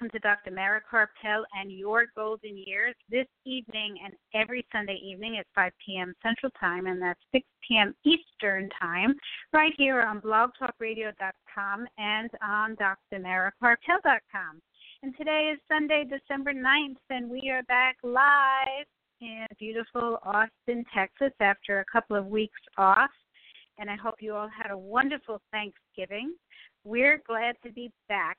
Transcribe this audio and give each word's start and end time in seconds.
Welcome 0.00 0.18
to 0.18 0.26
Dr. 0.26 0.50
Mara 0.50 0.80
Karpel 0.90 1.42
and 1.60 1.70
Your 1.70 2.06
Golden 2.16 2.56
Years 2.56 2.94
this 3.10 3.26
evening 3.44 3.96
and 4.02 4.14
every 4.34 4.64
Sunday 4.72 4.98
evening 5.02 5.36
at 5.38 5.46
5 5.54 5.72
p.m. 5.84 6.14
Central 6.22 6.50
Time, 6.58 6.86
and 6.86 7.02
that's 7.02 7.20
6 7.32 7.44
p.m. 7.68 7.94
Eastern 8.04 8.70
Time, 8.80 9.14
right 9.52 9.72
here 9.76 10.00
on 10.00 10.20
blogtalkradio.com 10.20 11.86
and 11.98 12.30
on 12.42 12.76
drmarakarpel.com. 12.76 14.62
And 15.02 15.16
today 15.18 15.52
is 15.52 15.60
Sunday, 15.68 16.04
December 16.08 16.54
9th, 16.54 16.96
and 17.10 17.28
we 17.28 17.50
are 17.50 17.62
back 17.64 17.96
live 18.02 18.86
in 19.20 19.46
beautiful 19.58 20.18
Austin, 20.22 20.84
Texas, 20.94 21.32
after 21.40 21.80
a 21.80 21.84
couple 21.92 22.16
of 22.16 22.26
weeks 22.26 22.60
off. 22.78 23.10
And 23.78 23.90
I 23.90 23.96
hope 23.96 24.16
you 24.20 24.34
all 24.34 24.48
had 24.48 24.70
a 24.70 24.78
wonderful 24.78 25.42
Thanksgiving. 25.52 26.34
We're 26.84 27.22
glad 27.26 27.56
to 27.64 27.72
be 27.72 27.90
back 28.08 28.38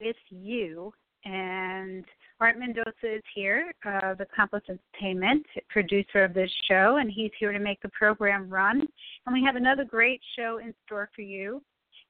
with 0.00 0.16
you. 0.30 0.92
And 1.24 2.04
Art 2.40 2.58
Mendoza 2.58 2.90
is 3.02 3.22
here, 3.34 3.72
uh, 3.84 4.14
the 4.14 4.24
Accomplice 4.32 4.62
Entertainment 4.68 5.44
producer 5.68 6.24
of 6.24 6.34
this 6.34 6.50
show, 6.68 6.98
and 7.00 7.10
he's 7.10 7.32
here 7.38 7.52
to 7.52 7.58
make 7.58 7.80
the 7.82 7.88
program 7.88 8.48
run. 8.48 8.86
And 9.26 9.32
we 9.32 9.44
have 9.44 9.56
another 9.56 9.84
great 9.84 10.20
show 10.36 10.58
in 10.58 10.72
store 10.86 11.10
for 11.14 11.22
you. 11.22 11.62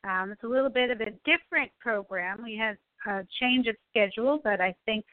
Um, 0.05 0.31
it's 0.31 0.45
a 0.45 0.47
little 0.47 0.71
bit 0.71 0.91
of 0.91 1.01
a 1.01 1.13
different 1.25 1.71
program. 1.81 2.43
We 2.43 2.57
have 2.57 2.77
a 3.07 3.27
change 3.41 3.67
of 3.67 3.77
schedule, 3.91 4.41
but 4.45 4.61
I 4.61 4.75
think 4.85 5.05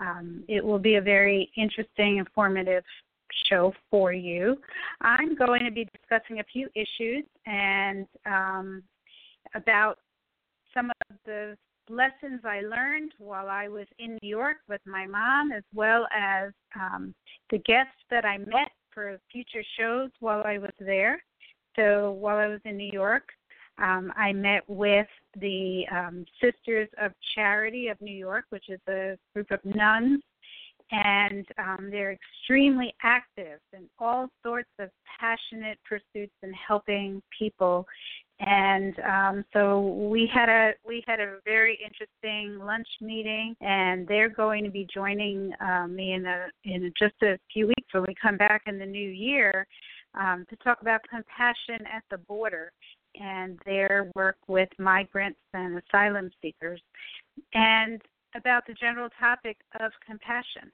um, 0.00 0.44
it 0.48 0.64
will 0.64 0.78
be 0.78 0.96
a 0.96 1.00
very 1.00 1.50
interesting, 1.56 2.18
informative 2.18 2.84
show 3.48 3.72
for 3.90 4.12
you. 4.12 4.56
I'm 5.00 5.34
going 5.34 5.64
to 5.64 5.70
be 5.70 5.88
discussing 5.94 6.40
a 6.40 6.44
few 6.44 6.68
issues 6.74 7.24
and 7.46 8.06
um, 8.26 8.82
about 9.54 9.98
some 10.74 10.90
of 10.90 11.16
the 11.24 11.56
lessons 11.90 12.40
I 12.44 12.60
learned 12.60 13.12
while 13.18 13.48
I 13.48 13.68
was 13.68 13.86
in 13.98 14.18
New 14.22 14.28
York 14.28 14.58
with 14.68 14.80
my 14.86 15.06
mom, 15.06 15.52
as 15.52 15.62
well 15.74 16.06
as 16.14 16.52
um, 16.74 17.14
the 17.50 17.58
guests 17.58 18.02
that 18.10 18.24
I 18.24 18.38
met 18.38 18.70
for 18.92 19.18
future 19.30 19.64
shows 19.78 20.10
while 20.20 20.42
I 20.44 20.58
was 20.58 20.72
there. 20.78 21.22
So 21.76 22.12
while 22.12 22.38
I 22.38 22.48
was 22.48 22.60
in 22.64 22.76
New 22.76 22.90
York, 22.92 23.24
um, 23.78 24.12
I 24.16 24.32
met 24.32 24.62
with 24.66 25.06
the 25.40 25.84
um, 25.92 26.24
Sisters 26.42 26.88
of 27.00 27.12
Charity 27.34 27.88
of 27.88 28.00
New 28.00 28.16
York, 28.16 28.46
which 28.50 28.68
is 28.68 28.80
a 28.88 29.16
group 29.34 29.50
of 29.50 29.64
nuns, 29.64 30.20
and 30.90 31.46
um, 31.58 31.88
they're 31.90 32.12
extremely 32.12 32.92
active 33.02 33.60
in 33.72 33.88
all 33.98 34.28
sorts 34.44 34.70
of 34.78 34.90
passionate 35.20 35.78
pursuits 35.88 36.32
in 36.42 36.52
helping 36.54 37.22
people 37.38 37.86
and 38.40 38.94
um, 39.00 39.44
so 39.52 39.80
we 39.80 40.30
had 40.32 40.48
a 40.48 40.72
we 40.86 41.02
had 41.06 41.18
a 41.18 41.38
very 41.44 41.78
interesting 41.84 42.64
lunch 42.64 42.86
meeting, 43.00 43.56
and 43.60 44.06
they're 44.06 44.28
going 44.28 44.62
to 44.64 44.70
be 44.70 44.86
joining 44.92 45.52
um, 45.60 45.96
me 45.96 46.12
in 46.12 46.24
a 46.24 46.46
in 46.64 46.92
just 46.98 47.14
a 47.22 47.38
few 47.52 47.66
weeks 47.66 47.92
when 47.92 48.04
we 48.04 48.14
come 48.20 48.36
back 48.36 48.62
in 48.66 48.78
the 48.78 48.86
new 48.86 49.08
year 49.10 49.66
um, 50.14 50.46
to 50.50 50.56
talk 50.56 50.80
about 50.82 51.00
compassion 51.10 51.84
at 51.92 52.04
the 52.10 52.18
border 52.18 52.70
and 53.20 53.58
their 53.66 54.10
work 54.14 54.36
with 54.46 54.68
migrants 54.78 55.40
and 55.52 55.80
asylum 55.88 56.30
seekers, 56.40 56.80
and 57.54 58.00
about 58.36 58.64
the 58.68 58.74
general 58.74 59.08
topic 59.18 59.56
of 59.80 59.90
compassion. 60.06 60.70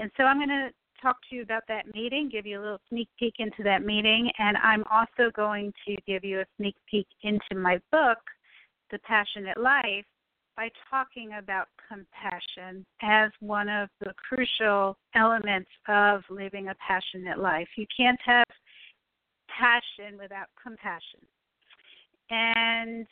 And 0.00 0.10
so 0.16 0.24
I'm 0.24 0.38
going 0.38 0.48
to 0.48 0.70
talk 1.00 1.16
to 1.28 1.36
you 1.36 1.42
about 1.42 1.62
that 1.68 1.92
meeting, 1.94 2.28
give 2.30 2.46
you 2.46 2.60
a 2.60 2.62
little 2.62 2.80
sneak 2.88 3.08
peek 3.18 3.34
into 3.38 3.62
that 3.64 3.84
meeting, 3.84 4.30
and 4.38 4.56
I'm 4.58 4.84
also 4.90 5.30
going 5.34 5.72
to 5.86 5.96
give 6.06 6.24
you 6.24 6.40
a 6.40 6.44
sneak 6.56 6.76
peek 6.90 7.06
into 7.22 7.54
my 7.54 7.80
book, 7.90 8.18
The 8.90 8.98
Passionate 9.00 9.58
Life, 9.58 10.04
by 10.56 10.70
talking 10.90 11.34
about 11.38 11.68
compassion 11.88 12.84
as 13.00 13.30
one 13.40 13.68
of 13.68 13.88
the 14.00 14.12
crucial 14.28 14.98
elements 15.14 15.70
of 15.86 16.22
living 16.30 16.68
a 16.68 16.74
passionate 16.74 17.38
life. 17.38 17.68
You 17.76 17.86
can't 17.96 18.18
have 18.24 18.44
passion 19.48 20.18
without 20.18 20.48
compassion. 20.60 21.20
And 22.30 23.06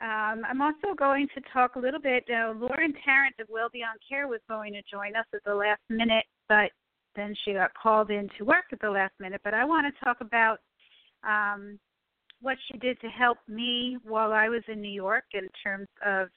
um, 0.00 0.44
I'm 0.48 0.62
also 0.62 0.94
going 0.96 1.28
to 1.34 1.42
talk 1.52 1.76
a 1.76 1.78
little 1.78 2.00
bit. 2.00 2.24
Uh, 2.30 2.52
Lauren 2.56 2.94
Tarrant 3.04 3.34
of 3.40 3.48
Well 3.50 3.68
Beyond 3.72 3.98
Care 4.08 4.28
was 4.28 4.40
going 4.48 4.72
to 4.72 4.82
join 4.90 5.16
us 5.16 5.26
at 5.34 5.44
the 5.44 5.54
last 5.54 5.82
minute, 5.88 6.24
but 6.48 6.70
then 7.16 7.34
she 7.44 7.52
got 7.52 7.72
called 7.74 8.10
in 8.10 8.28
to 8.38 8.44
work 8.44 8.66
at 8.72 8.80
the 8.80 8.90
last 8.90 9.12
minute. 9.18 9.40
But 9.44 9.54
I 9.54 9.64
want 9.64 9.86
to 9.86 10.04
talk 10.04 10.18
about 10.20 10.58
um, 11.26 11.78
what 12.40 12.56
she 12.70 12.78
did 12.78 13.00
to 13.00 13.08
help 13.08 13.38
me 13.48 13.98
while 14.02 14.32
I 14.32 14.48
was 14.48 14.62
in 14.68 14.80
New 14.80 14.92
York 14.92 15.24
in 15.34 15.48
terms 15.62 15.88
of 16.04 16.28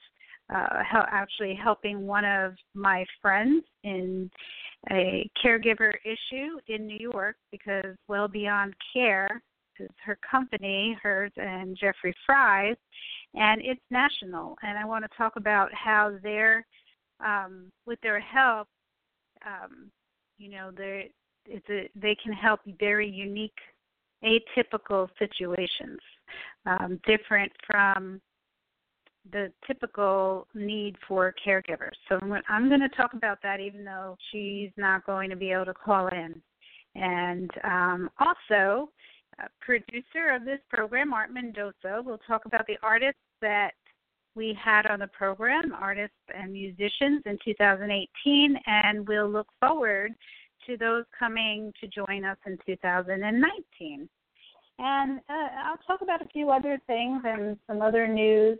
uh, 0.54 0.82
how 0.82 1.06
actually 1.10 1.54
helping 1.54 2.06
one 2.06 2.24
of 2.24 2.54
my 2.74 3.04
friends 3.22 3.64
in 3.82 4.30
a 4.90 5.28
caregiver 5.42 5.92
issue 6.04 6.58
in 6.68 6.86
New 6.86 6.98
York 6.98 7.36
because 7.50 7.96
Well 8.08 8.28
Beyond 8.28 8.74
Care 8.92 9.42
is 9.80 9.88
her 10.04 10.18
company, 10.30 10.96
hers 11.02 11.32
and 11.36 11.76
Jeffrey 11.80 12.14
Fry's, 12.26 12.76
and 13.34 13.60
it's 13.64 13.80
national. 13.90 14.56
And 14.62 14.78
I 14.78 14.84
want 14.84 15.04
to 15.04 15.16
talk 15.16 15.36
about 15.36 15.70
how 15.72 16.16
they're, 16.22 16.64
um, 17.24 17.72
with 17.86 17.98
their 18.02 18.20
help, 18.20 18.68
um, 19.46 19.90
you 20.38 20.50
know, 20.50 20.70
they 20.76 21.10
it's 21.46 21.68
a, 21.68 21.88
they 21.94 22.16
can 22.22 22.32
help 22.32 22.60
very 22.78 23.08
unique, 23.08 23.58
atypical 24.24 25.08
situations, 25.18 25.98
um, 26.66 26.98
different 27.06 27.52
from 27.66 28.20
the 29.32 29.52
typical 29.66 30.46
need 30.54 30.96
for 31.06 31.34
caregivers. 31.46 31.92
So 32.08 32.18
I'm 32.48 32.68
going 32.68 32.80
to 32.80 32.88
talk 32.90 33.14
about 33.14 33.38
that, 33.42 33.60
even 33.60 33.84
though 33.84 34.16
she's 34.30 34.70
not 34.76 35.06
going 35.06 35.30
to 35.30 35.36
be 35.36 35.50
able 35.50 35.66
to 35.66 35.74
call 35.74 36.08
in. 36.08 36.40
And 36.94 37.50
um, 37.64 38.10
also, 38.18 38.90
producer 39.60 40.34
of 40.34 40.44
this 40.44 40.60
program, 40.68 41.12
Art 41.12 41.32
Mendoza, 41.32 42.02
will 42.04 42.20
talk 42.26 42.44
about 42.44 42.66
the 42.66 42.76
artists 42.82 43.20
that 43.40 43.72
we 44.34 44.56
had 44.62 44.86
on 44.86 45.00
the 45.00 45.06
program, 45.08 45.74
artists 45.80 46.16
and 46.34 46.52
musicians 46.52 47.22
in 47.26 47.38
2018, 47.44 48.56
and 48.66 49.06
we'll 49.06 49.28
look 49.28 49.46
forward 49.60 50.12
to 50.66 50.76
those 50.76 51.04
coming 51.16 51.72
to 51.80 51.86
join 51.86 52.24
us 52.24 52.38
in 52.46 52.58
2019. 52.66 54.08
And 54.78 55.20
uh, 55.28 55.32
I'll 55.64 55.78
talk 55.86 56.00
about 56.02 56.22
a 56.22 56.28
few 56.28 56.50
other 56.50 56.78
things 56.86 57.22
and 57.24 57.56
some 57.66 57.80
other 57.80 58.08
news 58.08 58.58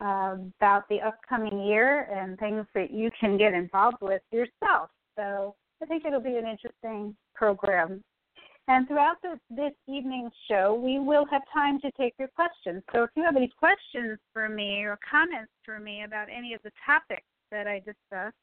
uh, 0.00 0.36
about 0.58 0.88
the 0.88 1.00
upcoming 1.00 1.66
year 1.66 2.08
and 2.10 2.38
things 2.38 2.64
that 2.74 2.90
you 2.90 3.10
can 3.18 3.36
get 3.36 3.52
involved 3.52 3.98
with 4.00 4.22
yourself. 4.32 4.88
So 5.16 5.54
I 5.82 5.86
think 5.86 6.04
it'll 6.06 6.20
be 6.20 6.36
an 6.36 6.46
interesting 6.46 7.14
program 7.34 8.02
and 8.70 8.86
throughout 8.86 9.16
the, 9.20 9.36
this 9.50 9.72
evening's 9.88 10.30
show, 10.48 10.80
we 10.80 11.00
will 11.00 11.26
have 11.28 11.42
time 11.52 11.80
to 11.80 11.90
take 11.98 12.14
your 12.20 12.28
questions. 12.28 12.84
So 12.92 13.02
if 13.02 13.10
you 13.16 13.24
have 13.24 13.34
any 13.34 13.50
questions 13.58 14.16
for 14.32 14.48
me 14.48 14.84
or 14.84 14.96
comments 15.10 15.50
for 15.64 15.80
me 15.80 16.04
about 16.04 16.28
any 16.30 16.54
of 16.54 16.62
the 16.62 16.70
topics 16.86 17.26
that 17.50 17.66
I 17.66 17.80
discussed, 17.80 18.36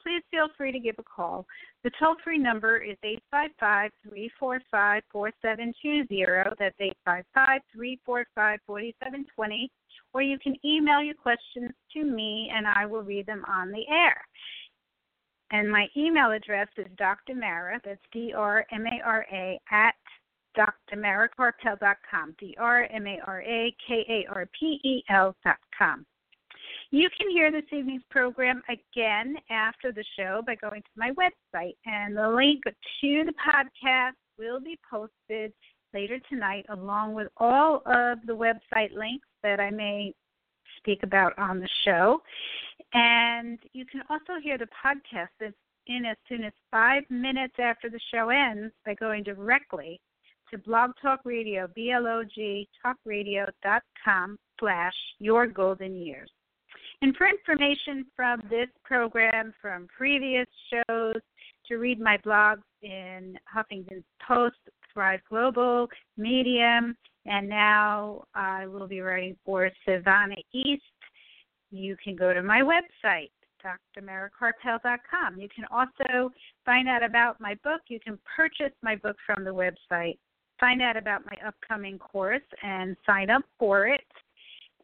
please 0.00 0.22
feel 0.30 0.46
free 0.56 0.70
to 0.70 0.78
give 0.78 0.94
a 1.00 1.02
call. 1.02 1.46
The 1.82 1.90
toll 1.98 2.14
free 2.22 2.38
number 2.38 2.78
is 2.78 2.96
855 3.02 3.90
345 4.08 5.02
4720. 5.10 6.54
That's 6.60 6.78
855 6.78 7.60
345 7.74 8.58
4720. 8.64 9.70
Or 10.14 10.22
you 10.22 10.38
can 10.38 10.54
email 10.64 11.02
your 11.02 11.18
questions 11.18 11.72
to 11.94 12.04
me 12.04 12.52
and 12.54 12.68
I 12.68 12.86
will 12.86 13.02
read 13.02 13.26
them 13.26 13.44
on 13.48 13.72
the 13.72 13.82
air. 13.90 14.22
And 15.52 15.70
my 15.70 15.86
email 15.96 16.32
address 16.32 16.68
is 16.78 16.86
Dr. 16.96 17.34
Mara, 17.34 17.78
that's 17.84 18.00
D 18.10 18.32
R 18.34 18.64
M 18.72 18.86
A 18.86 19.00
R 19.04 19.26
A, 19.30 19.60
at 19.70 19.94
drmarakarpel.com, 20.56 22.34
D 22.38 22.56
R 22.58 22.88
M 22.90 23.06
A 23.06 23.18
R 23.26 23.42
A 23.42 23.74
K 23.86 24.04
A 24.08 24.32
R 24.32 24.48
P 24.58 24.80
E 24.82 25.04
L.com. 25.10 26.06
You 26.90 27.08
can 27.18 27.30
hear 27.30 27.50
this 27.50 27.64
evening's 27.70 28.02
program 28.10 28.62
again 28.68 29.36
after 29.50 29.92
the 29.92 30.04
show 30.18 30.42
by 30.46 30.54
going 30.56 30.82
to 30.82 30.88
my 30.96 31.10
website, 31.10 31.76
and 31.86 32.16
the 32.16 32.28
link 32.28 32.62
to 32.64 33.24
the 33.24 33.32
podcast 33.32 34.12
will 34.38 34.60
be 34.60 34.78
posted 34.90 35.52
later 35.94 36.18
tonight, 36.30 36.64
along 36.70 37.14
with 37.14 37.28
all 37.36 37.82
of 37.86 38.18
the 38.26 38.36
website 38.36 38.94
links 38.94 39.28
that 39.42 39.60
I 39.60 39.70
may 39.70 40.14
speak 40.82 41.02
about 41.02 41.38
on 41.38 41.60
the 41.60 41.68
show. 41.84 42.20
And 42.92 43.58
you 43.72 43.86
can 43.86 44.02
also 44.10 44.40
hear 44.42 44.58
the 44.58 44.66
podcast. 44.84 45.28
It's 45.40 45.56
in 45.86 46.04
as 46.04 46.16
soon 46.28 46.44
as 46.44 46.52
five 46.70 47.02
minutes 47.10 47.54
after 47.58 47.88
the 47.88 48.00
show 48.12 48.28
ends 48.28 48.72
by 48.84 48.94
going 48.94 49.22
directly 49.22 50.00
to 50.50 50.58
Blog 50.58 50.90
Talk 51.00 51.20
Radio, 51.24 51.68
B-L-O-G, 51.74 52.68
talkradio.com 52.84 54.38
slash 54.60 54.94
your 55.18 55.46
golden 55.46 55.96
years. 55.96 56.30
And 57.00 57.16
for 57.16 57.26
information 57.26 58.06
from 58.14 58.42
this 58.48 58.68
program, 58.84 59.52
from 59.60 59.88
previous 59.96 60.46
shows, 60.70 61.20
to 61.66 61.76
read 61.76 61.98
my 61.98 62.18
blogs 62.18 62.62
in 62.82 63.36
Huffington 63.52 64.04
Post, 64.26 64.56
Thrive 64.92 65.20
Global, 65.28 65.88
Medium, 66.16 66.96
and 67.26 67.48
now 67.48 68.24
I 68.34 68.66
will 68.66 68.86
be 68.86 69.00
writing 69.00 69.36
for 69.44 69.70
Savannah 69.86 70.36
East. 70.52 70.82
You 71.70 71.96
can 72.02 72.16
go 72.16 72.32
to 72.34 72.42
my 72.42 72.60
website, 72.60 73.30
drmarakarpel.com. 73.96 75.40
You 75.40 75.48
can 75.54 75.64
also 75.70 76.30
find 76.66 76.88
out 76.88 77.02
about 77.02 77.40
my 77.40 77.54
book. 77.62 77.80
You 77.88 78.00
can 78.00 78.18
purchase 78.36 78.74
my 78.82 78.96
book 78.96 79.16
from 79.24 79.44
the 79.44 79.50
website, 79.50 80.18
find 80.58 80.82
out 80.82 80.96
about 80.96 81.24
my 81.24 81.36
upcoming 81.46 81.98
course, 81.98 82.42
and 82.62 82.96
sign 83.06 83.30
up 83.30 83.42
for 83.58 83.86
it, 83.86 84.04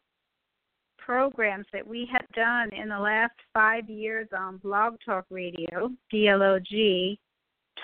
programs 0.98 1.68
that 1.74 1.86
we 1.86 2.10
have 2.12 2.26
done 2.34 2.72
in 2.74 2.90
the 2.90 3.00
last 3.00 3.36
five 3.54 3.88
years 3.90 4.28
on 4.38 4.58
Blog 4.58 4.96
Talk 5.06 5.26
Radio, 5.30 5.92
B-L-O-G, 6.10 7.20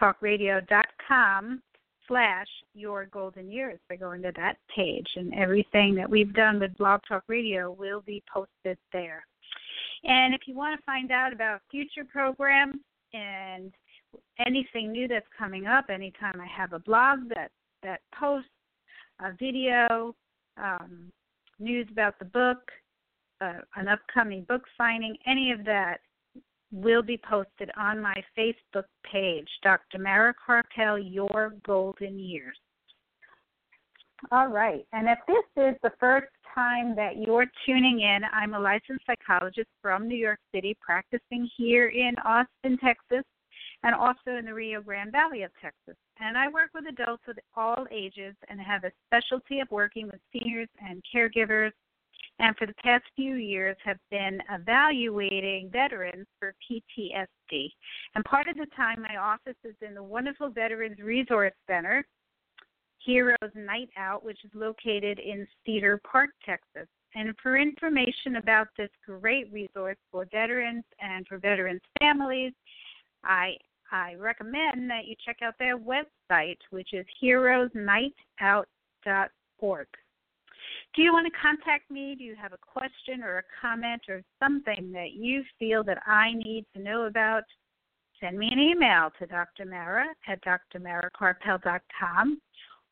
talkradio.com 0.02 1.62
slash 2.08 2.48
your 2.74 3.06
golden 3.06 3.52
years 3.52 3.80
by 3.88 3.96
going 3.96 4.22
to 4.22 4.31
that 4.36 4.58
page 4.76 5.08
and 5.16 5.34
everything 5.34 5.96
that 5.96 6.10
we've 6.10 6.34
done 6.34 6.60
with 6.60 6.76
blog 6.78 7.02
talk 7.08 7.24
radio 7.28 7.72
will 7.72 8.02
be 8.02 8.24
posted 8.31 8.78
there 8.92 9.24
and 10.04 10.34
if 10.34 10.42
you 10.46 10.56
want 10.56 10.78
to 10.78 10.86
find 10.86 11.12
out 11.12 11.34
about 11.34 11.62
future 11.69 12.06
programs 12.10 12.78
and 13.13 13.74
anything 14.46 14.92
new 14.92 15.07
that's 15.07 15.28
coming 15.38 15.68
up 15.68 15.86
anytime 15.90 16.40
i 16.40 16.48
have 16.48 16.74
a 16.74 16.80
blog 16.80 17.19
that 17.30 17.51
that 17.84 18.01
posts 18.18 18.50
a 19.22 19.31
video 19.40 20.16
um, 20.57 21.12
news 21.60 21.88
about 21.92 22.18
the 22.19 22.25
book 22.25 22.72
uh, 23.42 23.60
an 23.75 23.88
upcoming 23.88 24.44
book 24.44 24.63
signing 24.78 25.16
any 25.25 25.51
of 25.51 25.63
that 25.66 26.00
will 26.72 27.02
be 27.02 27.18
posted 27.18 27.72
on 27.78 28.02
my 28.02 28.13
Facebook 28.38 28.86
page, 29.12 29.48
Dr. 29.63 29.98
Mara 29.98 30.34
Karpel, 30.48 31.00
Your 31.02 31.54
Golden 31.66 32.19
Years. 32.19 32.57
All 34.31 34.48
right. 34.48 34.86
And 34.92 35.07
if 35.07 35.19
this 35.27 35.63
is 35.63 35.75
the 35.81 35.92
first 36.00 36.27
time 36.54 36.95
that 36.95 37.18
you're 37.18 37.45
tuning 37.66 38.01
in, 38.01 38.21
I'm 38.33 38.54
a 38.54 38.60
licensed 38.60 39.06
psychologist 39.06 39.69
from 39.81 40.07
New 40.07 40.18
York 40.18 40.39
City, 40.54 40.75
practicing 40.81 41.50
here 41.57 41.88
in 41.88 42.16
Austin, 42.25 42.77
Texas, 42.83 43.24
and 43.83 43.95
also 43.95 44.36
in 44.38 44.45
the 44.45 44.54
Rio 44.54 44.81
Grande 44.81 45.12
Valley 45.12 45.44
of 45.44 45.51
Texas. 45.62 45.95
And 46.19 46.38
I 46.38 46.50
work 46.50 46.69
with 46.74 46.86
adults 46.88 47.24
of 47.30 47.38
all 47.56 47.88
ages 47.92 48.36
and 48.50 48.60
have 48.60 48.83
a 48.83 48.92
specialty 49.07 49.62
of 49.62 49.71
working 49.71 50.07
with 50.07 50.19
seniors 50.33 50.68
and 50.86 51.01
caregivers 51.16 51.71
and 52.39 52.56
for 52.57 52.66
the 52.66 52.74
past 52.75 53.04
few 53.16 53.36
years 53.36 53.75
have 53.83 53.98
been 54.10 54.42
evaluating 54.50 55.69
veterans 55.71 56.25
for 56.39 56.56
PTSD. 56.63 57.69
And 58.16 58.24
part 58.24 58.48
of 58.48 58.56
the 58.56 58.68
time, 58.77 59.01
my 59.01 59.18
office 59.18 59.57
is 59.66 59.75
in 59.86 59.94
the 59.94 60.04
wonderful 60.04 60.50
Veterans 60.50 61.00
Resource 61.00 61.54
Center, 61.68 62.06
Heroes 63.06 63.38
Night 63.56 63.90
Out, 63.98 64.24
which 64.24 64.44
is 64.44 64.51
located 64.54 65.19
in 65.19 65.48
Cedar 65.66 66.00
Park, 66.10 66.30
Texas. 66.46 66.88
And 67.16 67.34
for 67.42 67.57
information 67.57 68.36
about 68.38 68.68
this 68.78 68.92
great 69.06 69.51
resource 69.51 69.98
for 70.12 70.28
veterans 70.31 70.84
and 71.00 71.28
for 71.28 71.40
veterans' 71.40 71.81
families, 72.00 72.54
I 73.24 73.57
I 73.92 74.13
recommend 74.16 74.90
that 74.92 75.07
you 75.07 75.16
check 75.25 75.38
out 75.42 75.56
their 75.57 75.75
website, 75.78 76.60
which 76.69 76.94
is 76.94 77.07
heroesnightout.org. 77.24 79.88
Do 80.95 81.02
you 81.02 81.12
want 81.13 81.25
to 81.25 81.31
contact 81.40 81.90
me? 81.90 82.13
Do 82.16 82.24
you 82.24 82.36
have 82.36 82.54
a 82.54 82.57
question 82.57 83.24
or 83.24 83.40
a 83.40 83.44
comment 83.62 84.04
or 84.10 84.22
something 84.40 84.92
that 84.92 85.13
you 85.13 85.44
feel 85.57 85.84
that 85.86 86.04
I 86.06 86.34
need 86.34 86.68
to 86.75 86.81
know 86.81 87.04
about? 87.04 87.45
Send 88.19 88.38
me 88.38 88.50
an 88.52 88.60
email 88.60 89.10
to 89.18 89.25
Dr. 89.25 89.66
Mara 89.66 90.07
at 90.28 90.44
drmarakarpel.com. 90.44 92.42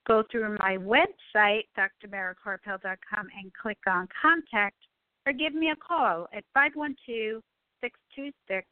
Go 0.07 0.23
through 0.31 0.57
my 0.59 0.77
website, 0.77 1.63
drmarakarpel.com, 1.77 3.27
and 3.37 3.51
click 3.61 3.79
on 3.87 4.07
contact 4.21 4.77
or 5.25 5.33
give 5.33 5.53
me 5.53 5.71
a 5.71 5.75
call 5.75 6.27
at 6.33 6.45
512 6.53 7.43
626 7.81 8.65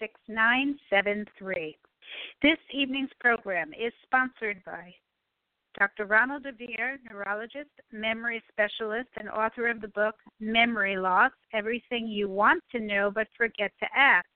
6973. 0.00 1.76
This 2.42 2.58
evening's 2.72 3.10
program 3.20 3.72
is 3.74 3.92
sponsored 4.04 4.62
by 4.64 4.94
Dr. 5.78 6.06
Ronald 6.06 6.44
DeVere, 6.44 6.98
neurologist, 7.10 7.70
memory 7.92 8.42
specialist, 8.50 9.08
and 9.16 9.28
author 9.28 9.68
of 9.68 9.80
the 9.80 9.88
book 9.88 10.14
Memory 10.40 10.96
Loss 10.96 11.32
Everything 11.52 12.06
You 12.06 12.28
Want 12.28 12.62
to 12.72 12.80
Know 12.80 13.10
But 13.10 13.26
Forget 13.36 13.72
to 13.80 13.86
Ask. 13.94 14.26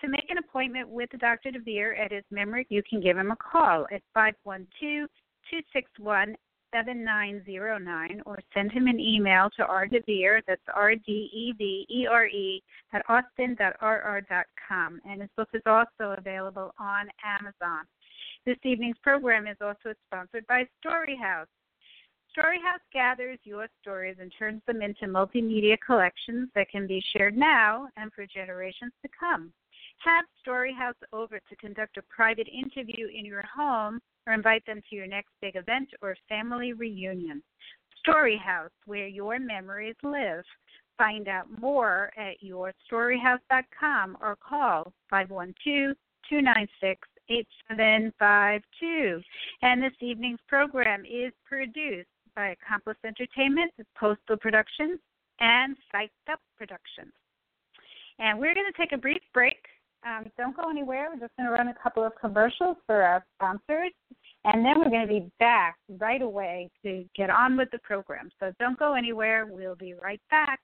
To 0.00 0.08
make 0.08 0.26
an 0.28 0.38
appointment 0.38 0.88
with 0.88 1.08
Dr. 1.18 1.50
DeVere 1.52 1.96
at 1.96 2.12
his 2.12 2.24
memory, 2.30 2.66
you 2.68 2.82
can 2.88 3.00
give 3.00 3.16
him 3.16 3.30
a 3.30 3.36
call 3.36 3.86
at 3.92 4.02
512 4.12 5.08
261 5.50 6.36
7909 6.74 8.22
or 8.26 8.38
send 8.52 8.72
him 8.72 8.88
an 8.88 8.98
email 8.98 9.48
to 9.56 9.62
rdevere, 9.62 10.40
that's 10.46 10.60
R-D-E-V-E-R-E, 10.74 12.62
at 12.92 13.02
austin.rr.com. 13.08 15.00
And 15.08 15.20
his 15.20 15.30
book 15.36 15.48
is 15.54 15.62
also 15.66 16.16
available 16.18 16.74
on 16.78 17.08
Amazon. 17.24 17.84
This 18.44 18.58
evening's 18.64 18.98
program 19.02 19.46
is 19.46 19.56
also 19.60 19.94
sponsored 20.06 20.46
by 20.48 20.64
Storyhouse. 20.84 21.46
Storyhouse 22.36 22.82
gathers 22.92 23.38
your 23.44 23.68
stories 23.80 24.16
and 24.20 24.32
turns 24.36 24.60
them 24.66 24.82
into 24.82 25.06
multimedia 25.06 25.76
collections 25.86 26.48
that 26.56 26.68
can 26.68 26.88
be 26.88 27.02
shared 27.16 27.36
now 27.36 27.86
and 27.96 28.12
for 28.12 28.26
generations 28.26 28.92
to 29.02 29.08
come. 29.18 29.52
Have 29.98 30.24
Storyhouse 30.44 31.00
over 31.12 31.38
to 31.38 31.56
conduct 31.56 31.96
a 31.96 32.02
private 32.02 32.48
interview 32.48 33.06
in 33.16 33.24
your 33.24 33.44
home 33.54 34.00
or 34.26 34.32
invite 34.32 34.64
them 34.66 34.80
to 34.88 34.96
your 34.96 35.06
next 35.06 35.30
big 35.40 35.56
event 35.56 35.88
or 36.02 36.16
family 36.28 36.72
reunion. 36.72 37.42
Storyhouse, 38.06 38.70
where 38.86 39.06
your 39.06 39.38
memories 39.38 39.96
live. 40.02 40.44
Find 40.98 41.26
out 41.28 41.46
more 41.60 42.12
at 42.16 42.36
yourstoryhouse.com 42.42 44.18
or 44.20 44.36
call 44.36 44.92
512 45.10 45.96
296 46.28 47.08
8752. 47.28 49.22
And 49.62 49.82
this 49.82 49.92
evening's 50.00 50.40
program 50.46 51.04
is 51.04 51.32
produced 51.46 52.08
by 52.36 52.48
Accomplice 52.50 52.98
Entertainment, 53.04 53.72
Postal 53.96 54.36
Productions, 54.36 54.98
and 55.40 55.76
Psyched 55.92 56.32
Up 56.32 56.40
Productions. 56.56 57.12
And 58.18 58.38
we're 58.38 58.54
going 58.54 58.70
to 58.70 58.78
take 58.78 58.92
a 58.92 58.98
brief 58.98 59.22
break. 59.32 59.58
Um, 60.06 60.30
don't 60.36 60.56
go 60.56 60.68
anywhere. 60.68 61.08
We're 61.10 61.20
just 61.20 61.36
going 61.36 61.48
to 61.48 61.52
run 61.52 61.68
a 61.68 61.74
couple 61.82 62.04
of 62.04 62.12
commercials 62.20 62.76
for 62.86 63.02
our 63.02 63.24
sponsors. 63.36 63.92
And 64.44 64.64
then 64.64 64.78
we're 64.78 64.90
going 64.90 65.06
to 65.06 65.12
be 65.12 65.30
back 65.40 65.76
right 65.98 66.20
away 66.20 66.70
to 66.84 67.04
get 67.16 67.30
on 67.30 67.56
with 67.56 67.70
the 67.72 67.78
program. 67.78 68.28
So 68.38 68.52
don't 68.60 68.78
go 68.78 68.94
anywhere. 68.94 69.46
We'll 69.50 69.76
be 69.76 69.94
right 69.94 70.20
back 70.30 70.60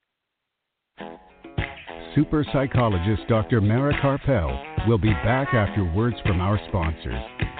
super 2.15 2.45
psychologist 2.53 3.23
Dr. 3.29 3.61
Mara 3.61 3.95
Karpel 4.01 4.89
will 4.89 4.99
be 4.99 5.13
back 5.13 5.55
after 5.55 5.85
words 5.95 6.17
from 6.27 6.41
our 6.41 6.59
sponsors. 6.69 7.60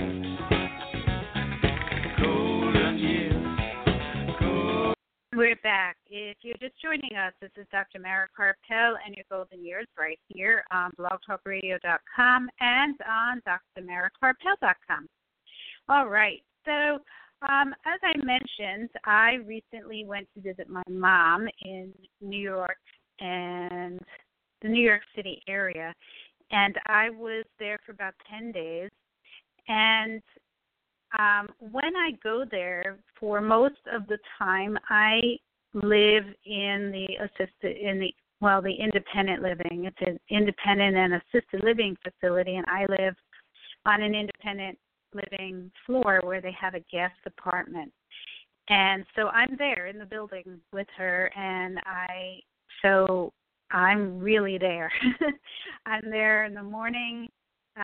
joining 6.91 7.17
us, 7.17 7.33
this 7.39 7.51
is 7.55 7.65
Dr. 7.71 7.99
Mara 7.99 8.27
Karpel 8.37 8.95
and 9.05 9.15
your 9.15 9.23
golden 9.29 9.63
years 9.63 9.87
right 9.97 10.19
here 10.27 10.63
on 10.71 10.91
blogtalkradio.com 10.99 12.49
and 12.59 12.95
on 13.09 13.41
drmarakarpel.com. 13.47 15.07
All 15.87 16.07
right. 16.07 16.41
So, 16.65 16.99
um, 17.47 17.73
as 17.85 17.99
I 18.03 18.17
mentioned, 18.17 18.89
I 19.05 19.35
recently 19.45 20.03
went 20.05 20.27
to 20.33 20.41
visit 20.41 20.69
my 20.69 20.83
mom 20.89 21.47
in 21.63 21.93
New 22.19 22.39
York 22.41 22.77
and 23.19 23.99
the 24.61 24.67
New 24.67 24.83
York 24.83 25.03
City 25.15 25.41
area, 25.47 25.93
and 26.51 26.75
I 26.87 27.09
was 27.09 27.45
there 27.57 27.79
for 27.85 27.93
about 27.93 28.15
10 28.29 28.51
days. 28.51 28.89
And 29.69 30.21
um, 31.17 31.47
when 31.59 31.95
I 31.95 32.11
go 32.21 32.43
there, 32.49 32.97
for 33.17 33.39
most 33.39 33.79
of 33.93 34.07
the 34.07 34.17
time, 34.37 34.77
I 34.89 35.37
live 35.73 36.25
in 36.45 36.91
the 36.91 37.07
assisted 37.23 37.77
in 37.77 37.99
the 37.99 38.13
well, 38.41 38.61
the 38.61 38.73
independent 38.73 39.43
living. 39.43 39.85
It's 39.85 40.09
an 40.09 40.19
independent 40.29 40.97
and 40.97 41.13
assisted 41.13 41.63
living 41.63 41.95
facility, 42.03 42.55
and 42.55 42.65
I 42.67 42.87
live 42.89 43.15
on 43.85 44.01
an 44.01 44.15
independent 44.15 44.79
living 45.13 45.71
floor 45.85 46.21
where 46.23 46.41
they 46.41 46.55
have 46.59 46.73
a 46.73 46.83
guest 46.91 47.13
apartment. 47.25 47.91
And 48.69 49.05
so 49.15 49.27
I'm 49.27 49.55
there 49.57 49.87
in 49.87 49.99
the 49.99 50.05
building 50.05 50.59
with 50.73 50.87
her, 50.97 51.31
and 51.35 51.79
I 51.85 52.39
so 52.81 53.31
I'm 53.71 54.19
really 54.19 54.57
there. 54.57 54.91
I'm 55.85 56.09
there 56.09 56.45
in 56.45 56.53
the 56.53 56.63
morning, 56.63 57.27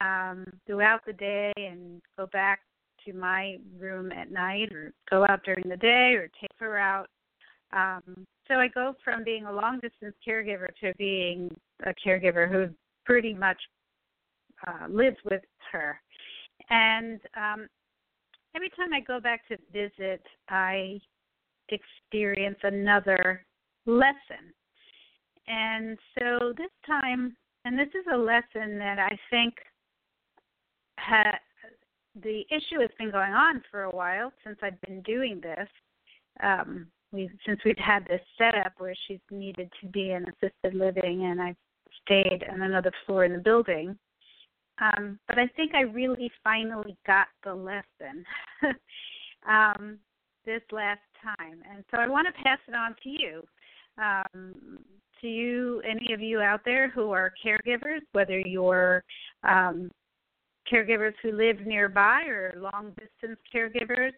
um, 0.01 0.45
throughout 0.65 1.01
the 1.05 1.13
day, 1.13 1.53
and 1.55 2.01
go 2.17 2.27
back 2.27 2.61
to 3.05 3.13
my 3.13 3.57
room 3.79 4.11
at 4.11 4.31
night 4.31 4.71
or 4.73 4.93
go 5.09 5.25
out 5.29 5.43
during 5.43 5.67
the 5.69 5.77
day 5.77 6.13
or 6.13 6.29
take 6.39 6.51
her 6.59 6.77
out. 6.77 7.07
Um, 7.73 8.25
so 8.47 8.55
I 8.55 8.67
go 8.67 8.95
from 9.03 9.23
being 9.23 9.45
a 9.45 9.51
long 9.51 9.79
distance 9.79 10.15
caregiver 10.25 10.67
to 10.81 10.93
being 10.97 11.53
a 11.85 11.93
caregiver 12.05 12.49
who 12.49 12.69
pretty 13.05 13.33
much 13.33 13.57
uh, 14.65 14.87
lives 14.89 15.17
with 15.29 15.41
her. 15.71 15.99
And 16.69 17.19
um, 17.35 17.67
every 18.55 18.69
time 18.69 18.93
I 18.93 19.01
go 19.01 19.19
back 19.19 19.47
to 19.49 19.57
visit, 19.71 20.23
I 20.49 20.99
experience 21.69 22.57
another 22.63 23.45
lesson. 23.85 24.53
And 25.47 25.97
so 26.17 26.53
this 26.57 26.71
time, 26.85 27.35
and 27.65 27.77
this 27.77 27.89
is 27.89 28.05
a 28.13 28.17
lesson 28.17 28.77
that 28.79 28.99
I 28.99 29.17
think 29.29 29.55
ha- 30.99 31.39
the 32.23 32.43
issue 32.49 32.79
has 32.81 32.89
been 32.97 33.11
going 33.11 33.33
on 33.33 33.61
for 33.69 33.83
a 33.83 33.95
while 33.95 34.31
since 34.43 34.57
I've 34.61 34.79
been 34.81 35.01
doing 35.01 35.39
this. 35.41 35.67
Um, 36.43 36.87
we 37.11 37.29
since 37.45 37.59
we've 37.63 37.77
had 37.77 38.05
this 38.07 38.21
setup 38.37 38.73
where 38.77 38.95
she's 39.07 39.19
needed 39.31 39.71
to 39.81 39.87
be 39.87 40.11
in 40.11 40.23
assisted 40.23 40.73
living, 40.73 41.25
and 41.25 41.41
I've 41.41 41.55
stayed 42.03 42.43
on 42.51 42.61
another 42.61 42.91
floor 43.05 43.25
in 43.25 43.33
the 43.33 43.39
building. 43.39 43.97
Um, 44.79 45.19
but 45.27 45.39
I 45.39 45.47
think 45.55 45.73
I 45.73 45.81
really 45.81 46.31
finally 46.43 46.97
got 47.07 47.27
the 47.43 47.53
lesson 47.53 48.23
um, 49.49 49.97
this 50.45 50.61
last 50.71 51.01
time, 51.23 51.61
and 51.71 51.83
so 51.89 51.99
I 51.99 52.07
want 52.07 52.27
to 52.27 52.43
pass 52.43 52.59
it 52.67 52.75
on 52.75 52.95
to 53.03 53.09
you. 53.09 53.43
Um, 53.97 54.79
to 55.21 55.27
you, 55.27 55.81
any 55.81 56.13
of 56.13 56.21
you 56.21 56.41
out 56.41 56.61
there 56.63 56.89
who 56.89 57.11
are 57.11 57.33
caregivers, 57.43 58.01
whether 58.11 58.39
you're 58.39 59.03
um, 59.43 59.89
caregivers 60.71 61.13
who 61.23 61.31
live 61.31 61.65
nearby 61.65 62.23
or 62.27 62.53
long 62.57 62.93
distance 62.99 63.39
caregivers 63.53 64.11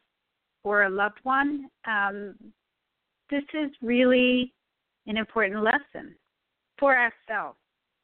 for 0.64 0.84
a 0.84 0.90
loved 0.90 1.20
one, 1.24 1.70
um, 1.88 2.36
this 3.30 3.44
is 3.54 3.72
really 3.82 4.54
an 5.08 5.18
important 5.18 5.64
lesson 5.64 6.16
for 6.78 6.96
ourselves. 6.96 7.58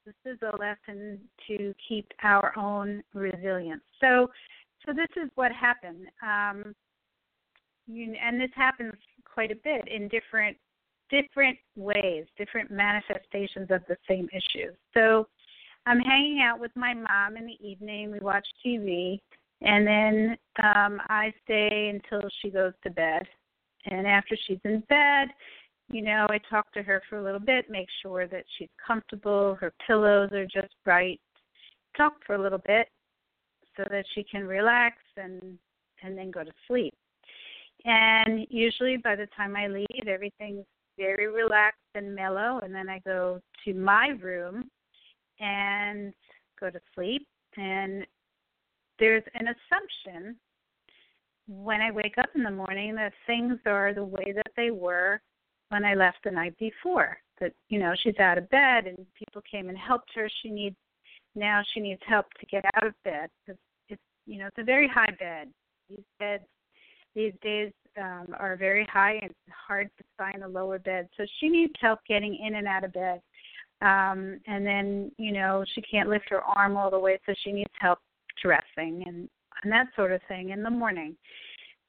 This 0.06 0.16
is 0.26 0.40
a 0.42 0.56
lesson 0.58 1.20
to 1.48 1.74
keep 1.88 2.08
our 2.24 2.54
own 2.58 3.02
resilience. 3.14 3.82
So, 4.00 4.30
so 4.86 4.94
this 4.94 5.08
is 5.16 5.32
what 5.36 5.52
happened, 5.52 6.08
um, 6.22 6.76
you, 7.88 8.16
and 8.24 8.40
this 8.40 8.52
happens 8.56 8.94
quite 9.32 9.52
a 9.52 9.56
bit 9.56 9.88
in 9.88 10.08
different 10.08 10.58
different 11.12 11.58
ways, 11.76 12.26
different 12.36 12.72
manifestations 12.72 13.68
of 13.70 13.82
the 13.88 13.98
same 14.08 14.28
issue. 14.32 14.72
So, 14.96 15.28
I'm 15.88 16.00
hanging 16.00 16.42
out 16.42 16.60
with 16.60 16.72
my 16.76 16.94
mom 16.94 17.38
in 17.38 17.46
the 17.46 17.68
evening. 17.68 18.12
We 18.12 18.20
watch 18.20 18.48
TV, 18.66 19.20
and 19.62 19.86
then 19.86 20.38
um, 20.64 21.00
I 21.10 21.34
stay 21.44 21.92
until 21.94 22.28
she 22.42 22.50
goes 22.50 22.74
to 22.84 22.90
bed. 22.90 23.24
And 23.86 24.08
after 24.08 24.38
she's 24.48 24.60
in 24.64 24.82
bed, 24.90 25.30
you 25.90 26.02
know, 26.02 26.26
I 26.30 26.40
talk 26.50 26.72
to 26.74 26.82
her 26.82 27.02
for 27.10 27.20
a 27.20 27.24
little 27.24 27.40
bit, 27.40 27.70
make 27.70 27.88
sure 28.02 28.28
that 28.28 28.44
she's 28.58 28.70
comfortable, 28.86 29.56
her 29.62 29.72
pillows 29.86 30.32
are 30.32 30.46
just 30.46 30.74
right. 30.86 31.20
Talk 31.96 32.14
for 32.26 32.36
a 32.36 32.42
little 32.42 32.62
bit 32.66 32.88
so 33.78 33.84
that 33.90 34.06
she 34.14 34.24
can 34.24 34.46
relax 34.46 34.98
and 35.18 35.58
and 36.04 36.18
then 36.18 36.30
go 36.30 36.44
to 36.44 36.52
sleep. 36.68 36.94
And 37.86 38.46
usually 38.50 38.98
by 38.98 39.16
the 39.16 39.28
time 39.36 39.56
I 39.56 39.68
leave, 39.68 40.08
everything's 40.08 40.66
very 40.98 41.28
relaxed 41.28 41.80
and 41.94 42.14
mellow, 42.14 42.60
and 42.64 42.74
then 42.74 42.90
I 42.90 43.00
go 43.06 43.40
to 43.64 43.74
my 43.74 44.10
room 44.22 44.70
and 45.40 46.14
go 46.60 46.70
to 46.70 46.80
sleep. 46.94 47.28
And 47.58 48.06
there's 49.00 49.24
an 49.36 49.48
assumption 49.48 50.36
when 51.48 51.82
I 51.82 51.92
wake 51.92 52.18
up 52.18 52.30
in 52.36 52.44
the 52.44 52.52
morning 52.52 52.96
that 52.96 53.14
things 53.28 53.60
are 53.66 53.94
the 53.94 54.04
way 54.04 54.34
that 54.36 54.52
they 54.56 54.72
were 54.72 55.22
when 55.70 55.86
I 55.86 55.94
left 55.94 56.18
the 56.24 56.32
night 56.32 56.58
before. 56.58 57.18
That 57.40 57.54
you 57.70 57.80
know 57.80 57.94
she's 58.02 58.18
out 58.20 58.38
of 58.38 58.50
bed 58.50 58.86
and 58.88 59.06
people 59.18 59.42
came 59.50 59.70
and 59.70 59.78
helped 59.78 60.12
her. 60.16 60.30
She 60.42 60.50
needs 60.50 60.76
now 61.36 61.62
she 61.74 61.82
needs 61.82 62.02
help 62.08 62.26
to 62.40 62.46
get 62.46 62.64
out 62.76 62.88
of 62.88 62.94
bed 63.04 63.30
because 63.46 63.60
it's 63.90 64.02
you 64.26 64.40
know 64.40 64.48
it's 64.48 64.58
a 64.58 64.64
very 64.64 64.88
high 64.88 65.14
bed. 65.20 65.50
These 65.90 66.06
beds 66.20 66.44
these 67.14 67.34
days 67.42 67.72
um, 68.02 68.28
are 68.38 68.56
very 68.58 68.88
high 68.92 69.14
and 69.22 69.32
it's 69.32 69.56
hard 69.68 69.90
to 69.98 70.04
find 70.18 70.44
a 70.44 70.48
lower 70.48 70.80
bed. 70.80 71.08
So 71.18 71.26
she 71.40 71.50
needs 71.50 71.74
help 71.80 72.00
getting 72.08 72.36
in 72.36 72.56
and 72.56 72.68
out 72.68 72.84
of 72.84 72.94
bed 72.94 73.22
um 73.82 74.40
and 74.48 74.66
then 74.66 75.12
you 75.18 75.34
know 75.34 75.66
she 75.74 75.82
can't 75.82 76.08
lift 76.10 76.30
her 76.30 76.42
arm 76.42 76.78
all 76.78 76.90
the 76.90 76.98
way 76.98 77.20
so 77.26 77.34
she 77.44 77.52
needs 77.52 77.72
help 77.78 78.00
dressing 78.42 79.04
and 79.06 79.28
and 79.66 79.72
that 79.72 79.88
sort 79.96 80.14
of 80.14 80.22
thing 80.28 80.52
in 80.52 80.64
the 80.64 80.70
morning 80.70 81.16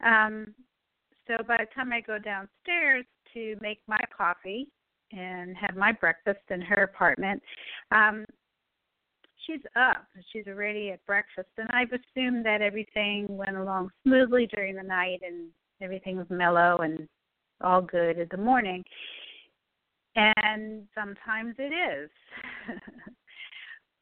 um 0.04 0.52
so 1.28 1.36
by 1.46 1.58
the 1.58 1.66
time 1.74 1.92
i 1.92 2.00
go 2.00 2.18
downstairs 2.18 3.04
to 3.32 3.56
make 3.60 3.78
my 3.86 4.00
coffee 4.16 4.66
and 5.12 5.56
have 5.56 5.76
my 5.76 5.92
breakfast 5.92 6.40
in 6.50 6.60
her 6.60 6.82
apartment 6.82 7.40
um 7.92 8.24
she's 9.46 9.60
up 9.76 10.04
she's 10.32 10.48
already 10.48 10.90
at 10.90 11.06
breakfast 11.06 11.50
and 11.58 11.68
i've 11.70 11.92
assumed 11.92 12.44
that 12.44 12.60
everything 12.60 13.26
went 13.28 13.56
along 13.56 13.88
smoothly 14.02 14.48
during 14.52 14.74
the 14.74 14.82
night 14.82 15.20
and 15.24 15.48
everything 15.80 16.16
was 16.16 16.26
mellow 16.30 16.78
and 16.78 17.08
all 17.62 17.82
good 17.82 18.18
in 18.18 18.28
the 18.30 18.36
morning. 18.36 18.84
And 20.14 20.84
sometimes 20.94 21.54
it 21.58 21.72
is. 21.72 22.10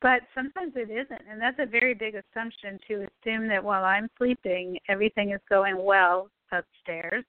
but 0.05 0.21
sometimes 0.35 0.75
it 0.77 0.91
isn't. 0.91 1.23
And 1.31 1.41
that's 1.41 1.59
a 1.59 1.65
very 1.65 1.95
big 1.95 2.15
assumption 2.15 2.79
to 2.89 3.07
assume 3.09 3.49
that 3.49 3.65
while 3.65 3.85
I'm 3.85 4.07
sleeping, 4.19 4.77
everything 4.87 5.31
is 5.31 5.41
going 5.49 5.83
well 5.83 6.29
upstairs 6.53 7.25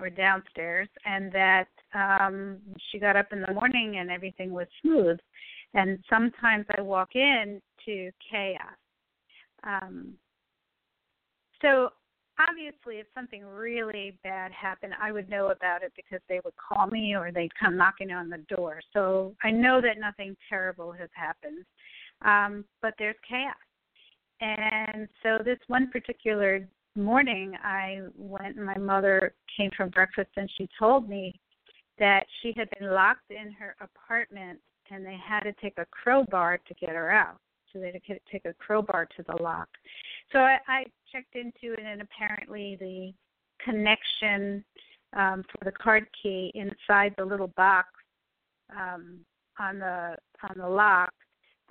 or 0.00 0.10
downstairs 0.10 0.88
and 1.04 1.30
that 1.32 1.68
um 1.94 2.58
she 2.90 2.98
got 2.98 3.14
up 3.14 3.26
in 3.30 3.40
the 3.40 3.54
morning 3.54 3.98
and 3.98 4.10
everything 4.10 4.50
was 4.50 4.66
smooth. 4.82 5.18
And 5.74 5.98
sometimes 6.10 6.66
i 6.76 6.80
walk 6.80 7.14
in 7.14 7.60
to 7.84 8.10
chaos. 8.28 8.60
Um 9.62 10.14
so 11.60 11.90
obviously 12.48 12.96
if 12.96 13.06
something 13.14 13.44
really 13.44 14.18
bad 14.24 14.50
happened 14.50 14.94
i 15.00 15.12
would 15.12 15.28
know 15.28 15.50
about 15.50 15.82
it 15.82 15.92
because 15.94 16.20
they 16.28 16.40
would 16.44 16.54
call 16.56 16.86
me 16.86 17.14
or 17.14 17.30
they'd 17.30 17.54
come 17.60 17.76
knocking 17.76 18.10
on 18.10 18.28
the 18.28 18.44
door. 18.48 18.80
So 18.92 19.34
i 19.44 19.50
know 19.50 19.80
that 19.82 20.00
nothing 20.00 20.34
terrible 20.48 20.90
has 20.90 21.10
happened 21.14 21.64
um 22.24 22.64
but 22.80 22.94
there's 22.98 23.16
chaos. 23.28 23.54
And 24.40 25.08
so 25.22 25.38
this 25.44 25.58
one 25.68 25.90
particular 25.90 26.66
morning 26.94 27.54
i 27.64 28.00
went 28.16 28.56
and 28.56 28.66
my 28.66 28.76
mother 28.76 29.34
came 29.56 29.70
from 29.74 29.88
breakfast 29.88 30.28
and 30.36 30.50
she 30.58 30.68
told 30.78 31.08
me 31.08 31.32
that 31.98 32.24
she 32.42 32.52
had 32.54 32.68
been 32.78 32.90
locked 32.90 33.30
in 33.30 33.50
her 33.52 33.74
apartment 33.80 34.58
and 34.90 35.04
they 35.04 35.16
had 35.24 35.40
to 35.40 35.52
take 35.54 35.74
a 35.78 35.86
crowbar 35.86 36.58
to 36.58 36.74
get 36.74 36.90
her 36.90 37.10
out. 37.10 37.38
So 37.72 37.78
they 37.78 37.92
had 37.92 38.02
to 38.02 38.18
take 38.30 38.44
a 38.44 38.54
crowbar 38.54 39.06
to 39.16 39.22
the 39.22 39.42
lock. 39.42 39.68
So 40.32 40.40
I, 40.40 40.58
I 40.68 40.84
checked 41.10 41.34
into 41.34 41.72
it, 41.72 41.80
and 41.84 42.02
apparently 42.02 42.76
the 42.78 43.12
connection 43.64 44.64
um, 45.16 45.44
for 45.50 45.64
the 45.64 45.72
card 45.72 46.06
key 46.22 46.52
inside 46.54 47.14
the 47.16 47.24
little 47.24 47.52
box 47.56 47.88
um, 48.76 49.20
on 49.58 49.78
the 49.78 50.16
on 50.42 50.56
the 50.56 50.68
lock, 50.68 51.12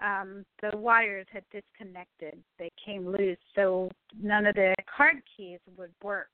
um, 0.01 0.45
the 0.61 0.75
wires 0.77 1.27
had 1.31 1.43
disconnected. 1.51 2.41
They 2.59 2.71
came 2.83 3.07
loose, 3.07 3.37
so 3.55 3.89
none 4.21 4.45
of 4.45 4.55
the 4.55 4.73
card 4.95 5.21
keys 5.35 5.59
would 5.77 5.93
work. 6.03 6.29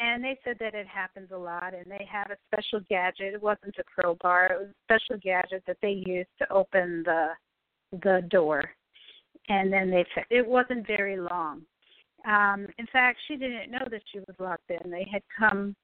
And 0.00 0.22
they 0.22 0.38
said 0.44 0.56
that 0.60 0.74
it 0.74 0.86
happens 0.86 1.30
a 1.32 1.36
lot, 1.36 1.74
and 1.74 1.90
they 1.90 2.06
have 2.10 2.30
a 2.30 2.36
special 2.46 2.80
gadget. 2.88 3.34
It 3.34 3.42
wasn't 3.42 3.74
a 3.78 3.84
crowbar; 3.84 4.46
it 4.46 4.58
was 4.60 4.68
a 4.68 4.84
special 4.84 5.20
gadget 5.20 5.64
that 5.66 5.78
they 5.82 6.02
used 6.06 6.28
to 6.38 6.52
open 6.52 7.02
the 7.04 7.28
the 8.02 8.22
door 8.30 8.70
and 9.48 9.72
then 9.72 9.90
they 9.90 10.04
said 10.14 10.24
it 10.30 10.46
wasn't 10.46 10.86
very 10.86 11.18
long. 11.18 11.62
Um, 12.26 12.66
in 12.78 12.86
fact, 12.92 13.18
she 13.26 13.36
didn't 13.36 13.70
know 13.70 13.86
that 13.90 14.02
she 14.12 14.18
was 14.18 14.36
locked 14.38 14.70
in. 14.70 14.90
They 14.90 15.06
had 15.10 15.22
come 15.36 15.74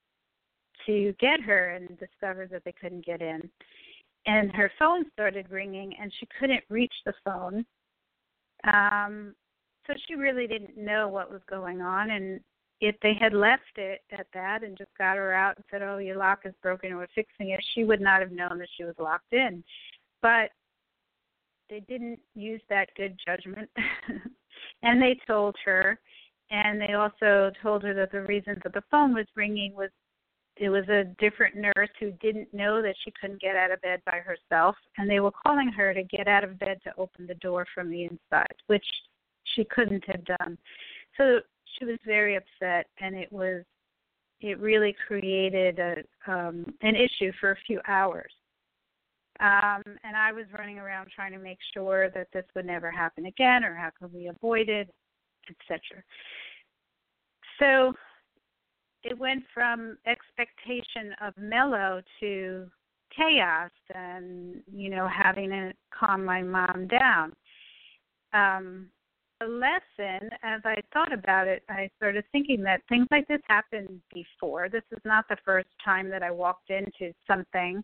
to 0.85 1.13
get 1.19 1.41
her 1.41 1.71
and 1.71 1.97
discovered 1.97 2.51
that 2.51 2.63
they 2.65 2.73
couldn't 2.73 3.05
get 3.05 3.21
in. 3.21 3.49
And 4.25 4.51
her 4.53 4.71
phone 4.79 5.05
started 5.13 5.47
ringing, 5.51 5.93
and 6.01 6.11
she 6.19 6.27
couldn't 6.39 6.63
reach 6.69 6.93
the 7.05 7.13
phone. 7.23 7.65
Um, 8.63 9.35
so 9.85 9.93
she 10.07 10.15
really 10.15 10.47
didn't 10.47 10.77
know 10.77 11.07
what 11.07 11.31
was 11.31 11.41
going 11.47 11.81
on. 11.81 12.09
And 12.09 12.39
if 12.81 12.95
they 13.01 13.13
had 13.19 13.33
left 13.33 13.77
it 13.77 14.01
at 14.11 14.25
that 14.33 14.63
and 14.63 14.77
just 14.77 14.89
got 14.97 15.17
her 15.17 15.33
out 15.33 15.57
and 15.57 15.65
said, 15.69 15.83
"Oh, 15.83 15.99
your 15.99 16.17
lock 16.17 16.41
is 16.45 16.55
broken, 16.63 16.89
and 16.89 16.97
we're 16.97 17.07
fixing 17.13 17.49
it," 17.49 17.63
she 17.73 17.83
would 17.83 18.01
not 18.01 18.21
have 18.21 18.31
known 18.31 18.57
that 18.59 18.69
she 18.75 18.83
was 18.83 18.95
locked 18.97 19.31
in. 19.31 19.63
But 20.21 20.49
they 21.69 21.81
didn't 21.81 22.19
use 22.35 22.61
that 22.69 22.89
good 22.95 23.17
judgment 23.25 23.69
and 24.83 25.01
they 25.01 25.19
told 25.27 25.55
her 25.65 25.99
and 26.51 26.79
they 26.79 26.93
also 26.93 27.51
told 27.61 27.83
her 27.83 27.93
that 27.93 28.11
the 28.11 28.21
reason 28.21 28.59
that 28.63 28.73
the 28.73 28.83
phone 28.91 29.13
was 29.13 29.25
ringing 29.35 29.73
was 29.73 29.89
it 30.57 30.69
was 30.69 30.87
a 30.87 31.03
different 31.19 31.55
nurse 31.55 31.89
who 31.99 32.11
didn't 32.21 32.53
know 32.53 32.81
that 32.81 32.95
she 33.03 33.13
couldn't 33.19 33.41
get 33.41 33.55
out 33.55 33.71
of 33.71 33.81
bed 33.81 34.01
by 34.05 34.19
herself 34.19 34.75
and 34.97 35.09
they 35.09 35.19
were 35.19 35.31
calling 35.31 35.69
her 35.69 35.93
to 35.93 36.03
get 36.03 36.27
out 36.27 36.43
of 36.43 36.59
bed 36.59 36.79
to 36.83 36.93
open 36.97 37.27
the 37.27 37.35
door 37.35 37.65
from 37.73 37.89
the 37.89 38.03
inside 38.03 38.55
which 38.67 38.85
she 39.55 39.65
couldn't 39.65 40.03
have 40.07 40.23
done 40.25 40.57
so 41.17 41.39
she 41.77 41.85
was 41.85 41.97
very 42.05 42.35
upset 42.35 42.87
and 43.01 43.15
it 43.15 43.31
was 43.31 43.63
it 44.41 44.59
really 44.59 44.95
created 45.07 45.79
a 45.79 45.95
um 46.31 46.65
an 46.81 46.95
issue 46.95 47.31
for 47.39 47.51
a 47.51 47.57
few 47.67 47.79
hours 47.87 48.31
um, 49.41 49.83
and 50.03 50.15
I 50.15 50.31
was 50.31 50.45
running 50.57 50.79
around 50.79 51.09
trying 51.13 51.33
to 51.33 51.39
make 51.39 51.57
sure 51.73 52.09
that 52.11 52.27
this 52.33 52.45
would 52.55 52.65
never 52.65 52.89
happen 52.89 53.25
again 53.25 53.65
or 53.65 53.75
how 53.75 53.89
can 53.99 54.09
we 54.13 54.27
avoid 54.27 54.69
it, 54.69 54.89
etc. 55.49 56.01
So 57.59 57.93
it 59.05 59.17
went 59.17 59.43
from 59.53 59.97
expectation 60.05 61.15
of 61.21 61.33
mellow 61.37 62.01
to 62.19 62.67
chaos 63.15 63.71
and 63.93 64.61
you 64.73 64.89
know 64.89 65.07
having 65.07 65.49
to 65.49 65.71
calm 65.97 66.25
my 66.25 66.41
mom 66.41 66.87
down 66.87 67.31
um 68.33 68.87
the 69.39 69.47
lesson 69.47 70.29
as 70.43 70.59
i 70.65 70.75
thought 70.91 71.13
about 71.13 71.47
it 71.47 71.63
i 71.69 71.89
started 71.95 72.25
thinking 72.31 72.61
that 72.61 72.81
things 72.89 73.07
like 73.11 73.27
this 73.27 73.39
happened 73.47 74.01
before 74.13 74.67
this 74.67 74.83
is 74.91 74.99
not 75.05 75.23
the 75.29 75.37
first 75.45 75.69
time 75.83 76.09
that 76.09 76.23
i 76.23 76.31
walked 76.31 76.69
into 76.69 77.13
something 77.25 77.81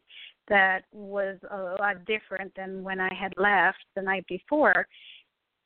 that 0.51 0.83
was 0.91 1.37
a 1.49 1.77
lot 1.79 2.05
different 2.05 2.53
than 2.55 2.83
when 2.83 2.99
I 2.99 3.11
had 3.13 3.33
left 3.37 3.85
the 3.95 4.01
night 4.01 4.25
before. 4.27 4.85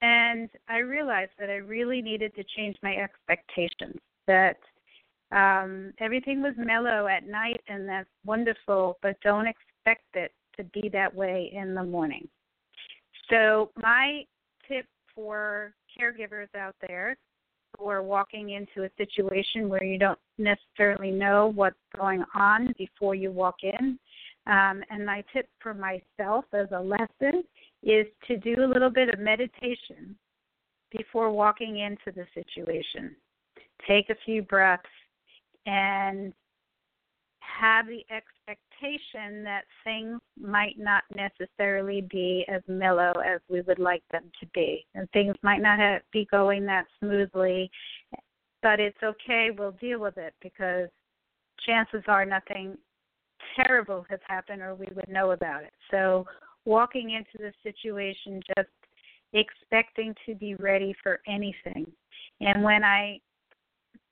And 0.02 0.48
I 0.70 0.78
realized 0.78 1.32
that 1.39 1.50
I 1.50 1.56
really 1.56 2.02
needed 2.02 2.36
to 2.36 2.44
change 2.56 2.76
my 2.84 2.96
expectations. 2.96 4.00
That 4.28 4.58
um, 5.32 5.94
everything 6.00 6.42
was 6.42 6.54
mellow 6.58 7.08
at 7.08 7.28
night, 7.28 7.62
and 7.68 7.88
that's 7.88 8.10
wonderful, 8.26 8.98
but 9.02 9.16
don't 9.22 9.48
expect 9.48 10.06
it 10.14 10.32
to 10.58 10.64
be 10.66 10.90
that 10.90 11.14
way 11.14 11.52
in 11.54 11.74
the 11.74 11.84
morning. 11.84 12.28
So, 13.30 13.72
my 13.82 14.24
tip 14.68 14.86
for 15.14 15.74
caregivers 16.00 16.54
out 16.58 16.76
there 16.88 17.18
who 17.78 17.88
are 17.88 18.04
walking 18.04 18.52
into 18.52 18.84
a 18.84 18.90
situation 18.98 19.68
where 19.68 19.84
you 19.84 19.98
don't 19.98 20.20
necessarily 20.38 21.12
know 21.12 21.52
what's 21.56 21.76
going 21.98 22.24
on 22.34 22.74
before 22.78 23.16
you 23.16 23.32
walk 23.32 23.56
in 23.64 24.00
um, 24.48 24.84
and 24.90 25.06
my 25.06 25.24
tip 25.34 25.50
for 25.60 25.74
myself 25.74 26.46
as 26.54 26.68
a 26.72 26.80
lesson 26.80 27.44
is 27.84 28.06
to 28.28 28.38
do 28.38 28.64
a 28.64 28.72
little 28.72 28.90
bit 28.90 29.10
of 29.10 29.20
meditation 29.20 30.16
before 30.96 31.32
walking 31.32 31.80
into 31.80 32.12
the 32.16 32.26
situation. 32.34 33.16
Take 33.88 34.10
a 34.10 34.16
few 34.24 34.44
breaths 34.44 34.84
and 35.65 36.34
have 37.39 37.88
the 37.88 38.04
expectation 38.13 39.43
that 39.43 39.63
things 39.84 40.19
might 40.39 40.78
not 40.78 41.04
necessarily 41.15 42.01
be 42.01 42.45
as 42.47 42.62
mellow 42.67 43.13
as 43.25 43.39
we 43.49 43.62
would 43.62 43.80
like 43.80 44.04
them 44.12 44.23
to 44.39 44.45
be. 44.54 44.86
And 44.93 45.10
things 45.12 45.36
might 45.41 45.62
not 45.62 45.80
have, 45.80 46.01
be 46.12 46.28
going 46.30 46.65
that 46.65 46.86
smoothly, 46.99 47.71
but 48.62 48.80
it's 48.80 48.97
okay, 49.04 49.49
we'll 49.58 49.75
deal 49.80 49.99
with 49.99 50.17
it 50.17 50.34
because 50.41 50.89
chances 51.65 52.04
are 52.08 52.25
nothing 52.25 52.78
terrible 53.56 54.06
has 54.10 54.19
happened 54.28 54.62
or 54.62 54.75
we 54.75 54.88
would 54.95 55.08
know 55.08 55.32
about 55.32 55.63
it. 55.63 55.73
So 55.91 56.25
walking 56.65 57.12
into 57.12 57.38
the 57.38 57.54
situation 57.63 58.41
just 58.58 58.69
expecting 59.34 60.13
to 60.25 60.36
be 60.36 60.56
ready 60.56 60.95
for 61.04 61.19
anything. 61.28 61.86
And 62.41 62.63
when 62.63 62.84
I 62.84 63.19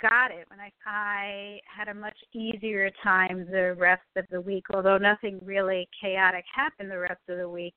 got 0.04 0.32
it, 0.32 0.46
when 0.50 0.60
I 0.60 0.70
I 0.86 1.60
had 1.66 1.88
a 1.88 1.94
much 1.94 2.18
easier 2.34 2.92
time 3.02 3.48
the 3.50 3.74
rest 3.80 4.04
of 4.18 4.26
the 4.30 4.42
week, 4.42 4.66
although 4.74 4.98
nothing 4.98 5.40
really 5.44 5.88
chaotic 6.00 6.44
happened 6.54 6.92
the 6.92 7.00
rest 7.00 7.22
of 7.30 7.38
the 7.38 7.50
week, 7.50 7.74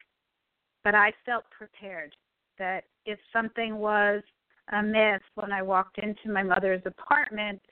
but 0.84 0.94
I 0.94 1.12
felt 1.24 1.44
prepared 1.56 2.14
that 2.58 2.84
if 3.06 3.18
something 3.32 3.76
was 3.76 4.22
amiss 4.72 5.22
when 5.36 5.52
I 5.52 5.62
walked 5.62 5.98
into 5.98 6.28
my 6.32 6.42
mother's 6.42 6.82
apartment, 6.84 7.62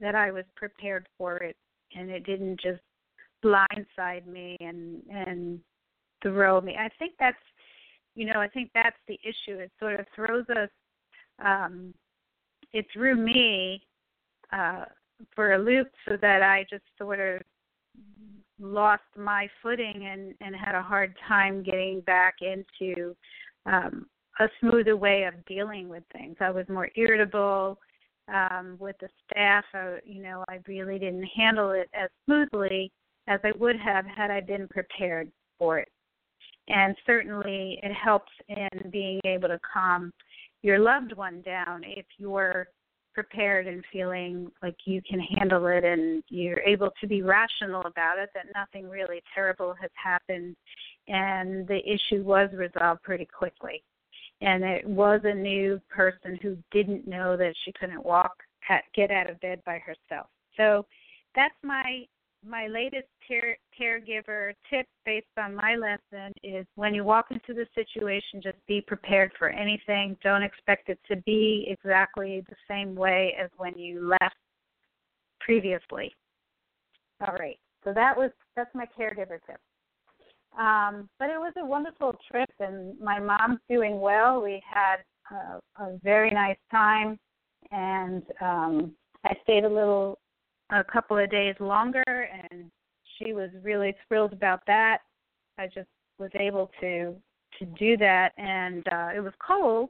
that 0.00 0.14
I 0.14 0.30
was 0.30 0.44
prepared 0.56 1.06
for 1.18 1.36
it 1.38 1.56
and 1.94 2.10
it 2.10 2.24
didn't 2.24 2.60
just 2.60 2.80
blindside 3.44 4.26
me 4.26 4.56
and 4.60 5.02
and 5.10 5.60
throw 6.22 6.60
me. 6.60 6.76
I 6.78 6.88
think 6.98 7.12
that's 7.20 7.36
you 8.14 8.24
know, 8.24 8.40
I 8.40 8.48
think 8.48 8.70
that's 8.74 8.96
the 9.06 9.18
issue. 9.22 9.58
It 9.58 9.70
sort 9.78 10.00
of 10.00 10.06
throws 10.14 10.46
us 10.50 10.70
um 11.44 11.92
it 12.72 12.86
threw 12.92 13.14
me 13.16 13.82
uh 14.52 14.84
for 15.34 15.54
a 15.54 15.58
loop 15.58 15.88
so 16.08 16.16
that 16.20 16.42
I 16.42 16.66
just 16.68 16.84
sort 16.98 17.20
of 17.20 17.42
lost 18.60 19.02
my 19.16 19.48
footing 19.62 20.06
and 20.10 20.34
and 20.40 20.54
had 20.54 20.74
a 20.74 20.82
hard 20.82 21.14
time 21.28 21.62
getting 21.62 22.00
back 22.00 22.36
into 22.40 23.14
um 23.66 24.06
a 24.38 24.48
smoother 24.60 24.96
way 24.96 25.24
of 25.24 25.32
dealing 25.46 25.88
with 25.88 26.02
things. 26.12 26.36
I 26.40 26.50
was 26.50 26.68
more 26.68 26.90
irritable 26.96 27.78
um 28.32 28.76
with 28.78 28.96
the 29.00 29.08
staff. 29.24 29.64
I, 29.72 29.98
you 30.04 30.22
know, 30.22 30.44
I 30.48 30.58
really 30.66 30.98
didn't 30.98 31.24
handle 31.24 31.70
it 31.70 31.88
as 31.94 32.10
smoothly 32.26 32.92
as 33.28 33.40
I 33.44 33.52
would 33.58 33.76
have 33.76 34.04
had 34.06 34.30
I 34.30 34.40
been 34.40 34.68
prepared 34.68 35.30
for 35.58 35.78
it. 35.78 35.88
And 36.68 36.96
certainly 37.06 37.78
it 37.82 37.92
helps 37.92 38.32
in 38.48 38.90
being 38.90 39.20
able 39.24 39.48
to 39.48 39.60
calm 39.72 40.12
your 40.62 40.78
loved 40.78 41.12
one 41.14 41.42
down 41.42 41.82
if 41.84 42.06
you're 42.18 42.68
prepared 43.14 43.66
and 43.66 43.82
feeling 43.90 44.50
like 44.62 44.76
you 44.84 45.00
can 45.00 45.18
handle 45.18 45.66
it 45.66 45.84
and 45.84 46.22
you're 46.28 46.60
able 46.60 46.90
to 47.00 47.06
be 47.06 47.22
rational 47.22 47.80
about 47.82 48.18
it, 48.18 48.28
that 48.34 48.44
nothing 48.54 48.88
really 48.90 49.22
terrible 49.34 49.74
has 49.80 49.90
happened, 49.94 50.54
and 51.08 51.66
the 51.66 51.80
issue 51.88 52.22
was 52.22 52.50
resolved 52.52 53.02
pretty 53.02 53.24
quickly. 53.24 53.82
And 54.42 54.62
it 54.62 54.86
was 54.86 55.22
a 55.24 55.32
new 55.32 55.80
person 55.88 56.38
who 56.42 56.58
didn't 56.70 57.08
know 57.08 57.38
that 57.38 57.54
she 57.64 57.72
couldn't 57.72 58.04
walk, 58.04 58.34
get 58.94 59.10
out 59.10 59.30
of 59.30 59.40
bed 59.40 59.62
by 59.64 59.78
herself. 59.78 60.26
So 60.58 60.84
that's 61.34 61.54
my 61.62 62.04
my 62.46 62.66
latest 62.66 63.08
care, 63.26 63.58
caregiver 63.78 64.52
tip 64.70 64.86
based 65.04 65.26
on 65.38 65.54
my 65.54 65.74
lesson 65.74 66.32
is 66.42 66.66
when 66.74 66.94
you 66.94 67.04
walk 67.04 67.26
into 67.30 67.52
the 67.52 67.66
situation, 67.74 68.40
just 68.42 68.58
be 68.66 68.80
prepared 68.80 69.32
for 69.38 69.48
anything. 69.48 70.16
Don't 70.22 70.42
expect 70.42 70.88
it 70.88 70.98
to 71.08 71.16
be 71.22 71.66
exactly 71.68 72.42
the 72.48 72.56
same 72.68 72.94
way 72.94 73.34
as 73.42 73.50
when 73.56 73.76
you 73.76 74.08
left 74.20 74.36
previously. 75.40 76.14
All 77.26 77.34
right. 77.38 77.58
So 77.84 77.92
that 77.92 78.16
was 78.16 78.30
that's 78.56 78.74
my 78.74 78.86
caregiver 78.98 79.38
tip. 79.46 79.60
Um, 80.58 81.08
but 81.18 81.28
it 81.28 81.38
was 81.38 81.52
a 81.58 81.64
wonderful 81.64 82.14
trip, 82.30 82.50
and 82.60 82.98
my 82.98 83.20
mom's 83.20 83.60
doing 83.68 84.00
well. 84.00 84.42
We 84.42 84.62
had 84.68 84.96
a, 85.30 85.82
a 85.82 85.98
very 86.02 86.30
nice 86.30 86.56
time, 86.70 87.18
and 87.70 88.22
um, 88.40 88.92
I 89.24 89.34
stayed 89.42 89.64
a 89.64 89.68
little 89.68 90.18
a 90.70 90.84
couple 90.84 91.18
of 91.18 91.30
days 91.30 91.54
longer, 91.60 92.04
and 92.06 92.70
she 93.18 93.32
was 93.32 93.50
really 93.62 93.94
thrilled 94.08 94.32
about 94.32 94.60
that. 94.66 94.98
I 95.58 95.66
just 95.66 95.88
was 96.18 96.30
able 96.38 96.70
to 96.80 97.14
to 97.58 97.64
do 97.78 97.96
that, 97.96 98.32
and 98.36 98.86
uh, 98.88 99.08
it 99.16 99.20
was 99.20 99.32
cold, 99.46 99.88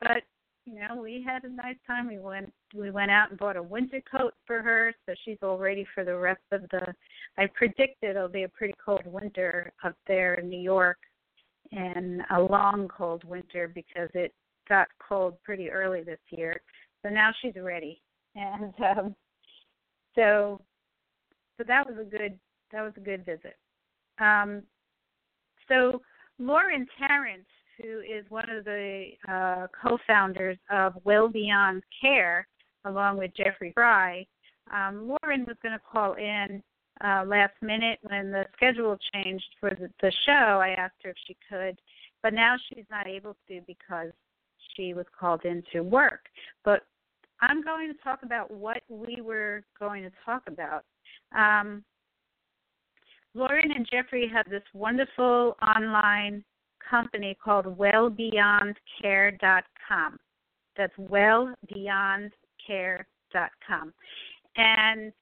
but 0.00 0.22
you 0.64 0.80
know 0.80 1.00
we 1.00 1.24
had 1.24 1.44
a 1.44 1.48
nice 1.48 1.76
time. 1.86 2.08
We 2.08 2.18
went 2.18 2.52
we 2.74 2.90
went 2.90 3.10
out 3.10 3.30
and 3.30 3.38
bought 3.38 3.56
a 3.56 3.62
winter 3.62 4.02
coat 4.10 4.34
for 4.46 4.62
her, 4.62 4.92
so 5.06 5.14
she's 5.24 5.38
all 5.42 5.58
ready 5.58 5.86
for 5.94 6.04
the 6.04 6.16
rest 6.16 6.42
of 6.50 6.62
the. 6.70 6.94
I 7.38 7.46
predicted 7.54 8.10
it'll 8.10 8.28
be 8.28 8.44
a 8.44 8.48
pretty 8.48 8.74
cold 8.84 9.06
winter 9.06 9.72
up 9.84 9.94
there 10.08 10.34
in 10.34 10.48
New 10.48 10.60
York, 10.60 10.98
and 11.72 12.22
a 12.30 12.40
long 12.40 12.88
cold 12.88 13.22
winter 13.24 13.70
because 13.72 14.08
it 14.14 14.32
got 14.68 14.88
cold 15.06 15.34
pretty 15.44 15.70
early 15.70 16.02
this 16.02 16.18
year. 16.30 16.60
So 17.02 17.10
now 17.10 17.30
she's 17.40 17.54
ready, 17.56 18.00
and 18.34 18.74
um, 18.98 19.14
so 20.16 20.60
so 21.56 21.64
that 21.66 21.86
was 21.86 21.96
a 22.00 22.04
good 22.04 22.38
that 22.72 22.82
was 22.82 22.92
a 22.96 23.00
good 23.00 23.24
visit. 23.24 23.56
Um, 24.18 24.62
so 25.68 26.00
Lauren 26.38 26.86
Tarrant, 26.98 27.46
who 27.80 28.00
is 28.00 28.24
one 28.28 28.48
of 28.50 28.64
the 28.64 29.10
uh, 29.28 29.66
co-founders 29.82 30.58
of 30.70 30.94
Well 31.04 31.28
Beyond 31.28 31.82
Care, 32.00 32.46
along 32.84 33.18
with 33.18 33.32
Jeffrey 33.36 33.72
Fry, 33.74 34.26
um, 34.72 35.08
Lauren 35.08 35.44
was 35.46 35.56
going 35.62 35.72
to 35.72 35.80
call 35.90 36.14
in 36.14 36.62
uh, 37.04 37.24
last 37.26 37.54
minute 37.62 37.98
when 38.02 38.30
the 38.30 38.44
schedule 38.56 38.98
changed 39.14 39.46
for 39.60 39.70
the, 39.70 39.90
the 40.02 40.12
show. 40.24 40.60
I 40.62 40.70
asked 40.70 40.96
her 41.04 41.10
if 41.10 41.16
she 41.26 41.36
could, 41.48 41.78
but 42.22 42.34
now 42.34 42.56
she's 42.68 42.86
not 42.90 43.06
able 43.06 43.36
to 43.48 43.60
because 43.66 44.10
she 44.74 44.94
was 44.94 45.06
called 45.18 45.44
in 45.44 45.62
to 45.72 45.80
work. 45.80 46.26
But 46.64 46.82
I'm 47.40 47.62
going 47.62 47.92
to 47.92 47.98
talk 48.02 48.22
about 48.22 48.50
what 48.50 48.78
we 48.88 49.20
were 49.20 49.62
going 49.78 50.02
to 50.04 50.10
talk 50.24 50.44
about. 50.46 50.84
Um, 51.36 51.84
Lauren 53.34 53.70
and 53.72 53.86
Jeffrey 53.90 54.30
have 54.32 54.48
this 54.48 54.62
wonderful 54.72 55.58
online 55.76 56.42
company 56.88 57.36
called 57.42 57.76
wellbeyondcare.com. 57.78 60.18
That's 60.76 60.96
wellbeyondcare.com. 60.98 63.92
And 64.56 65.12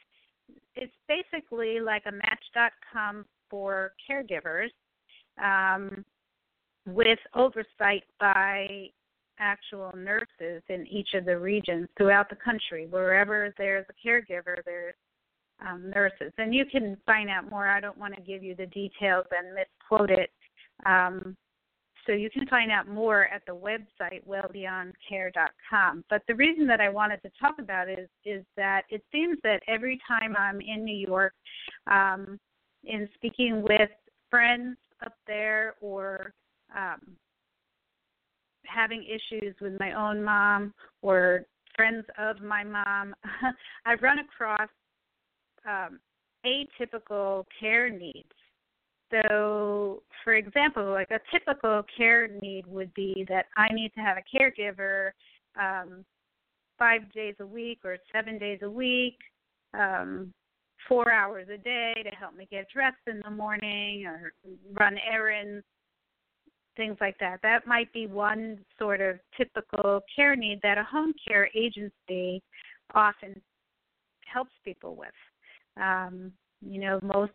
it's 0.77 0.92
basically 1.09 1.81
like 1.81 2.03
a 2.07 2.12
match.com 2.12 3.24
for 3.50 3.92
caregivers 4.09 4.68
um, 5.42 6.05
with 6.87 7.18
oversight 7.35 8.05
by 8.20 8.90
actual 9.38 9.92
nurses 9.96 10.62
in 10.68 10.86
each 10.86 11.10
of 11.14 11.24
the 11.24 11.38
regions 11.38 11.88
throughout 11.96 12.28
the 12.28 12.36
country. 12.36 12.86
Wherever 12.88 13.52
there's 13.58 13.86
a 13.88 14.08
caregiver, 14.08 14.56
there's 14.64 14.94
um, 15.66 15.90
nurses. 15.90 16.32
And 16.38 16.54
you 16.54 16.64
can 16.64 16.96
find 17.06 17.28
out 17.30 17.48
more. 17.50 17.68
I 17.68 17.80
don't 17.80 17.98
want 17.98 18.14
to 18.14 18.20
give 18.20 18.42
you 18.42 18.54
the 18.54 18.66
details 18.66 19.26
and 19.30 19.54
misquote 19.54 20.10
it. 20.10 20.30
Um, 20.86 21.36
so 22.06 22.12
you 22.12 22.28
can 22.28 22.46
find 22.48 22.70
out 22.70 22.86
more 22.86 23.28
at 23.28 23.42
the 23.46 23.54
website 23.54 24.26
wellbeyondcare.com. 24.28 26.04
But 26.10 26.22
the 26.28 26.34
reason 26.34 26.66
that 26.66 26.80
I 26.80 26.90
wanted 26.90 27.22
to 27.22 27.30
talk 27.40 27.54
about 27.58 27.88
is 27.88 28.08
is 28.24 28.44
that 28.56 28.82
it 28.90 29.02
seems 29.10 29.38
that 29.42 29.62
every 29.68 29.98
time 30.06 30.36
I'm 30.36 30.60
in 30.60 30.84
New 30.84 30.96
York, 30.96 31.32
um, 31.86 32.38
in 32.84 33.08
speaking 33.14 33.62
with 33.62 33.90
friends 34.30 34.76
up 35.04 35.14
there 35.26 35.74
or 35.80 36.34
um, 36.76 37.00
having 38.66 39.05
issues 39.05 39.55
with 39.61 39.79
my 39.79 39.92
own 39.92 40.22
mom 40.22 40.74
or 41.03 41.46
friends 41.77 42.05
of 42.18 42.40
my 42.40 42.64
mom, 42.64 43.14
I've 43.87 44.03
run 44.03 44.18
across 44.20 44.68
um, 45.66 45.98
atypical 46.46 47.44
care 47.59 47.90
needs. 47.90 48.29
So, 49.11 50.03
for 50.24 50.35
example, 50.35 50.90
like 50.90 51.11
a 51.11 51.20
typical 51.33 51.85
care 51.96 52.29
need 52.40 52.66
would 52.66 52.92
be 52.94 53.24
that 53.29 53.46
I 53.57 53.72
need 53.72 53.92
to 53.94 54.00
have 54.00 54.16
a 54.16 54.37
caregiver 54.37 55.11
um, 55.61 56.05
five 56.79 57.12
days 57.12 57.35
a 57.40 57.46
week 57.46 57.81
or 57.85 57.98
seven 58.12 58.38
days 58.38 58.61
a 58.62 58.70
week, 58.70 59.18
um, 59.74 60.33
four 60.88 61.12
hours 61.12 61.48
a 61.53 61.59
day 61.59 61.94
to 62.03 62.11
help 62.11 62.35
me 62.37 62.48
get 62.50 62.66
dressed 62.72 62.96
in 63.07 63.20
the 63.24 63.31
morning 63.31 64.07
or 64.07 64.33
run 64.72 64.96
errands 65.11 65.64
things 66.76 66.96
like 67.00 67.16
that. 67.18 67.40
That 67.42 67.66
might 67.66 67.92
be 67.92 68.06
one 68.06 68.58
sort 68.78 69.00
of 69.00 69.18
typical 69.37 70.00
care 70.14 70.37
need 70.37 70.60
that 70.62 70.78
a 70.78 70.84
home 70.84 71.12
care 71.26 71.48
agency 71.54 72.42
often 72.94 73.40
helps 74.26 74.52
people 74.64 74.96
with. 74.96 75.08
Um, 75.80 76.32
you 76.60 76.80
know, 76.80 76.98
most 77.02 77.32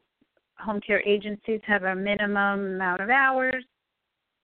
home 0.57 0.81
care 0.85 1.01
agencies 1.07 1.61
have 1.65 1.83
a 1.83 1.95
minimum 1.95 2.75
amount 2.75 3.01
of 3.01 3.09
hours. 3.09 3.63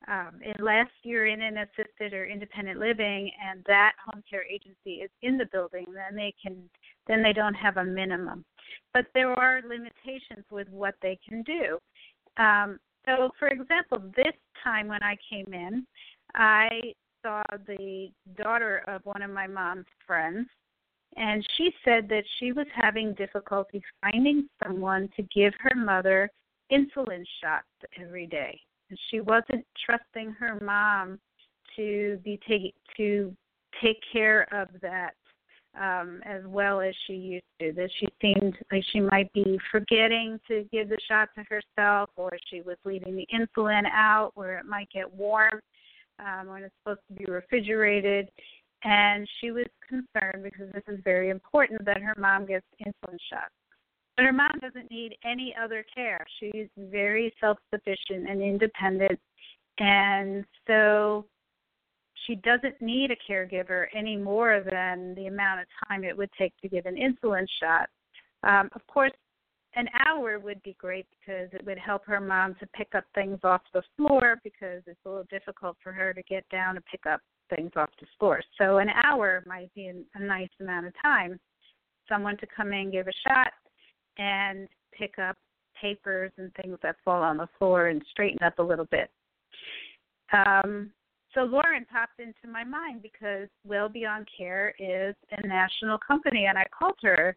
Um, 0.08 0.39
unless 0.60 0.88
you're 1.01 1.25
in 1.25 1.41
an 1.41 1.58
assisted 1.58 2.13
or 2.13 2.25
independent 2.25 2.79
living 2.79 3.31
and 3.43 3.63
that 3.65 3.93
home 4.05 4.23
care 4.29 4.43
agency 4.43 5.01
is 5.01 5.10
in 5.23 5.36
the 5.36 5.47
building, 5.51 5.86
then 5.88 6.15
they 6.15 6.31
can 6.41 6.69
then 7.08 7.23
they 7.23 7.34
don't 7.34 7.55
have 7.55 7.77
a 7.77 7.84
minimum. 7.84 8.45
But 8.93 9.08
there 9.15 9.31
are 9.31 9.62
limitations 9.67 10.45
with 10.51 10.69
what 10.69 10.93
they 11.01 11.17
can 11.27 11.41
do. 11.41 11.79
Um, 12.38 12.77
so, 13.05 13.31
for 13.39 13.47
example, 13.47 13.99
this 14.15 14.34
time 14.65 14.88
when 14.88 15.04
I 15.04 15.15
came 15.30 15.54
in, 15.54 15.86
I 16.34 16.93
saw 17.23 17.43
the 17.67 18.10
daughter 18.36 18.84
of 18.88 19.01
one 19.06 19.21
of 19.21 19.32
my 19.32 19.47
mom's 19.47 19.86
friends, 20.06 20.47
and 21.15 21.45
she 21.56 21.71
said 21.86 22.10
that 22.10 22.23
she 22.39 22.51
was 22.51 22.67
having 22.73 23.13
difficulty 23.13 23.82
finding 24.01 24.49
someone 24.63 25.10
to 25.15 25.23
give 25.34 25.54
her 25.60 25.75
mother 25.75 26.30
insulin 26.71 27.23
shots 27.41 27.67
every 28.01 28.28
day. 28.28 28.60
And 28.89 28.99
she 29.10 29.21
wasn't 29.21 29.65
trusting 29.86 30.32
her 30.32 30.60
mom 30.60 31.19
to 31.75 32.19
be 32.23 32.39
take 32.47 32.75
to 32.97 33.34
take 33.82 33.99
care 34.12 34.47
of 34.54 34.69
that 34.82 35.13
um, 35.79 36.21
as 36.25 36.41
well 36.45 36.81
as 36.81 36.93
she 37.05 37.13
used 37.13 37.45
to. 37.59 37.71
That 37.73 37.89
she 37.99 38.07
seemed 38.21 38.55
like 38.71 38.83
she 38.91 38.99
might 38.99 39.31
be 39.33 39.59
forgetting 39.71 40.39
to 40.47 40.65
give 40.71 40.89
the 40.89 40.97
shot 41.07 41.29
to 41.35 41.43
herself, 41.49 42.09
or 42.15 42.31
she 42.49 42.61
was 42.61 42.77
leaving 42.85 43.15
the 43.15 43.27
insulin 43.33 43.83
out 43.91 44.31
where 44.35 44.57
it 44.57 44.65
might 44.65 44.89
get 44.91 45.11
warm 45.13 45.59
um, 46.19 46.47
when 46.47 46.63
it's 46.63 46.75
supposed 46.83 47.01
to 47.09 47.13
be 47.15 47.25
refrigerated. 47.25 48.29
And 48.83 49.27
she 49.41 49.51
was 49.51 49.65
concerned 49.88 50.43
because 50.43 50.71
this 50.73 50.83
is 50.88 50.99
very 51.03 51.29
important 51.29 51.83
that 51.85 52.01
her 52.01 52.15
mom 52.17 52.45
gets 52.45 52.65
insulin 52.85 53.17
shots. 53.31 53.53
But 54.15 54.25
her 54.25 54.33
mom 54.33 54.59
doesn't 54.61 54.89
need 54.89 55.17
any 55.25 55.53
other 55.61 55.83
care. 55.93 56.25
She's 56.39 56.67
very 56.77 57.33
self 57.41 57.57
sufficient 57.73 58.29
and 58.29 58.41
independent. 58.41 59.19
And 59.79 60.45
so 60.67 61.25
she 62.25 62.35
doesn't 62.35 62.81
need 62.81 63.11
a 63.11 63.31
caregiver 63.31 63.85
any 63.93 64.17
more 64.17 64.63
than 64.69 65.15
the 65.15 65.27
amount 65.27 65.61
of 65.61 65.67
time 65.88 66.03
it 66.03 66.17
would 66.17 66.29
take 66.38 66.53
to 66.61 66.67
give 66.67 66.85
an 66.85 66.95
insulin 66.95 67.45
shot. 67.59 67.89
Um, 68.43 68.69
of 68.73 68.85
course, 68.88 69.11
an 69.75 69.88
hour 70.07 70.39
would 70.39 70.61
be 70.63 70.75
great 70.79 71.05
because 71.19 71.49
it 71.51 71.65
would 71.65 71.77
help 71.77 72.05
her 72.05 72.21
mom 72.21 72.55
to 72.59 72.67
pick 72.67 72.95
up 72.95 73.03
things 73.13 73.39
off 73.43 73.61
the 73.73 73.83
floor 73.97 74.39
because 74.43 74.81
it's 74.88 74.99
a 75.05 75.09
little 75.09 75.27
difficult 75.29 75.75
for 75.83 75.91
her 75.91 76.13
to 76.13 76.23
get 76.23 76.47
down 76.49 76.77
and 76.77 76.85
pick 76.85 77.05
up 77.05 77.19
things 77.53 77.71
off 77.75 77.89
the 77.99 78.07
floor. 78.17 78.41
So 78.57 78.77
an 78.77 78.89
hour 78.89 79.43
might 79.45 79.73
be 79.73 79.91
a 80.15 80.19
nice 80.19 80.49
amount 80.61 80.88
of 80.88 80.93
time. 81.01 81.39
Someone 82.07 82.38
to 82.38 82.47
come 82.55 82.71
in, 82.71 82.91
give 82.91 83.07
a 83.07 83.27
shot, 83.27 83.51
and 84.17 84.67
pick 84.97 85.19
up 85.19 85.35
papers 85.79 86.31
and 86.38 86.53
things 86.55 86.77
that 86.81 86.95
fall 87.03 87.21
on 87.21 87.38
the 87.38 87.49
floor 87.59 87.88
and 87.88 88.01
straighten 88.11 88.43
up 88.43 88.59
a 88.59 88.63
little 88.63 88.85
bit. 88.85 89.09
Um, 90.31 90.91
so 91.36 91.41
Lauren 91.43 91.86
popped 91.91 92.19
into 92.19 92.52
my 92.52 92.63
mind 92.63 93.02
because 93.04 93.50
Well 93.65 93.89
Beyond 93.89 94.28
Care 94.36 94.74
is 94.80 95.13
a 95.32 95.45
national 95.45 95.98
company, 96.00 96.45
and 96.45 96.58
I 96.58 96.63
called 96.78 96.98
her 97.04 97.36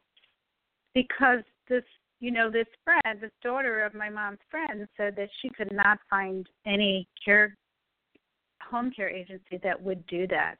because 0.94 1.40
this, 1.68 1.82
you 2.20 2.30
know, 2.30 2.50
this 2.50 2.66
friend, 2.84 3.20
this 3.20 3.32
daughter 3.42 3.84
of 3.84 3.94
my 3.94 4.08
mom's 4.08 4.38
friend, 4.50 4.86
said 4.96 5.16
that 5.16 5.28
she 5.42 5.50
could 5.50 5.72
not 5.72 5.98
find 6.08 6.46
any 6.64 7.08
care 7.22 7.56
home 8.62 8.92
care 8.94 9.08
agency 9.08 9.58
that 9.62 9.80
would 9.80 10.06
do 10.06 10.26
that 10.28 10.56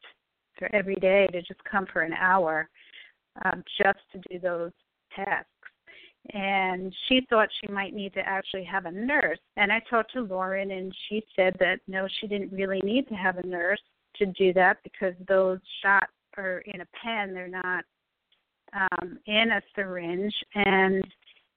for 0.59 0.69
every 0.75 0.97
day 0.97 1.29
to 1.33 1.41
just 1.41 1.63
come 1.71 1.87
for 1.93 2.03
an 2.03 2.15
hour 2.15 2.69
um, 3.45 3.63
just 3.81 3.99
to 4.13 4.21
do 4.31 4.41
those 4.41 4.73
tasks. 5.15 5.49
And 6.35 6.95
she 7.09 7.27
thought 7.31 7.49
she 7.61 7.73
might 7.73 7.95
need 7.95 8.13
to 8.15 8.21
actually 8.21 8.65
have 8.65 8.85
a 8.87 8.91
nurse. 8.91 9.39
And 9.57 9.73
I 9.73 9.81
talked 9.89 10.13
to 10.13 10.21
Lauren, 10.21 10.71
and 10.73 10.95
she 11.09 11.23
said 11.35 11.57
that 11.59 11.81
no, 11.87 12.07
she 12.21 12.27
didn't 12.27 12.53
really 12.53 12.81
need 12.83 13.09
to 13.09 13.15
have 13.15 13.39
a 13.39 13.47
nurse 13.47 13.81
to 14.17 14.27
do 14.27 14.53
that 14.53 14.79
because 14.83 15.15
those 15.27 15.59
shots 15.83 16.13
are 16.37 16.63
in 16.67 16.81
a 16.81 16.87
pen, 17.03 17.33
they're 17.33 17.49
not 17.49 17.85
um, 18.75 19.19
in 19.27 19.51
a 19.53 19.63
syringe. 19.75 20.35
And 20.55 21.03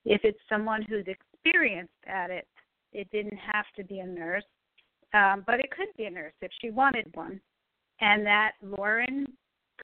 if 0.04 0.22
it's 0.24 0.38
someone 0.48 0.82
who's 0.82 1.06
experienced 1.06 1.92
at 2.06 2.30
it, 2.30 2.46
it 2.92 3.10
didn't 3.10 3.38
have 3.38 3.66
to 3.76 3.84
be 3.84 4.00
a 4.00 4.06
nurse, 4.06 4.44
um, 5.14 5.44
but 5.46 5.60
it 5.60 5.70
could 5.70 5.88
be 5.96 6.04
a 6.04 6.10
nurse 6.10 6.34
if 6.40 6.50
she 6.60 6.70
wanted 6.70 7.06
one. 7.14 7.40
And 8.00 8.24
that 8.26 8.52
Lauren 8.62 9.26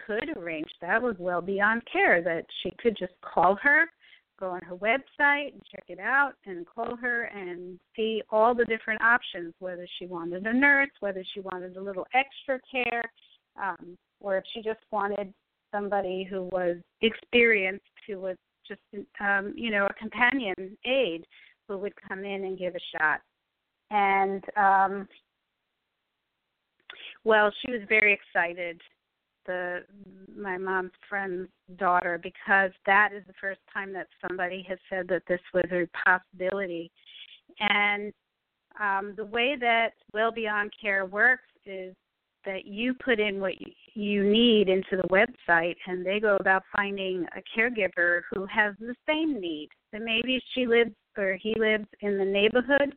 could 0.07 0.37
arrange 0.37 0.69
that 0.81 1.01
was 1.01 1.17
Well 1.19 1.41
Beyond 1.41 1.83
Care, 1.91 2.23
that 2.23 2.45
she 2.63 2.73
could 2.79 2.97
just 2.99 3.15
call 3.23 3.57
her, 3.63 3.87
go 4.39 4.51
on 4.51 4.61
her 4.63 4.77
website 4.77 5.53
and 5.53 5.63
check 5.71 5.85
it 5.89 5.99
out, 5.99 6.33
and 6.47 6.67
call 6.67 6.97
her 6.97 7.25
and 7.25 7.79
see 7.97 8.23
all 8.31 8.55
the 8.55 8.65
different 8.65 9.01
options, 9.03 9.55
whether 9.59 9.87
she 9.99 10.07
wanted 10.07 10.47
a 10.47 10.53
nurse, 10.53 10.91
whether 11.01 11.25
she 11.35 11.41
wanted 11.41 11.77
a 11.77 11.81
little 11.81 12.07
extra 12.15 12.61
care, 12.71 13.11
um, 13.61 13.97
or 14.21 14.37
if 14.37 14.45
she 14.55 14.63
just 14.63 14.81
wanted 14.91 15.33
somebody 15.73 16.27
who 16.29 16.45
was 16.45 16.77
experienced, 17.03 17.85
who 18.07 18.19
was 18.19 18.37
just, 18.67 18.81
um, 19.21 19.53
you 19.57 19.71
know, 19.71 19.87
a 19.87 19.95
companion 19.95 20.77
aide 20.85 21.25
who 21.67 21.79
would 21.79 21.95
come 22.09 22.25
in 22.25 22.45
and 22.45 22.59
give 22.59 22.75
a 22.75 22.99
shot. 22.99 23.21
And 23.91 24.45
um, 24.57 25.09
well, 27.25 27.51
she 27.61 27.73
was 27.73 27.81
very 27.89 28.13
excited 28.13 28.81
the 29.49 29.81
my 30.37 30.57
mom's 30.57 30.93
friend's 31.09 31.49
daughter 31.77 32.21
because 32.23 32.71
that 32.87 33.11
is 33.13 33.25
the 33.27 33.33
first 33.41 33.59
time 33.73 33.93
that 33.95 34.07
somebody 34.25 34.65
has 34.69 34.79
said 34.89 35.09
that 35.09 35.23
this 35.27 35.41
was 35.53 35.65
a 35.73 35.89
possibility. 36.07 36.93
And 37.59 38.13
um, 38.81 39.15
the 39.17 39.25
way 39.25 39.57
that 39.61 39.95
Well 40.13 40.31
Beyond 40.31 40.73
Care 40.81 41.07
works 41.07 41.49
is 41.67 41.97
that 42.45 42.67
you 42.67 42.95
put 42.95 43.19
in 43.19 43.41
what 43.41 43.55
you 43.95 44.23
need 44.23 44.69
into 44.69 44.97
the 44.97 45.09
website 45.09 45.75
and 45.87 46.07
they 46.07 46.21
go 46.21 46.37
about 46.37 46.63
finding 46.77 47.27
a 47.37 47.59
caregiver 47.59 48.21
who 48.33 48.47
has 48.47 48.75
the 48.79 48.95
same 49.09 49.41
need. 49.41 49.71
So 49.93 49.99
maybe 49.99 50.41
she 50.55 50.67
lives 50.67 50.93
or 51.17 51.37
he 51.43 51.55
lives 51.59 51.87
in 52.01 52.17
the 52.17 52.25
neighborhood 52.25 52.95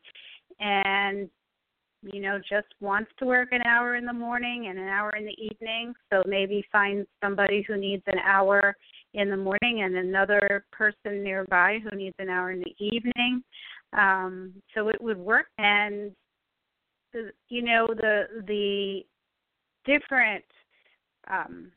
and 0.59 1.27
you 2.01 2.21
know, 2.21 2.39
just 2.39 2.67
wants 2.79 3.11
to 3.19 3.25
work 3.25 3.49
an 3.51 3.61
hour 3.65 3.95
in 3.95 4.05
the 4.05 4.13
morning 4.13 4.67
and 4.69 4.79
an 4.79 4.87
hour 4.87 5.11
in 5.11 5.25
the 5.25 5.37
evening. 5.39 5.93
So 6.11 6.23
maybe 6.25 6.65
find 6.71 7.05
somebody 7.23 7.63
who 7.67 7.77
needs 7.77 8.03
an 8.07 8.19
hour 8.19 8.75
in 9.13 9.29
the 9.29 9.37
morning 9.37 9.83
and 9.83 9.95
another 9.95 10.65
person 10.71 11.23
nearby 11.23 11.79
who 11.83 11.95
needs 11.95 12.15
an 12.19 12.29
hour 12.29 12.51
in 12.51 12.59
the 12.59 12.75
evening. 12.79 13.43
Um, 13.93 14.53
so 14.73 14.87
it 14.87 15.01
would 15.01 15.17
work. 15.17 15.47
And 15.57 16.11
the, 17.13 17.31
you 17.49 17.61
know 17.61 17.87
the 17.87 18.23
the 18.47 19.01
different 19.85 20.45
um, 21.29 21.71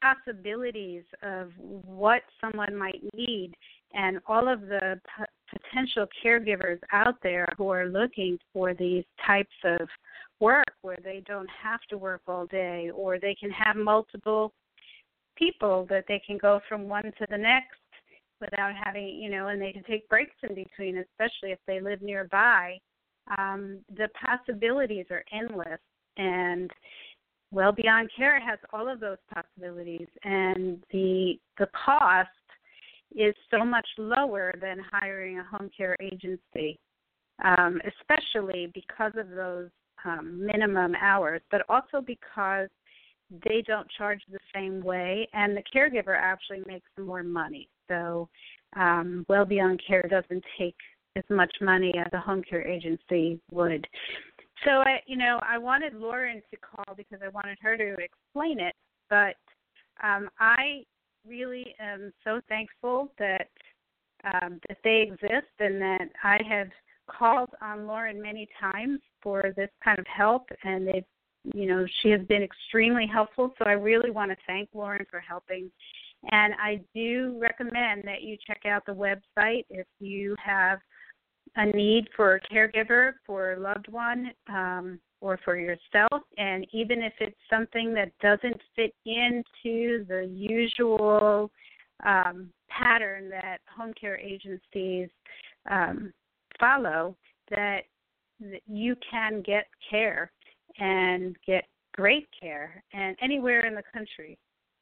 possibilities 0.00 1.04
of 1.22 1.50
what 1.58 2.22
someone 2.40 2.74
might 2.76 3.02
need 3.14 3.54
and 3.94 4.18
all 4.26 4.48
of 4.48 4.62
the 4.62 5.00
p- 5.16 5.58
potential 5.58 6.06
caregivers 6.24 6.78
out 6.92 7.14
there 7.22 7.48
who 7.56 7.68
are 7.68 7.86
looking 7.86 8.38
for 8.52 8.74
these 8.74 9.04
types 9.26 9.54
of 9.64 9.88
work 10.40 10.72
where 10.82 10.98
they 11.02 11.22
don't 11.26 11.48
have 11.62 11.80
to 11.88 11.96
work 11.96 12.22
all 12.26 12.46
day 12.46 12.90
or 12.94 13.18
they 13.18 13.34
can 13.38 13.50
have 13.50 13.76
multiple 13.76 14.52
people 15.36 15.86
that 15.88 16.04
they 16.08 16.20
can 16.26 16.38
go 16.38 16.60
from 16.68 16.88
one 16.88 17.04
to 17.04 17.26
the 17.30 17.38
next 17.38 17.78
without 18.40 18.72
having 18.74 19.08
you 19.08 19.30
know 19.30 19.48
and 19.48 19.60
they 19.60 19.72
can 19.72 19.84
take 19.84 20.08
breaks 20.08 20.34
in 20.42 20.54
between 20.54 20.98
especially 20.98 21.52
if 21.52 21.58
they 21.66 21.80
live 21.80 22.02
nearby 22.02 22.76
um, 23.38 23.78
the 23.96 24.08
possibilities 24.20 25.06
are 25.10 25.24
endless 25.32 25.80
and 26.16 26.70
well 27.52 27.72
beyond 27.72 28.10
care 28.16 28.40
has 28.40 28.58
all 28.72 28.88
of 28.88 29.00
those 29.00 29.18
possibilities 29.32 30.08
and 30.24 30.82
the 30.90 31.38
the 31.58 31.68
cost 31.84 32.28
is 33.14 33.34
so 33.50 33.64
much 33.64 33.86
lower 33.98 34.54
than 34.60 34.78
hiring 34.92 35.38
a 35.38 35.44
home 35.44 35.70
care 35.76 35.96
agency, 36.00 36.78
um, 37.44 37.80
especially 38.00 38.70
because 38.74 39.12
of 39.16 39.30
those 39.30 39.70
um, 40.04 40.44
minimum 40.44 40.94
hours, 41.00 41.40
but 41.50 41.62
also 41.68 42.00
because 42.04 42.68
they 43.46 43.62
don't 43.66 43.88
charge 43.96 44.20
the 44.30 44.38
same 44.54 44.82
way, 44.82 45.28
and 45.32 45.56
the 45.56 45.62
caregiver 45.74 46.16
actually 46.18 46.62
makes 46.66 46.88
more 46.98 47.22
money. 47.22 47.68
So, 47.88 48.28
um, 48.76 49.24
Well 49.28 49.44
Beyond 49.44 49.80
Care 49.86 50.02
doesn't 50.08 50.44
take 50.58 50.76
as 51.16 51.24
much 51.30 51.52
money 51.60 51.92
as 51.98 52.12
a 52.12 52.20
home 52.20 52.42
care 52.42 52.66
agency 52.66 53.40
would. 53.50 53.86
So, 54.64 54.70
I, 54.70 55.00
you 55.06 55.16
know, 55.16 55.40
I 55.42 55.58
wanted 55.58 55.94
Lauren 55.94 56.42
to 56.50 56.56
call 56.56 56.94
because 56.96 57.20
I 57.24 57.28
wanted 57.28 57.58
her 57.60 57.76
to 57.76 57.96
explain 58.02 58.60
it, 58.60 58.74
but 59.08 59.36
um, 60.02 60.28
I 60.38 60.84
really 61.26 61.74
am 61.80 62.12
so 62.22 62.40
thankful 62.48 63.12
that 63.18 63.48
um, 64.24 64.58
that 64.68 64.78
they 64.82 65.02
exist 65.02 65.52
and 65.58 65.80
that 65.80 66.08
I 66.22 66.38
have 66.48 66.68
called 67.10 67.50
on 67.60 67.86
Lauren 67.86 68.20
many 68.20 68.48
times 68.58 69.00
for 69.22 69.52
this 69.56 69.68
kind 69.84 69.98
of 69.98 70.06
help, 70.06 70.48
and 70.62 70.86
they've 70.86 71.04
you 71.54 71.66
know 71.66 71.86
she 72.02 72.10
has 72.10 72.22
been 72.22 72.42
extremely 72.42 73.06
helpful. 73.06 73.52
So 73.58 73.64
I 73.68 73.72
really 73.72 74.10
want 74.10 74.30
to 74.30 74.36
thank 74.46 74.68
Lauren 74.74 75.04
for 75.10 75.20
helping. 75.20 75.70
And 76.30 76.54
I 76.54 76.80
do 76.94 77.36
recommend 77.38 78.04
that 78.04 78.22
you 78.22 78.38
check 78.46 78.62
out 78.66 78.86
the 78.86 78.92
website 78.92 79.64
if 79.68 79.86
you 80.00 80.34
have 80.42 80.78
a 81.56 81.66
need 81.66 82.08
for 82.16 82.36
a 82.36 82.40
caregiver 82.40 83.12
for 83.26 83.52
a 83.52 83.60
loved 83.60 83.88
one. 83.88 84.32
Um, 84.48 84.98
or 85.24 85.40
for 85.42 85.56
yourself. 85.56 86.22
And 86.36 86.66
even 86.72 87.02
if 87.02 87.14
it's 87.18 87.34
something 87.48 87.94
that 87.94 88.12
doesn't 88.20 88.60
fit 88.76 88.94
into 89.06 90.04
the 90.04 90.30
usual 90.30 91.50
um, 92.04 92.50
pattern 92.68 93.30
that 93.30 93.60
home 93.74 93.94
care 93.98 94.18
agencies 94.18 95.08
um, 95.70 96.12
follow, 96.60 97.16
that, 97.50 97.84
that 98.40 98.60
you 98.66 98.94
can 99.10 99.40
get 99.40 99.64
care 99.90 100.30
and 100.78 101.34
get 101.46 101.64
great 101.94 102.28
care 102.38 102.82
and 102.92 103.16
anywhere 103.22 103.64
in 103.66 103.74
the 103.74 103.82
country 103.92 104.36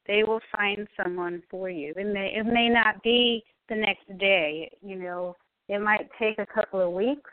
they 0.07 0.24
will 0.24 0.40
find 0.57 0.88
someone 1.02 1.42
for 1.50 1.68
you 1.68 1.92
it 1.96 2.07
may 2.07 2.33
it 2.35 2.46
may 2.46 2.70
not 2.70 3.02
be 3.02 3.44
the 3.68 3.74
next 3.74 4.07
day 4.18 4.70
you 4.81 4.96
know 4.96 5.37
it 5.68 5.78
might 5.78 6.09
take 6.18 6.38
a 6.38 6.46
couple 6.46 6.81
of 6.81 6.90
weeks 6.90 7.31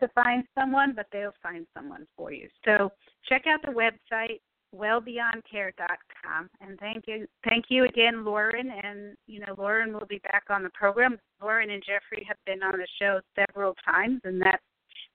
to 0.00 0.08
find 0.08 0.44
someone, 0.58 0.92
but 0.94 1.06
they'll 1.12 1.34
find 1.42 1.66
someone 1.76 2.06
for 2.16 2.32
you. 2.32 2.48
So 2.64 2.90
check 3.28 3.44
out 3.46 3.62
the 3.62 3.72
website 3.72 4.40
wellbeyondcare.com 4.74 6.50
and 6.60 6.78
thank 6.80 7.04
you 7.06 7.26
thank 7.48 7.66
you 7.68 7.84
again 7.84 8.24
Lauren 8.24 8.70
and 8.70 9.16
you 9.26 9.40
know 9.40 9.54
Lauren 9.56 9.92
will 9.92 10.06
be 10.08 10.20
back 10.24 10.44
on 10.50 10.62
the 10.62 10.70
program. 10.70 11.18
Lauren 11.42 11.70
and 11.70 11.82
Jeffrey 11.82 12.26
have 12.26 12.36
been 12.44 12.62
on 12.62 12.78
the 12.78 12.86
show 13.00 13.20
several 13.36 13.74
times 13.84 14.20
and 14.24 14.40
that's 14.40 14.62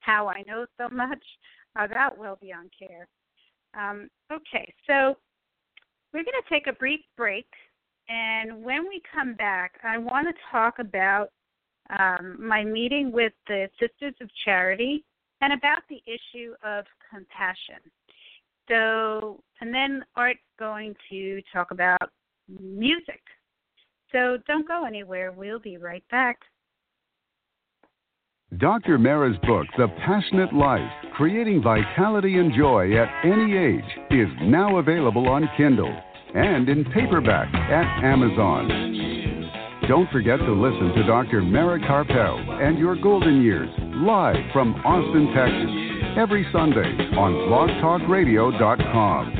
how 0.00 0.28
I 0.28 0.42
know 0.46 0.66
so 0.78 0.88
much 0.94 1.22
about 1.76 2.18
Well 2.18 2.38
Beyond 2.40 2.70
Care. 2.76 3.06
Um, 3.78 4.08
okay, 4.32 4.72
so 4.86 5.16
we're 6.12 6.24
going 6.24 6.42
to 6.42 6.50
take 6.50 6.66
a 6.66 6.72
brief 6.72 7.00
break 7.16 7.46
and 8.08 8.64
when 8.64 8.88
we 8.88 9.02
come 9.14 9.34
back 9.34 9.74
I 9.84 9.98
want 9.98 10.26
to 10.28 10.34
talk 10.50 10.78
about 10.78 11.30
um, 11.98 12.36
my 12.38 12.64
meeting 12.64 13.12
with 13.12 13.32
the 13.46 13.68
Sisters 13.80 14.14
of 14.20 14.28
Charity 14.44 15.04
and 15.40 15.52
about 15.52 15.82
the 15.88 16.02
issue 16.06 16.52
of 16.64 16.84
compassion. 17.10 17.80
So, 18.68 19.42
and 19.60 19.74
then 19.74 20.04
Art's 20.16 20.38
going 20.58 20.94
to 21.10 21.42
talk 21.52 21.70
about 21.70 22.10
music. 22.60 23.20
So 24.12 24.38
don't 24.46 24.66
go 24.66 24.84
anywhere. 24.84 25.32
We'll 25.32 25.58
be 25.58 25.76
right 25.76 26.04
back. 26.10 26.38
Dr. 28.58 28.98
Mara's 28.98 29.36
book, 29.46 29.66
The 29.78 29.86
Passionate 30.04 30.52
Life 30.52 30.90
Creating 31.14 31.62
Vitality 31.62 32.38
and 32.38 32.52
Joy 32.52 32.96
at 32.96 33.08
Any 33.24 33.56
Age, 33.56 33.84
is 34.10 34.28
now 34.42 34.78
available 34.78 35.28
on 35.28 35.48
Kindle 35.56 35.96
and 36.34 36.68
in 36.68 36.84
paperback 36.86 37.52
at 37.54 38.04
Amazon. 38.04 39.19
Don't 39.88 40.10
forget 40.10 40.38
to 40.38 40.52
listen 40.52 40.92
to 40.94 41.02
Dr. 41.06 41.42
Mara 41.42 41.80
Karpel 41.80 42.62
and 42.62 42.78
Your 42.78 42.96
Golden 42.96 43.42
Years 43.42 43.68
live 43.78 44.36
from 44.52 44.74
Austin, 44.84 45.32
Texas 45.34 45.70
every 46.18 46.46
Sunday 46.52 47.16
on 47.16 47.32
blogtalkradio.com. 47.48 49.39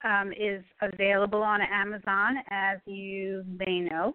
um, 0.04 0.32
is 0.32 0.62
available 0.82 1.42
on 1.42 1.60
Amazon, 1.60 2.36
as 2.50 2.78
you 2.86 3.44
may 3.58 3.80
know. 3.80 4.14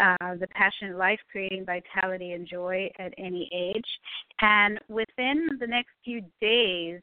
Uh, 0.00 0.36
the 0.40 0.46
Passionate 0.52 0.96
Life, 0.96 1.20
Creating 1.30 1.66
Vitality 1.66 2.32
and 2.32 2.48
Joy 2.48 2.90
at 2.98 3.12
Any 3.18 3.48
Age. 3.52 3.84
And 4.40 4.80
within 4.88 5.48
the 5.60 5.66
next 5.66 5.90
few 6.02 6.22
days, 6.40 7.02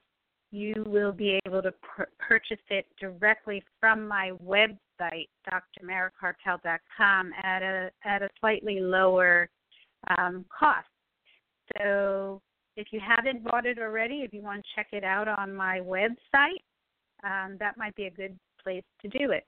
you 0.51 0.83
will 0.87 1.11
be 1.11 1.39
able 1.45 1.61
to 1.61 1.71
pur- 1.83 2.09
purchase 2.17 2.57
it 2.69 2.87
directly 2.99 3.63
from 3.79 4.07
my 4.07 4.31
website, 4.43 5.27
drmarakarpel.com, 5.47 7.31
at 7.43 7.61
a 7.61 7.91
at 8.03 8.23
a 8.23 8.29
slightly 8.39 8.79
lower 8.79 9.49
um, 10.17 10.45
cost. 10.57 10.87
So 11.77 12.41
if 12.79 12.87
you 12.91 13.01
haven't 13.05 13.43
bought 13.43 13.65
it 13.65 13.77
already, 13.77 14.21
if 14.21 14.33
you 14.33 14.41
want 14.41 14.63
to 14.63 14.69
check 14.73 14.87
it 14.93 15.03
out 15.03 15.27
on 15.27 15.53
my 15.53 15.81
website, 15.81 16.63
um, 17.23 17.57
that 17.59 17.77
might 17.77 17.93
be 17.95 18.05
a 18.05 18.11
good 18.11 18.37
place 18.63 18.83
to 19.01 19.09
do 19.09 19.31
it. 19.31 19.43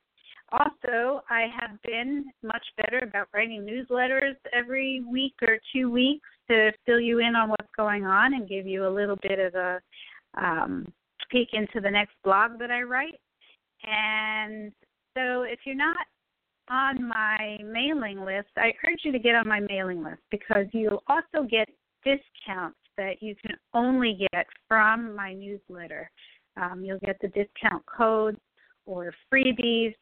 Also, 0.51 1.21
I 1.29 1.47
have 1.57 1.81
been 1.83 2.25
much 2.43 2.65
better 2.75 2.99
about 2.99 3.29
writing 3.33 3.61
newsletters 3.61 4.35
every 4.53 5.01
week 5.09 5.35
or 5.41 5.57
two 5.73 5.89
weeks 5.89 6.27
to 6.49 6.71
fill 6.85 6.99
you 6.99 7.19
in 7.19 7.37
on 7.37 7.49
what's 7.49 7.71
going 7.77 8.05
on 8.05 8.33
and 8.33 8.49
give 8.49 8.67
you 8.67 8.85
a 8.85 8.89
little 8.93 9.15
bit 9.21 9.39
of 9.39 9.55
a 9.55 9.79
um, 10.37 10.91
peek 11.29 11.49
into 11.53 11.79
the 11.79 11.89
next 11.89 12.15
blog 12.25 12.59
that 12.59 12.69
I 12.69 12.81
write. 12.81 13.19
And 13.83 14.73
so, 15.15 15.43
if 15.43 15.59
you're 15.65 15.75
not 15.75 15.95
on 16.69 17.07
my 17.07 17.57
mailing 17.63 18.25
list, 18.25 18.49
I 18.57 18.73
urge 18.85 18.99
you 19.03 19.13
to 19.13 19.19
get 19.19 19.35
on 19.35 19.47
my 19.47 19.61
mailing 19.61 20.03
list 20.03 20.21
because 20.31 20.65
you'll 20.73 21.03
also 21.07 21.47
get 21.49 21.69
discounts 22.03 22.77
that 22.97 23.21
you 23.21 23.35
can 23.35 23.55
only 23.73 24.17
get 24.31 24.45
from 24.67 25.15
my 25.15 25.33
newsletter. 25.33 26.09
Um, 26.57 26.83
you'll 26.83 26.99
get 26.99 27.17
the 27.21 27.29
discount 27.29 27.83
codes 27.85 28.39
or 28.85 29.13
freebies 29.33 29.95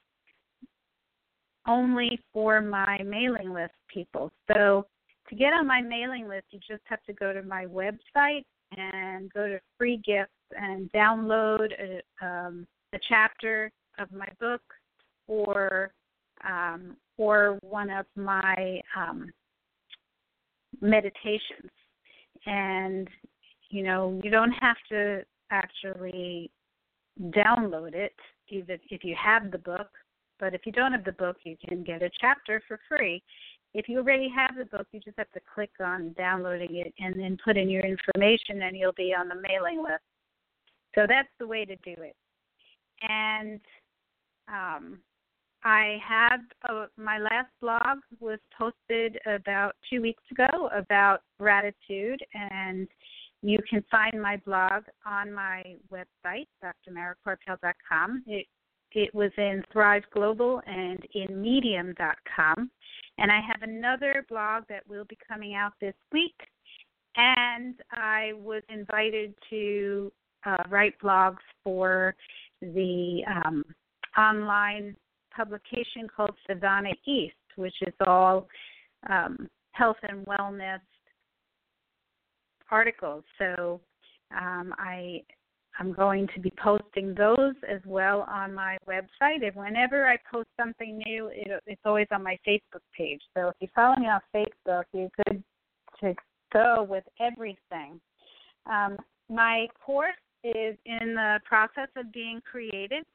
only 1.67 2.19
for 2.33 2.61
my 2.61 3.01
mailing 3.03 3.53
list 3.53 3.73
people. 3.93 4.31
So 4.51 4.85
to 5.29 5.35
get 5.35 5.53
on 5.53 5.67
my 5.67 5.81
mailing 5.81 6.27
list, 6.27 6.45
you 6.51 6.59
just 6.67 6.81
have 6.85 7.03
to 7.03 7.13
go 7.13 7.31
to 7.33 7.43
my 7.43 7.65
website 7.65 8.43
and 8.75 9.31
go 9.33 9.47
to 9.47 9.59
free 9.77 10.01
gifts 10.05 10.31
and 10.57 10.91
download 10.91 11.69
a, 11.79 12.25
um, 12.25 12.67
a 12.93 12.99
chapter 13.07 13.71
of 13.99 14.11
my 14.11 14.27
book 14.39 14.61
or 15.27 15.91
um, 16.47 16.95
or 17.17 17.59
one 17.61 17.89
of 17.89 18.05
my 18.15 18.81
um, 18.95 19.29
meditations. 20.81 21.69
And 22.49 23.07
you 23.69 23.83
know, 23.83 24.19
you 24.23 24.31
don't 24.31 24.51
have 24.51 24.77
to 24.89 25.21
actually 25.51 26.49
download 27.21 27.93
it, 27.93 28.15
even 28.49 28.79
if 28.89 29.03
you 29.03 29.15
have 29.21 29.51
the 29.51 29.59
book. 29.59 29.89
But 30.39 30.55
if 30.55 30.61
you 30.65 30.71
don't 30.71 30.93
have 30.93 31.03
the 31.03 31.11
book, 31.11 31.37
you 31.43 31.55
can 31.67 31.83
get 31.83 32.01
a 32.01 32.09
chapter 32.19 32.61
for 32.67 32.79
free. 32.87 33.21
If 33.73 33.87
you 33.87 33.97
already 33.99 34.29
have 34.35 34.55
the 34.57 34.65
book, 34.65 34.87
you 34.91 34.99
just 34.99 35.17
have 35.17 35.29
to 35.31 35.41
click 35.53 35.69
on 35.79 36.13
downloading 36.13 36.77
it 36.77 36.93
and 36.97 37.19
then 37.19 37.37
put 37.43 37.57
in 37.57 37.69
your 37.69 37.83
information, 37.83 38.63
and 38.63 38.75
you'll 38.75 38.93
be 38.93 39.13
on 39.13 39.27
the 39.27 39.35
mailing 39.35 39.83
list. 39.83 40.01
So 40.95 41.05
that's 41.07 41.29
the 41.39 41.45
way 41.45 41.65
to 41.65 41.75
do 41.75 41.93
it. 42.01 42.15
And 43.07 43.59
um, 44.47 44.99
I 45.63 45.97
had 46.07 46.37
a, 46.69 46.85
my 46.97 47.17
last 47.17 47.49
blog 47.61 47.99
was 48.19 48.39
posted 48.57 49.17
about 49.25 49.75
two 49.89 50.01
weeks 50.01 50.23
ago 50.31 50.69
about 50.73 51.21
gratitude, 51.39 52.23
and 52.33 52.87
you 53.41 53.59
can 53.69 53.83
find 53.91 54.21
my 54.21 54.37
blog 54.45 54.83
on 55.05 55.33
my 55.33 55.75
website, 55.91 56.47
drmarakarpel.com. 56.63 58.23
It 58.27 58.47
it 58.93 59.13
was 59.13 59.31
in 59.37 59.63
Thrive 59.71 60.03
Global 60.13 60.61
and 60.65 61.05
in 61.13 61.41
Medium.com. 61.41 62.71
And 63.19 63.31
I 63.31 63.39
have 63.39 63.61
another 63.61 64.25
blog 64.27 64.63
that 64.69 64.87
will 64.87 65.05
be 65.05 65.17
coming 65.27 65.53
out 65.53 65.73
this 65.79 65.93
week. 66.11 66.35
And 67.15 67.75
I 67.91 68.31
was 68.35 68.63
invited 68.69 69.35
to 69.49 70.11
uh, 70.45 70.63
write 70.69 70.95
blogs 71.03 71.37
for 71.63 72.15
the 72.61 73.21
um, 73.27 73.63
online 74.17 74.95
publication 75.39 76.07
called 76.13 76.35
Sivana 76.49 76.91
East, 77.05 77.35
which 77.55 77.75
is 77.81 77.93
all 78.05 78.47
um, 79.09 79.47
health 79.71 79.97
and 80.03 80.25
wellness 80.25 80.81
articles. 82.69 83.23
So 83.37 83.79
um, 84.31 84.73
I 84.77 85.21
I'm 85.79 85.93
going 85.93 86.27
to 86.35 86.41
be 86.41 86.51
posting 86.61 87.15
those 87.15 87.53
as 87.67 87.79
well 87.85 88.25
on 88.29 88.53
my 88.53 88.77
website. 88.87 89.45
And 89.45 89.55
whenever 89.55 90.07
I 90.07 90.17
post 90.29 90.49
something 90.59 90.97
new, 91.05 91.27
it, 91.33 91.63
it's 91.65 91.81
always 91.85 92.07
on 92.11 92.21
my 92.21 92.37
Facebook 92.45 92.83
page. 92.97 93.21
So 93.35 93.47
if 93.47 93.55
you 93.61 93.69
follow 93.73 93.95
me 93.95 94.07
on 94.07 94.19
Facebook, 94.35 94.83
you're 94.91 95.09
good 95.25 95.41
to 96.01 96.15
go 96.51 96.85
with 96.89 97.05
everything. 97.21 98.01
Um, 98.69 98.97
my 99.29 99.67
course 99.85 100.15
is 100.43 100.75
in 100.85 101.15
the 101.15 101.39
process 101.45 101.87
of 101.95 102.11
being 102.11 102.41
created. 102.49 103.05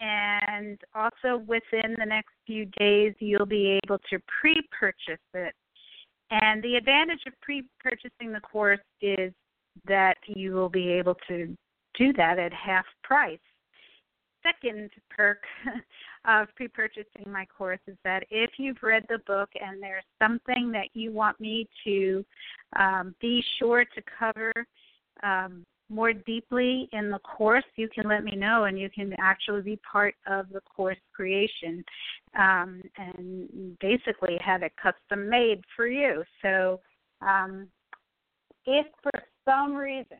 And 0.00 0.78
also 0.94 1.38
within 1.46 1.94
the 1.98 2.06
next 2.06 2.32
few 2.46 2.66
days, 2.78 3.14
you'll 3.20 3.46
be 3.46 3.78
able 3.84 3.98
to 4.10 4.18
pre 4.40 4.60
purchase 4.78 5.22
it. 5.32 5.54
And 6.30 6.62
the 6.62 6.76
advantage 6.76 7.20
of 7.26 7.32
pre 7.40 7.64
purchasing 7.80 8.32
the 8.32 8.40
course 8.40 8.80
is 9.00 9.32
that 9.86 10.16
you 10.26 10.52
will 10.52 10.68
be 10.68 10.88
able 10.88 11.16
to 11.28 11.56
do 11.98 12.12
that 12.14 12.38
at 12.38 12.52
half 12.52 12.84
price. 13.02 13.38
Second 14.42 14.90
perk 15.10 15.42
of 16.26 16.48
pre 16.56 16.68
purchasing 16.68 17.30
my 17.30 17.46
course 17.46 17.80
is 17.86 17.96
that 18.04 18.24
if 18.30 18.50
you've 18.58 18.82
read 18.82 19.04
the 19.08 19.18
book 19.26 19.48
and 19.60 19.82
there's 19.82 20.04
something 20.20 20.70
that 20.72 20.88
you 20.92 21.12
want 21.12 21.40
me 21.40 21.68
to 21.84 22.24
um, 22.76 23.14
be 23.20 23.42
sure 23.58 23.84
to 23.84 24.02
cover 24.18 24.52
um, 25.22 25.64
more 25.94 26.12
deeply 26.12 26.88
in 26.92 27.10
the 27.10 27.18
course, 27.20 27.64
you 27.76 27.88
can 27.88 28.08
let 28.08 28.24
me 28.24 28.36
know 28.36 28.64
and 28.64 28.78
you 28.78 28.90
can 28.90 29.14
actually 29.18 29.62
be 29.62 29.78
part 29.90 30.14
of 30.26 30.48
the 30.50 30.60
course 30.60 30.98
creation 31.14 31.84
um, 32.38 32.82
and 32.96 33.78
basically 33.80 34.36
have 34.44 34.62
it 34.62 34.72
custom 34.80 35.28
made 35.28 35.62
for 35.76 35.86
you. 35.86 36.24
So, 36.42 36.80
um, 37.20 37.68
if 38.66 38.86
for 39.02 39.12
some 39.44 39.74
reason 39.74 40.18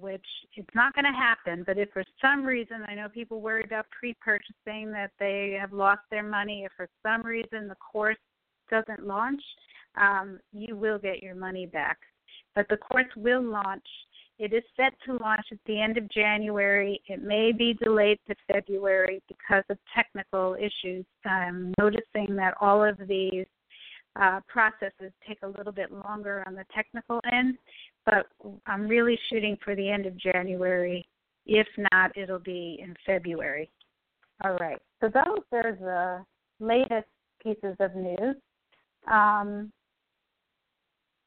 which 0.00 0.24
it's 0.54 0.74
not 0.74 0.94
going 0.94 1.04
to 1.04 1.12
happen. 1.12 1.62
But 1.66 1.78
if 1.78 1.90
for 1.92 2.04
some 2.20 2.44
reason, 2.44 2.84
I 2.88 2.94
know 2.94 3.08
people 3.08 3.40
worry 3.40 3.64
about 3.64 3.86
pre-purchasing 3.98 4.90
that 4.92 5.10
they 5.18 5.56
have 5.60 5.72
lost 5.72 6.02
their 6.10 6.22
money. 6.22 6.64
If 6.64 6.72
for 6.76 6.88
some 7.02 7.22
reason 7.24 7.68
the 7.68 7.76
course 7.76 8.16
doesn't 8.70 9.06
launch, 9.06 9.42
um, 10.00 10.40
you 10.52 10.76
will 10.76 10.98
get 10.98 11.22
your 11.22 11.34
money 11.34 11.66
back. 11.66 11.98
But 12.54 12.66
the 12.68 12.78
course 12.78 13.06
will 13.16 13.42
launch 13.42 13.86
It 14.38 14.52
is 14.52 14.62
set 14.76 14.92
to 15.06 15.16
launch 15.22 15.46
at 15.50 15.58
the 15.66 15.80
end 15.80 15.96
of 15.96 16.10
January. 16.10 17.00
It 17.08 17.22
may 17.22 17.52
be 17.52 17.72
delayed 17.82 18.18
to 18.28 18.34
February 18.52 19.22
because 19.28 19.64
of 19.70 19.78
technical 19.94 20.56
issues. 20.56 21.06
I'm 21.24 21.72
noticing 21.78 22.36
that 22.36 22.54
all 22.60 22.84
of 22.84 22.98
these 23.08 23.46
uh, 24.20 24.40
processes 24.46 25.12
take 25.26 25.38
a 25.42 25.48
little 25.48 25.72
bit 25.72 25.90
longer 25.90 26.44
on 26.46 26.54
the 26.54 26.64
technical 26.74 27.20
end, 27.32 27.56
but 28.04 28.26
I'm 28.66 28.86
really 28.86 29.18
shooting 29.30 29.56
for 29.64 29.74
the 29.74 29.88
end 29.88 30.06
of 30.06 30.18
January. 30.18 31.06
If 31.46 31.66
not, 31.92 32.16
it'll 32.16 32.38
be 32.38 32.78
in 32.82 32.94
February. 33.06 33.70
All 34.44 34.56
right. 34.56 34.78
So 35.00 35.08
those 35.08 35.44
are 35.52 35.76
the 35.80 36.64
latest 36.64 37.08
pieces 37.42 37.76
of 37.80 37.94
news. 37.94 38.36
Um, 39.10 39.72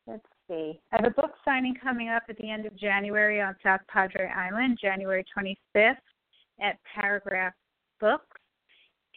let's 0.06 0.26
see. 0.50 0.80
I 0.92 0.98
have 0.98 1.06
a 1.06 1.22
book 1.22 1.32
signing 1.46 1.76
coming 1.82 2.10
up 2.10 2.24
at 2.28 2.38
the 2.38 2.50
end 2.50 2.66
of 2.66 2.76
January 2.76 3.42
on 3.42 3.56
South 3.64 3.82
Padre 3.88 4.30
Island, 4.36 4.78
January 4.82 5.24
25th 5.38 5.96
at 6.62 6.78
Paragraph 6.94 7.54
Books. 8.02 8.26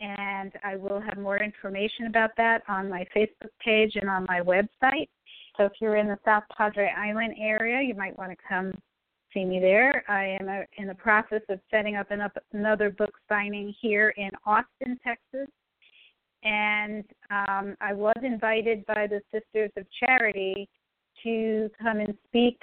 And 0.00 0.52
I 0.64 0.76
will 0.76 1.00
have 1.00 1.18
more 1.18 1.42
information 1.42 2.06
about 2.06 2.30
that 2.36 2.62
on 2.68 2.88
my 2.88 3.06
Facebook 3.16 3.50
page 3.64 3.96
and 3.96 4.08
on 4.08 4.26
my 4.28 4.40
website. 4.40 5.08
So 5.56 5.64
if 5.64 5.72
you're 5.80 5.96
in 5.96 6.08
the 6.08 6.18
South 6.24 6.44
Padre 6.56 6.92
Island 6.96 7.34
area, 7.38 7.80
you 7.82 7.94
might 7.94 8.16
want 8.18 8.30
to 8.30 8.36
come 8.48 8.72
see 9.32 9.44
me 9.44 9.60
there. 9.60 10.04
I 10.08 10.36
am 10.40 10.48
uh, 10.48 10.64
in 10.76 10.88
the 10.88 10.94
process 10.94 11.42
of 11.48 11.60
setting 11.70 11.96
up 11.96 12.08
another 12.52 12.90
book 12.90 13.12
signing 13.28 13.74
here 13.80 14.12
in 14.16 14.30
Austin, 14.44 14.98
Texas. 15.04 15.48
And 16.42 17.04
um, 17.30 17.76
I 17.80 17.92
was 17.92 18.16
invited 18.22 18.84
by 18.86 19.06
the 19.06 19.20
Sisters 19.30 19.70
of 19.76 19.86
Charity 20.00 20.68
to 21.22 21.70
come 21.80 21.98
and 21.98 22.14
speak. 22.28 22.60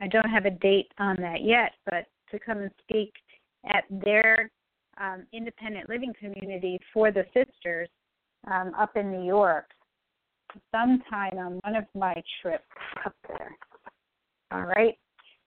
I 0.00 0.08
don't 0.08 0.28
have 0.28 0.46
a 0.46 0.50
date 0.50 0.90
on 0.98 1.16
that 1.20 1.42
yet, 1.42 1.72
but 1.86 2.06
to 2.30 2.38
come 2.38 2.58
and 2.58 2.70
speak 2.82 3.12
at 3.66 3.84
their 3.90 4.50
um, 5.00 5.24
independent 5.32 5.88
living 5.88 6.12
community 6.18 6.78
for 6.92 7.10
the 7.10 7.24
sisters 7.34 7.88
um, 8.50 8.72
up 8.78 8.96
in 8.96 9.10
New 9.10 9.24
York 9.24 9.66
sometime 10.70 11.38
on 11.38 11.60
one 11.64 11.76
of 11.76 11.84
my 11.94 12.14
trips 12.40 12.64
up 13.06 13.14
there. 13.28 13.56
All 14.52 14.66
right. 14.66 14.98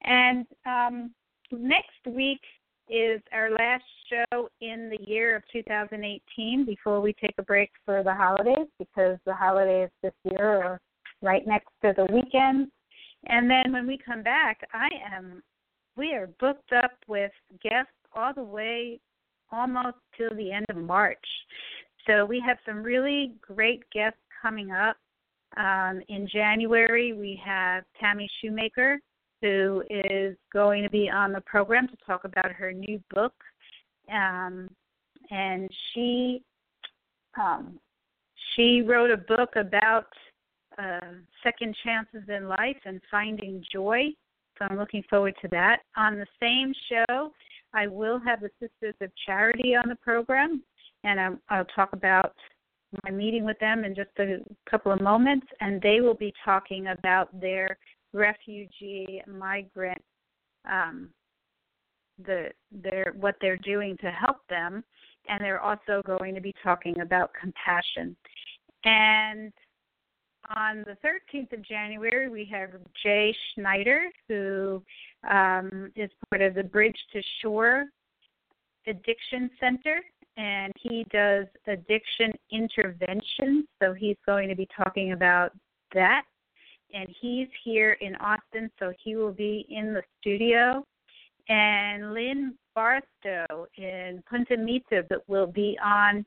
And 0.04 0.46
um, 0.66 1.12
next 1.52 2.06
week 2.08 2.42
is 2.90 3.22
our 3.34 3.52
last 3.52 3.84
show 4.10 4.50
in 4.62 4.90
the 4.90 5.04
year 5.10 5.36
of 5.36 5.44
2018 5.52 6.66
before 6.66 7.02
we 7.02 7.14
take 7.14 7.34
a 7.38 7.44
break 7.44 7.72
for 7.84 8.04
the 8.04 8.14
holidays 8.14 8.68
because 8.78 9.18
the 9.26 9.34
holidays 9.34 9.90
this 10.04 10.14
year 10.24 10.64
are 10.64 10.82
right 11.22 11.46
next 11.46 11.70
to 11.84 11.94
the 11.96 12.06
weekend. 12.06 12.70
And 13.28 13.50
then 13.50 13.74
when 13.74 13.88
we 13.88 13.98
come 13.98 14.24
back, 14.24 14.60
I 14.74 14.90
am 15.14 15.42
we 15.98 16.14
are 16.14 16.28
booked 16.40 16.74
up 16.74 16.92
with 17.08 17.32
guests 17.64 17.92
all 18.14 18.34
the 18.34 18.44
way 18.44 19.00
almost 19.52 19.98
till 20.18 20.36
the 20.36 20.52
end 20.52 20.66
of 20.70 20.76
March. 20.76 21.26
So 22.08 22.26
we 22.26 22.42
have 22.46 22.58
some 22.66 22.84
really 22.84 23.34
great 23.42 23.84
guests 23.92 24.20
coming 24.42 24.72
up. 24.72 24.98
Um, 25.58 26.02
in 26.10 26.28
January, 26.32 27.14
we 27.14 27.42
have 27.44 27.84
Tammy 28.00 28.30
Shoemaker, 28.42 29.00
who 29.42 29.84
is 29.90 30.36
going 30.52 30.84
to 30.84 30.90
be 30.90 31.10
on 31.10 31.32
the 31.32 31.42
program 31.42 31.88
to 31.88 31.96
talk 32.06 32.26
about 32.26 32.52
her 32.52 32.74
new 32.74 33.02
book. 33.14 33.34
Um, 34.12 34.70
and 35.32 35.70
she 35.94 36.44
um, 37.40 37.80
she 38.56 38.82
wrote 38.82 39.12
a 39.12 39.18
book 39.18 39.56
about 39.56 40.08
uh, 40.78 41.00
second 41.44 41.76
chances 41.84 42.24
in 42.30 42.48
life 42.48 42.78
and 42.86 43.02
finding 43.10 43.64
joy. 43.72 44.04
So 44.58 44.66
I'm 44.70 44.78
looking 44.78 45.04
forward 45.10 45.36
to 45.42 45.48
that. 45.50 45.80
On 45.98 46.18
the 46.18 46.26
same 46.40 46.74
show, 46.90 47.32
I 47.74 47.88
will 47.88 48.20
have 48.26 48.42
the 48.42 48.50
Sisters 48.60 48.96
of 49.02 49.12
Charity 49.26 49.76
on 49.76 49.90
the 49.90 49.96
program, 49.96 50.64
and 51.04 51.20
i 51.20 51.30
I'll 51.50 51.66
talk 51.66 51.94
about 51.94 52.34
my 53.04 53.12
meeting 53.12 53.44
with 53.44 53.60
them 53.60 53.84
in 53.84 53.94
just 53.94 54.12
a 54.20 54.38
couple 54.70 54.92
of 54.92 55.02
moments, 55.02 55.48
and 55.60 55.82
they 55.82 56.00
will 56.00 56.14
be 56.14 56.34
talking 56.44 56.88
about 56.88 57.38
their 57.40 57.78
refugee 58.14 59.22
migrant 59.28 60.02
um, 60.70 61.10
the 62.26 62.50
their 62.72 63.14
what 63.20 63.36
they're 63.42 63.58
doing 63.58 63.98
to 63.98 64.10
help 64.10 64.38
them, 64.50 64.84
and 65.28 65.42
they're 65.42 65.60
also 65.60 66.02
going 66.06 66.34
to 66.36 66.42
be 66.42 66.54
talking 66.64 67.02
about 67.02 67.32
compassion. 67.40 68.16
And 68.86 69.52
on 70.56 70.86
the 70.86 70.98
13th 71.06 71.54
of 71.54 71.62
January, 71.64 72.30
we 72.30 72.46
have 72.52 72.70
Jay 73.02 73.36
Schneider, 73.54 74.10
who 74.28 74.84
um, 75.30 75.92
is 75.96 76.10
part 76.30 76.42
of 76.42 76.54
the 76.54 76.64
Bridge 76.64 76.98
to 77.14 77.22
Shore 77.42 77.86
Addiction 78.88 79.50
Center, 79.60 80.02
and 80.38 80.74
he 80.80 81.06
does 81.12 81.46
addiction 81.68 82.32
intervention. 82.52 83.68
So 83.82 83.94
he's 83.94 84.18
going 84.26 84.50
to 84.50 84.56
be 84.56 84.68
talking 84.76 85.14
about 85.14 85.52
that 85.94 86.24
and 86.96 87.14
he's 87.20 87.48
here 87.64 87.98
in 88.02 88.16
Austin, 88.16 88.72
so 88.80 88.94
he 89.04 89.16
will 89.16 89.34
be 89.34 89.66
in 89.70 89.94
the 89.94 90.02
studio. 90.20 90.86
And 91.50 92.14
Lynn 92.14 92.56
Barstow 92.74 93.68
in 93.78 94.24
Punta 94.30 94.58
Mita 94.58 95.06
that 95.10 95.28
will 95.28 95.48
be 95.48 95.78
on 95.84 96.26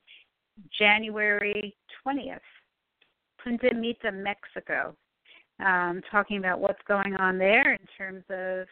January 0.79 1.75
20th, 2.07 2.39
Punta 3.49 3.75
Mita, 3.75 4.13
Mexico, 4.13 4.95
um, 5.65 6.03
talking 6.11 6.37
about 6.39 6.61
what's 6.61 6.83
going 6.87 7.15
on 7.17 7.39
there 7.39 7.73
in 7.73 7.87
terms 7.97 8.25
of 8.29 8.67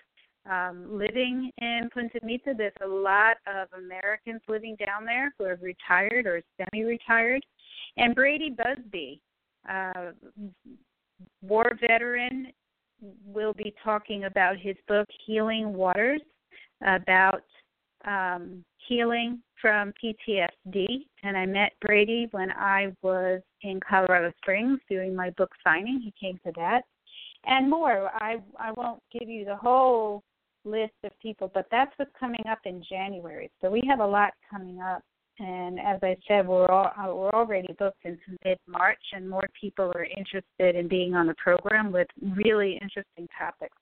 um, 0.50 0.98
living 0.98 1.50
in 1.58 1.88
Punta 1.94 2.20
Mita. 2.22 2.52
There's 2.56 2.72
a 2.84 2.86
lot 2.86 3.38
of 3.46 3.68
Americans 3.76 4.42
living 4.48 4.76
down 4.76 5.06
there 5.06 5.32
who 5.38 5.44
have 5.44 5.62
retired 5.62 6.26
or 6.26 6.42
semi 6.58 6.84
retired. 6.84 7.44
And 7.96 8.14
Brady 8.14 8.50
Busby, 8.50 9.20
uh, 9.68 10.12
war 11.40 11.72
veteran 11.80 12.52
will 13.24 13.54
be 13.54 13.74
talking 13.82 14.24
about 14.24 14.58
his 14.58 14.76
book 14.86 15.08
Healing 15.26 15.72
Waters 15.72 16.20
about 16.82 17.44
um, 18.04 18.62
healing 18.88 19.42
from 19.60 19.92
PTSD. 20.02 20.86
And 21.22 21.36
I 21.36 21.46
met 21.46 21.72
Brady 21.80 22.28
when 22.30 22.50
I 22.52 22.92
was 23.02 23.40
in 23.62 23.80
Colorado 23.88 24.32
Springs 24.38 24.80
doing 24.88 25.14
my 25.14 25.30
book 25.30 25.50
signing. 25.64 26.00
He 26.00 26.12
came 26.20 26.38
to 26.44 26.52
that, 26.56 26.82
and 27.44 27.68
more. 27.68 28.10
I 28.14 28.36
I 28.58 28.72
won't 28.72 29.02
give 29.12 29.28
you 29.28 29.44
the 29.44 29.56
whole 29.56 30.22
list 30.64 30.94
of 31.04 31.12
people, 31.20 31.50
but 31.54 31.66
that's 31.70 31.92
what's 31.96 32.10
coming 32.18 32.44
up 32.50 32.58
in 32.64 32.82
January. 32.88 33.50
So 33.60 33.70
we 33.70 33.82
have 33.88 34.00
a 34.00 34.06
lot 34.06 34.32
coming 34.50 34.80
up 34.80 35.02
and 35.38 35.78
as 35.78 35.98
I 36.02 36.16
said, 36.26 36.46
we're 36.46 36.66
all, 36.66 36.86
uh, 36.86 37.14
we're 37.14 37.30
already 37.30 37.74
booked 37.78 38.04
into 38.04 38.38
mid 38.44 38.58
March, 38.66 39.02
and 39.12 39.28
more 39.28 39.48
people 39.60 39.92
are 39.94 40.04
interested 40.04 40.76
in 40.76 40.88
being 40.88 41.14
on 41.14 41.26
the 41.26 41.34
program 41.34 41.92
with 41.92 42.06
really 42.34 42.78
interesting 42.80 43.28
topics. 43.38 43.76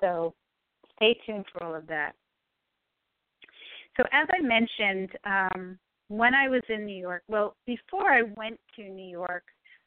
So 0.00 0.34
stay 0.96 1.18
tuned 1.24 1.46
for 1.52 1.64
all 1.64 1.74
of 1.74 1.86
that. 1.86 2.12
So 3.98 4.06
as 4.12 4.28
I 4.32 4.40
mentioned, 4.40 5.10
um, 5.24 5.78
when 6.08 6.34
I 6.34 6.48
was 6.48 6.62
in 6.68 6.86
New 6.86 6.96
York, 6.96 7.22
well, 7.28 7.56
before 7.66 8.12
I 8.12 8.22
went 8.36 8.58
to 8.76 8.88
New 8.88 9.10
York, 9.10 9.42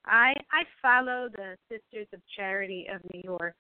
I 0.06 0.34
I 0.52 0.64
follow 0.82 1.30
the 1.34 1.56
Sisters 1.70 2.08
of 2.14 2.20
Charity 2.36 2.88
of 2.94 3.02
New 3.14 3.22
York, 3.24 3.56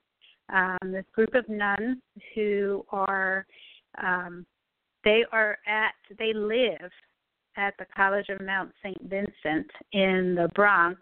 um, 0.50 0.92
this 0.92 1.06
group 1.14 1.34
of 1.36 1.48
nuns 1.48 1.98
who 2.36 2.86
are 2.92 3.46
um, 4.04 4.46
they 5.04 5.24
are 5.32 5.58
at 5.68 5.94
they 6.18 6.34
live 6.34 6.92
at 7.58 7.74
the 7.80 7.86
College 7.96 8.28
of 8.30 8.42
Mount 8.42 8.72
St. 8.84 9.02
Vincent 9.04 9.70
in 9.94 10.36
the 10.36 10.50
Bronx. 10.56 11.00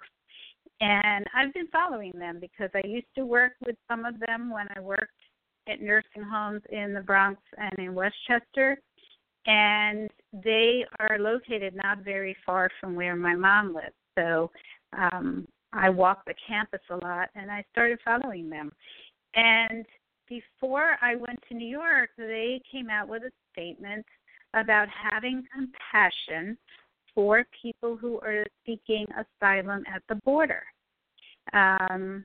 And 0.82 1.26
I've 1.36 1.54
been 1.54 1.68
following 1.68 2.14
them 2.16 2.39
because 2.39 2.70
I 2.74 2.86
used 2.88 3.14
to 3.16 3.26
work 3.26 3.54
with 3.66 3.76
some 3.89 4.06
of 4.06 4.20
them 4.20 4.50
when 4.50 4.68
I 4.76 4.80
worked 4.80 5.12
at 5.68 5.82
nursing 5.82 6.24
homes 6.24 6.62
in 6.72 6.93
the 6.93 7.02
Bronx 7.02 7.41
and 7.58 7.78
in 7.78 7.93
Westchester. 7.93 8.80
And 9.50 10.12
they 10.32 10.86
are 11.00 11.18
located 11.18 11.76
not 11.76 12.04
very 12.04 12.36
far 12.45 12.70
from 12.80 12.93
where 12.93 13.16
my 13.16 13.36
mom 13.36 13.74
lives. 13.74 13.95
So 14.16 14.52
um, 14.95 15.47
I 15.74 15.89
walk 15.89 16.24
the 16.26 16.36
campus 16.47 16.82
a 16.91 16.97
lot 16.97 17.30
and 17.34 17.50
I 17.50 17.64
started 17.72 17.97
following 18.06 18.47
them. 18.47 18.72
And 19.34 19.86
before 20.28 20.97
I 21.02 21.16
went 21.16 21.39
to 21.50 21.56
New 21.56 21.68
York, 21.68 22.12
they 22.16 22.62
came 22.72 22.91
out 22.91 23.08
with 23.08 23.24
a 23.24 23.32
statement 23.52 24.06
about 24.54 24.88
having 25.12 25.43
compassion 25.52 26.56
for 27.16 27.43
people 27.60 27.97
who 27.97 28.20
are 28.20 28.45
seeking 28.68 29.08
asylum 29.14 29.84
at 29.91 30.04
the 30.10 30.16
border. 30.24 30.64
Um, 31.54 32.24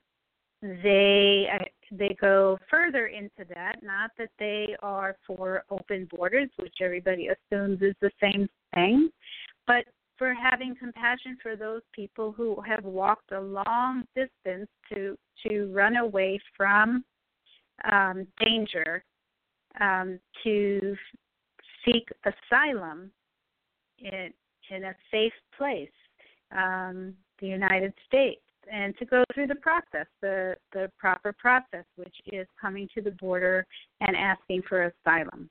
they 0.61 1.47
uh, 1.53 1.63
they 1.91 2.15
go 2.19 2.57
further 2.69 3.07
into 3.07 3.45
that. 3.53 3.83
Not 3.83 4.11
that 4.17 4.29
they 4.39 4.75
are 4.81 5.15
for 5.25 5.63
open 5.69 6.07
borders, 6.15 6.49
which 6.57 6.75
everybody 6.81 7.27
assumes 7.27 7.81
is 7.81 7.95
the 8.01 8.11
same 8.21 8.47
thing, 8.73 9.09
but 9.67 9.85
for 10.17 10.33
having 10.33 10.75
compassion 10.75 11.37
for 11.43 11.55
those 11.55 11.81
people 11.93 12.31
who 12.31 12.61
have 12.61 12.83
walked 12.83 13.31
a 13.31 13.39
long 13.39 14.03
distance 14.15 14.69
to 14.93 15.17
to 15.47 15.71
run 15.73 15.97
away 15.97 16.39
from 16.55 17.03
um, 17.91 18.25
danger 18.39 19.03
um, 19.79 20.19
to 20.43 20.95
seek 21.85 22.07
asylum 22.25 23.11
in, 23.99 24.31
in 24.71 24.83
a 24.85 24.95
safe 25.11 25.33
place, 25.57 25.89
um, 26.55 27.13
the 27.39 27.47
United 27.47 27.93
States, 28.07 28.41
and 28.71 28.97
to 28.97 29.05
go 29.05 29.23
through 29.33 29.47
the 29.47 29.55
process, 29.55 30.07
the, 30.21 30.55
the 30.73 30.91
proper 30.97 31.33
process, 31.33 31.85
which 31.95 32.15
is 32.27 32.47
coming 32.59 32.87
to 32.95 33.01
the 33.01 33.11
border 33.11 33.65
and 34.01 34.15
asking 34.15 34.61
for 34.67 34.91
asylum. 35.05 35.49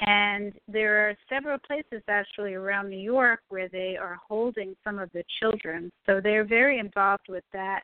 And 0.00 0.54
there 0.66 1.08
are 1.08 1.14
several 1.28 1.58
places 1.58 2.02
actually 2.08 2.54
around 2.54 2.88
New 2.88 2.98
York 2.98 3.40
where 3.50 3.68
they 3.68 3.98
are 4.00 4.18
holding 4.26 4.74
some 4.82 4.98
of 4.98 5.10
the 5.12 5.22
children. 5.40 5.90
So 6.06 6.20
they're 6.22 6.44
very 6.44 6.78
involved 6.78 7.26
with 7.28 7.44
that. 7.52 7.82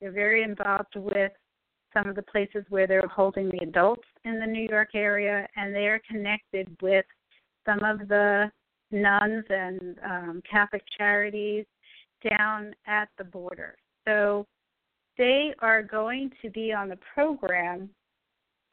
They're 0.00 0.12
very 0.12 0.42
involved 0.42 0.94
with 0.96 1.32
some 1.94 2.08
of 2.08 2.16
the 2.16 2.22
places 2.22 2.64
where 2.68 2.86
they're 2.86 3.08
holding 3.08 3.48
the 3.48 3.62
adults 3.62 4.06
in 4.24 4.38
the 4.38 4.46
New 4.46 4.68
York 4.68 4.90
area, 4.94 5.48
and 5.56 5.74
they 5.74 5.86
are 5.86 6.00
connected 6.10 6.68
with 6.82 7.06
some 7.64 7.82
of 7.82 8.06
the 8.06 8.50
nuns 8.90 9.44
and 9.48 9.96
um, 10.04 10.42
Catholic 10.48 10.82
charities 10.96 11.64
down 12.28 12.74
at 12.86 13.08
the 13.16 13.24
border. 13.24 13.76
So 14.06 14.46
they 15.18 15.52
are 15.60 15.82
going 15.82 16.30
to 16.42 16.50
be 16.50 16.72
on 16.72 16.88
the 16.88 16.98
program. 17.14 17.90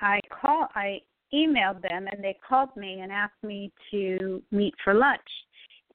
I 0.01 0.19
call 0.29 0.67
I 0.75 0.99
emailed 1.33 1.81
them 1.81 2.07
and 2.11 2.23
they 2.23 2.37
called 2.47 2.75
me 2.75 2.99
and 3.01 3.11
asked 3.11 3.43
me 3.43 3.71
to 3.91 4.41
meet 4.51 4.73
for 4.83 4.93
lunch. 4.93 5.21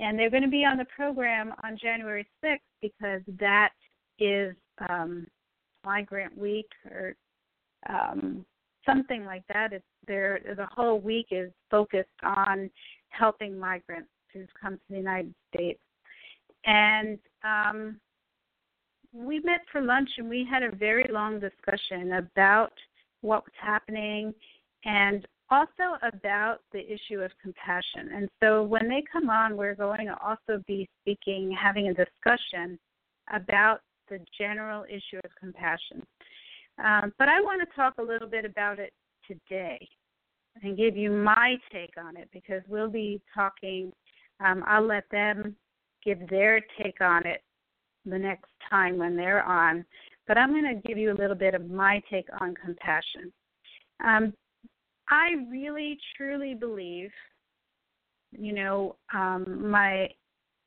And 0.01 0.19
they're 0.19 0.31
going 0.31 0.43
to 0.43 0.49
be 0.49 0.65
on 0.65 0.77
the 0.77 0.87
program 0.97 1.53
on 1.65 1.77
January 1.81 2.27
6th 2.45 2.59
because 2.81 3.21
that 3.41 3.71
is 4.19 4.55
um, 4.89 5.27
Migrant 5.85 6.37
Week 6.37 6.69
or 6.91 7.15
um, 7.89 8.45
something 8.87 9.25
like 9.25 9.43
that. 9.53 9.73
It's 9.73 9.85
there. 10.07 10.41
The 10.57 10.67
whole 10.71 11.01
week 11.01 11.27
is 11.31 11.51
focused 11.71 12.09
on 12.23 12.71
helping 13.11 13.59
migrants 13.59 14.09
who've 14.33 14.49
come 14.61 14.75
to 14.75 14.83
the 14.91 14.97
United 14.97 15.35
States. 15.55 15.81
And 16.65 17.19
um, 17.45 18.01
we 19.19 19.41
met 19.41 19.61
for 19.73 19.81
lunch 19.81 20.09
and 20.19 20.29
we 20.29 20.47
had 20.49 20.63
a 20.63 20.75
very 20.75 21.09
long 21.11 21.41
discussion 21.41 22.15
about 22.15 22.73
what 23.21 23.45
was 23.45 23.55
happening 23.61 24.33
and 24.85 25.27
also 25.51 25.97
about 26.03 26.59
the 26.73 26.81
issue 26.81 27.21
of 27.21 27.31
compassion. 27.43 28.11
And 28.15 28.29
so 28.41 28.63
when 28.63 28.89
they 28.89 29.03
come 29.11 29.29
on, 29.29 29.57
we're 29.57 29.75
going 29.75 30.07
to 30.07 30.17
also 30.23 30.63
be 30.67 30.89
speaking, 31.01 31.57
having 31.61 31.89
a 31.89 31.95
discussion 31.95 32.79
about 33.33 33.81
the 34.09 34.21
general 34.39 34.85
issue 34.89 35.19
of 35.25 35.31
compassion. 35.39 36.07
Um, 36.83 37.13
but 37.19 37.29
I 37.29 37.41
want 37.41 37.61
to 37.61 37.77
talk 37.77 37.95
a 37.99 38.03
little 38.03 38.29
bit 38.29 38.45
about 38.45 38.79
it 38.79 38.93
today 39.27 39.87
and 40.63 40.77
give 40.77 40.97
you 40.97 41.11
my 41.11 41.57
take 41.73 41.95
on 41.99 42.17
it 42.17 42.29
because 42.33 42.63
we'll 42.69 42.91
be 42.91 43.21
talking. 43.35 43.93
Um, 44.45 44.63
I'll 44.67 44.87
let 44.87 45.05
them 45.11 45.57
give 46.05 46.29
their 46.29 46.61
take 46.81 47.01
on 47.01 47.27
it 47.27 47.43
the 48.11 48.19
next 48.19 48.51
time 48.69 48.99
when 48.99 49.17
they're 49.17 49.43
on. 49.43 49.85
But 50.27 50.39
I'm 50.39 50.51
going 50.51 50.75
to 50.75 50.89
give 50.89 50.99
you 50.99 51.13
a 51.13 51.21
little 51.21 51.37
bit 51.37 51.55
of 51.55 51.71
my 51.71 52.03
take 52.11 52.29
on 52.41 52.55
compassion. 52.55 53.33
Um, 54.05 54.35
I 55.09 55.31
really 55.51 55.99
truly 56.17 56.55
believe, 56.55 57.11
you 58.33 58.53
know, 58.53 58.97
um, 59.15 59.71
my 59.71 60.09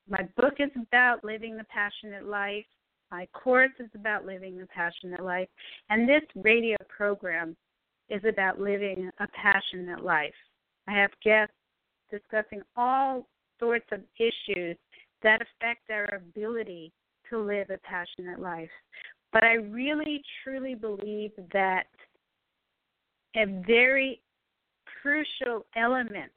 my 0.08 0.28
book 0.36 0.54
is 0.58 0.70
about 0.76 1.24
living 1.24 1.56
the 1.56 1.64
passionate 1.64 2.26
life. 2.26 2.64
My 3.12 3.26
course 3.32 3.70
is 3.78 3.88
about 3.94 4.26
living 4.26 4.58
the 4.58 4.66
passionate 4.66 5.22
life, 5.22 5.48
and 5.90 6.08
this 6.08 6.22
radio 6.34 6.76
program 6.88 7.56
is 8.08 8.22
about 8.28 8.60
living 8.60 9.10
a 9.20 9.26
passionate 9.28 10.04
life. 10.04 10.34
I 10.88 10.92
have 10.92 11.10
guests 11.24 11.54
discussing 12.10 12.62
all 12.76 13.26
sorts 13.60 13.86
of 13.92 14.00
issues 14.18 14.76
that 15.22 15.40
affect 15.40 15.88
our 15.90 16.14
ability 16.16 16.92
to 17.32 17.38
live 17.38 17.70
a 17.70 17.78
passionate 17.78 18.40
life. 18.40 18.70
But 19.32 19.44
I 19.44 19.54
really 19.54 20.22
truly 20.42 20.74
believe 20.74 21.32
that 21.52 21.86
a 23.34 23.46
very 23.66 24.20
crucial 25.00 25.64
element 25.74 26.32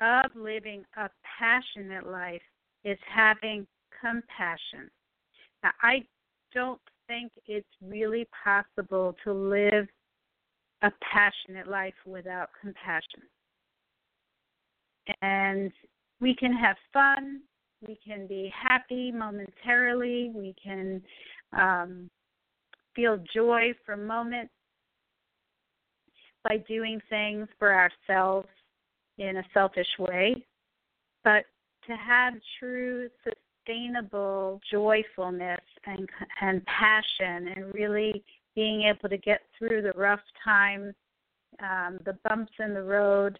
of 0.00 0.30
living 0.34 0.84
a 0.96 1.08
passionate 1.38 2.06
life 2.06 2.42
is 2.84 2.98
having 3.12 3.66
compassion. 4.00 4.90
Now, 5.62 5.70
I 5.82 6.04
don't 6.54 6.80
think 7.08 7.32
it's 7.46 7.66
really 7.82 8.28
possible 8.44 9.16
to 9.24 9.32
live 9.32 9.88
a 10.82 10.92
passionate 11.00 11.66
life 11.66 11.94
without 12.06 12.50
compassion. 12.60 13.22
And 15.22 15.72
we 16.20 16.34
can 16.34 16.52
have 16.52 16.76
fun, 16.92 17.40
we 17.86 17.98
can 18.04 18.26
be 18.26 18.52
happy 18.54 19.12
momentarily, 19.12 20.30
we 20.34 20.54
can 20.62 21.02
um, 21.52 22.10
feel 22.94 23.18
joy 23.34 23.72
for 23.86 23.96
moments, 23.96 24.52
by 26.44 26.56
doing 26.68 27.00
things 27.10 27.46
for 27.58 27.72
ourselves 27.74 28.48
in 29.18 29.36
a 29.36 29.44
selfish 29.52 29.88
way, 29.98 30.34
but 31.24 31.44
to 31.86 31.96
have 31.96 32.34
true 32.58 33.08
sustainable 33.24 34.60
joyfulness 34.70 35.60
and 35.86 36.08
and 36.40 36.62
passion 36.66 37.48
and 37.48 37.74
really 37.74 38.22
being 38.54 38.82
able 38.82 39.08
to 39.08 39.18
get 39.18 39.40
through 39.58 39.82
the 39.82 39.92
rough 39.96 40.20
times, 40.44 40.94
um, 41.62 41.98
the 42.04 42.16
bumps 42.28 42.52
in 42.60 42.74
the 42.74 42.82
road, 42.82 43.38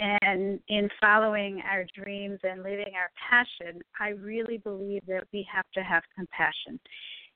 and 0.00 0.58
in 0.68 0.88
following 1.00 1.62
our 1.70 1.84
dreams 1.94 2.38
and 2.42 2.62
living 2.62 2.92
our 2.96 3.10
passion, 3.28 3.80
I 4.00 4.10
really 4.10 4.58
believe 4.58 5.02
that 5.06 5.24
we 5.32 5.46
have 5.52 5.66
to 5.74 5.80
have 5.80 6.02
compassion. 6.16 6.80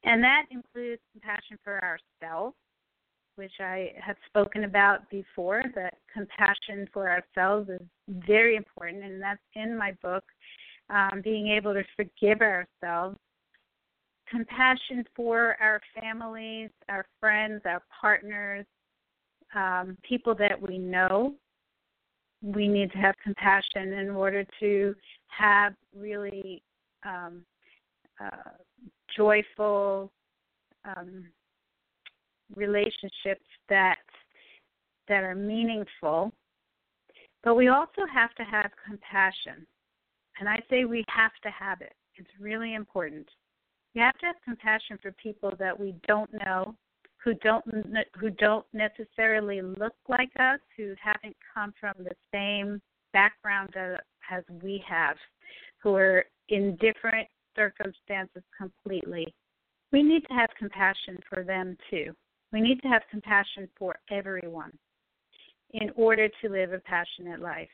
And 0.04 0.22
that 0.22 0.46
includes 0.50 1.00
compassion 1.12 1.58
for 1.62 1.80
ourselves 1.82 2.54
which 3.36 3.52
I 3.60 3.92
have 4.00 4.16
spoken 4.26 4.64
about 4.64 5.08
before, 5.10 5.62
that 5.74 5.94
compassion 6.12 6.88
for 6.92 7.10
ourselves 7.10 7.68
is 7.68 7.80
very 8.08 8.56
important, 8.56 9.02
and 9.04 9.20
that's 9.20 9.40
in 9.54 9.76
my 9.76 9.92
book, 10.02 10.24
um, 10.90 11.20
being 11.22 11.48
able 11.48 11.74
to 11.74 11.82
forgive 11.96 12.40
ourselves. 12.40 13.16
Compassion 14.28 15.04
for 15.14 15.56
our 15.60 15.80
families, 16.00 16.70
our 16.88 17.04
friends, 17.20 17.62
our 17.66 17.82
partners, 18.00 18.66
um, 19.54 19.96
people 20.08 20.34
that 20.34 20.60
we 20.60 20.78
know. 20.78 21.34
We 22.44 22.68
need 22.68 22.92
to 22.92 22.98
have 22.98 23.14
compassion 23.24 23.94
in 23.94 24.10
order 24.10 24.44
to 24.60 24.94
have 25.28 25.72
really 25.96 26.62
um, 27.04 27.42
uh, 28.22 28.50
joyful, 29.16 30.12
um, 30.84 31.24
relationships 32.54 33.46
that 33.70 33.96
that 35.08 35.22
are 35.22 35.34
meaningful. 35.34 36.32
But 37.42 37.54
we 37.54 37.68
also 37.68 38.02
have 38.12 38.34
to 38.34 38.42
have 38.42 38.70
compassion. 38.86 39.66
And 40.38 40.48
i 40.48 40.60
say 40.68 40.84
we 40.84 41.04
have 41.08 41.32
to 41.44 41.50
have 41.50 41.80
it. 41.80 41.94
It's 42.16 42.28
really 42.40 42.74
important. 42.74 43.28
We 43.94 44.00
have 44.00 44.18
to 44.18 44.26
have 44.26 44.36
compassion 44.44 44.98
for 45.00 45.12
people 45.12 45.52
that 45.58 45.78
we 45.78 45.94
don't 46.06 46.30
know 46.32 46.74
who 47.24 47.34
don't 47.34 47.64
who 48.18 48.30
don't 48.30 48.66
necessarily 48.72 49.62
look 49.62 49.94
like 50.08 50.30
us 50.38 50.60
who 50.76 50.94
haven't 51.02 51.36
come 51.52 51.72
from 51.80 51.94
the 51.98 52.14
same 52.32 52.80
background 53.12 53.74
as 54.30 54.44
we 54.62 54.82
have 54.86 55.16
who 55.82 55.94
are 55.94 56.24
in 56.50 56.76
different 56.76 57.26
circumstances 57.56 58.42
completely 58.56 59.32
we 59.92 60.02
need 60.02 60.22
to 60.26 60.34
have 60.34 60.50
compassion 60.58 61.18
for 61.28 61.42
them 61.42 61.76
too 61.90 62.12
we 62.52 62.60
need 62.60 62.80
to 62.82 62.88
have 62.88 63.02
compassion 63.10 63.68
for 63.76 63.96
everyone 64.10 64.72
in 65.74 65.90
order 65.96 66.28
to 66.40 66.48
live 66.48 66.72
a 66.72 66.78
passionate 66.78 67.40
life. 67.40 67.68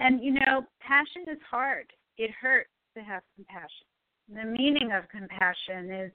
And 0.00 0.22
you 0.22 0.34
know, 0.34 0.64
passion 0.80 1.22
is 1.28 1.38
hard. 1.50 1.86
It 2.16 2.30
hurts 2.40 2.70
to 2.96 3.02
have 3.02 3.22
compassion. 3.34 3.86
The 4.32 4.44
meaning 4.44 4.92
of 4.92 5.08
compassion 5.08 5.90
is 5.90 6.12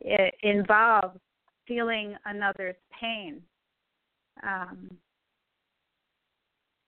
it 0.00 0.34
involves 0.42 1.18
feeling 1.72 2.14
another's 2.26 2.76
pain. 3.00 3.40
Um, 4.42 4.90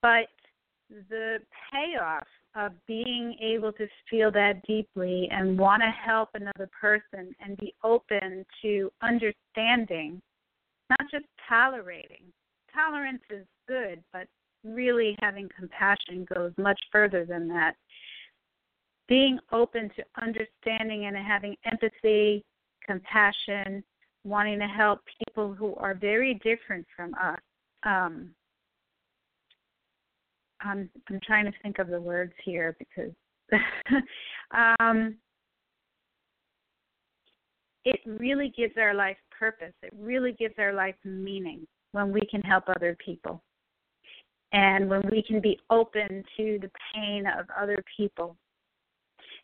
but 0.01 0.27
the 1.09 1.39
payoff 1.71 2.27
of 2.55 2.71
being 2.87 3.35
able 3.41 3.71
to 3.73 3.87
feel 4.09 4.31
that 4.31 4.61
deeply 4.67 5.27
and 5.31 5.57
want 5.57 5.81
to 5.81 5.89
help 5.89 6.29
another 6.33 6.69
person 6.79 7.33
and 7.43 7.57
be 7.57 7.73
open 7.83 8.45
to 8.61 8.91
understanding 9.01 10.21
not 10.89 11.09
just 11.11 11.25
tolerating. 11.49 12.21
Tolerance 12.73 13.23
is 13.31 13.45
good, 13.67 14.03
but 14.13 14.27
really 14.63 15.17
having 15.21 15.49
compassion 15.57 16.27
goes 16.33 16.51
much 16.57 16.79
further 16.91 17.25
than 17.25 17.47
that. 17.47 17.75
Being 19.07 19.39
open 19.51 19.89
to 19.95 20.03
understanding 20.21 21.05
and 21.05 21.17
having 21.17 21.55
empathy, 21.65 22.43
compassion, 22.85 23.83
wanting 24.25 24.59
to 24.59 24.67
help 24.67 25.01
people 25.23 25.53
who 25.53 25.75
are 25.75 25.93
very 25.93 26.33
different 26.43 26.85
from 26.95 27.13
us. 27.13 27.39
Um, 27.83 28.31
I'm 30.61 30.89
I'm 31.09 31.19
trying 31.25 31.45
to 31.45 31.53
think 31.61 31.79
of 31.79 31.87
the 31.87 32.01
words 32.01 32.33
here 32.43 32.75
because 32.79 33.13
um, 34.79 35.15
it 37.85 37.99
really 38.05 38.51
gives 38.57 38.73
our 38.77 38.93
life 38.93 39.17
purpose. 39.37 39.73
It 39.83 39.93
really 39.97 40.33
gives 40.33 40.55
our 40.57 40.73
life 40.73 40.95
meaning 41.03 41.67
when 41.91 42.11
we 42.11 42.21
can 42.29 42.41
help 42.41 42.65
other 42.67 42.97
people. 43.03 43.41
And 44.51 44.89
when 44.89 45.01
we 45.11 45.21
can 45.21 45.39
be 45.41 45.59
open 45.69 46.23
to 46.37 46.59
the 46.61 46.71
pain 46.93 47.25
of 47.27 47.45
other 47.59 47.83
people. 47.95 48.37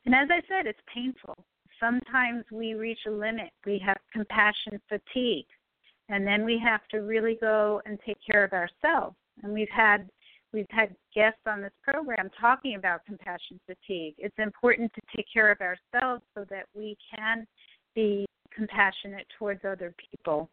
And 0.06 0.16
as 0.16 0.30
I 0.32 0.42
said, 0.48 0.68
it's 0.68 0.80
painful. 0.94 1.36
Sometimes 1.82 2.46
we 2.52 2.76
reach 2.76 3.00
a 3.08 3.12
limit. 3.12 3.50
We 3.66 3.82
have 3.86 3.98
compassion 4.14 4.80
fatigue. 4.88 5.48
And 6.10 6.26
then 6.28 6.46
we 6.46 6.60
have 6.60 6.82
to 6.92 7.00
really 7.00 7.38
go 7.42 7.82
and 7.86 7.98
take 8.06 8.18
care 8.26 8.44
of 8.44 8.54
ourselves. 8.54 9.16
And 9.44 9.54
we've 9.54 9.70
had 9.70 10.10
we've 10.54 10.68
had 10.70 10.94
guests 11.16 11.40
on 11.48 11.62
this 11.62 11.72
program 11.82 12.30
talking 12.40 12.76
about 12.76 13.06
compassion 13.06 13.60
fatigue. 13.66 14.16
It's 14.18 14.38
important 14.38 14.92
to 14.94 15.02
take 15.16 15.26
care 15.34 15.50
of 15.50 15.60
ourselves 15.62 16.24
so 16.36 16.46
that 16.50 16.66
we 16.76 16.98
can 17.16 17.48
be 17.96 18.26
compassionate 18.54 19.26
towards 19.40 19.64
other 19.64 19.96
people. 20.12 20.50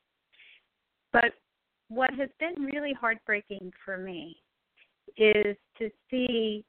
But 1.13 1.33
what 1.89 2.11
has 2.15 2.29
been 2.39 2.63
really 2.63 2.93
heartbreaking 2.93 3.73
for 3.85 3.99
me 3.99 4.37
is 5.17 5.57
to 5.79 5.91
see 6.11 6.65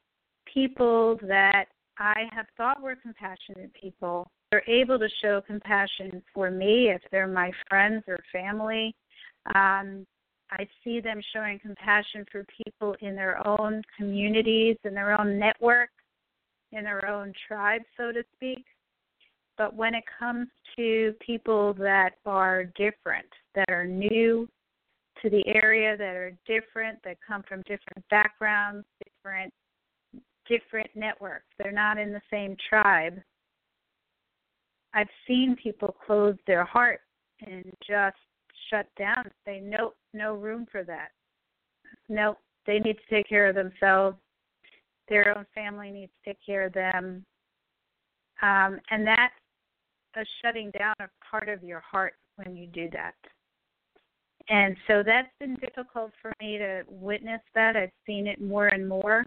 people 0.51 1.19
that 1.27 1.65
I 1.99 2.23
have 2.31 2.47
thought 2.57 2.81
were 2.81 2.95
compassionate 2.95 3.71
people 3.79 4.31
are 4.51 4.63
able 4.67 4.97
to 4.97 5.07
show 5.21 5.41
compassion 5.45 6.21
for 6.33 6.49
me 6.49 6.89
if 6.89 7.01
they're 7.11 7.27
my 7.27 7.51
friends 7.69 8.03
or 8.07 8.17
family. 8.31 8.95
Um, 9.55 10.05
I 10.51 10.67
see 10.83 10.99
them 10.99 11.21
showing 11.33 11.59
compassion 11.59 12.25
for 12.31 12.45
people 12.65 12.95
in 13.01 13.15
their 13.15 13.45
own 13.47 13.83
communities, 13.95 14.77
in 14.83 14.95
their 14.95 15.19
own 15.19 15.37
network, 15.37 15.89
in 16.71 16.83
their 16.83 17.07
own 17.07 17.33
tribe, 17.47 17.81
so 17.97 18.11
to 18.11 18.23
speak. 18.35 18.65
But 19.57 19.75
when 19.75 19.93
it 19.93 20.03
comes 20.17 20.47
to 20.75 21.13
people 21.19 21.73
that 21.75 22.13
are 22.25 22.63
different, 22.75 23.27
that 23.53 23.69
are 23.69 23.85
new 23.85 24.47
to 25.21 25.29
the 25.29 25.43
area, 25.47 25.97
that 25.97 26.15
are 26.15 26.31
different, 26.47 26.97
that 27.03 27.17
come 27.25 27.43
from 27.47 27.61
different 27.63 28.03
backgrounds, 28.09 28.85
different 29.05 29.53
different 30.47 30.89
networks, 30.95 31.45
they're 31.59 31.71
not 31.71 31.99
in 31.99 32.11
the 32.11 32.21
same 32.31 32.57
tribe. 32.67 33.21
I've 34.93 35.09
seen 35.27 35.55
people 35.61 35.95
close 36.05 36.35
their 36.47 36.65
heart 36.65 37.01
and 37.45 37.63
just 37.87 38.17
shut 38.69 38.87
down. 38.97 39.29
Say 39.45 39.61
nope, 39.63 39.95
no 40.13 40.33
room 40.33 40.65
for 40.71 40.83
that. 40.83 41.09
Nope, 42.07 42.37
they 42.65 42.79
need 42.79 42.97
to 42.97 43.15
take 43.15 43.27
care 43.27 43.47
of 43.47 43.55
themselves. 43.55 44.17
Their 45.07 45.37
own 45.37 45.45
family 45.55 45.91
needs 45.91 46.11
to 46.23 46.31
take 46.31 46.39
care 46.45 46.65
of 46.65 46.73
them. 46.73 47.25
Um, 48.41 48.79
and 48.89 49.05
that's 49.05 49.33
a 50.15 50.25
shutting 50.41 50.71
down 50.77 50.93
of 50.99 51.09
part 51.29 51.49
of 51.49 51.63
your 51.63 51.81
heart 51.81 52.13
when 52.35 52.55
you 52.55 52.67
do 52.67 52.89
that. 52.93 53.15
And 54.49 54.75
so 54.87 55.03
that's 55.05 55.29
been 55.39 55.55
difficult 55.55 56.11
for 56.21 56.33
me 56.41 56.57
to 56.57 56.83
witness 56.87 57.41
that. 57.53 57.75
I've 57.75 57.91
seen 58.05 58.25
it 58.25 58.41
more 58.41 58.67
and 58.67 58.87
more, 58.87 59.25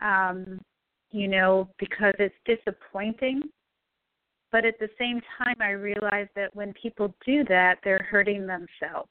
um, 0.00 0.60
you 1.10 1.26
know, 1.26 1.68
because 1.78 2.14
it's 2.18 2.34
disappointing. 2.44 3.42
But 4.54 4.64
at 4.64 4.78
the 4.78 4.88
same 5.00 5.20
time, 5.36 5.56
I 5.58 5.70
realize 5.70 6.28
that 6.36 6.54
when 6.54 6.72
people 6.80 7.12
do 7.26 7.42
that, 7.48 7.78
they're 7.82 8.06
hurting 8.08 8.46
themselves. 8.46 9.10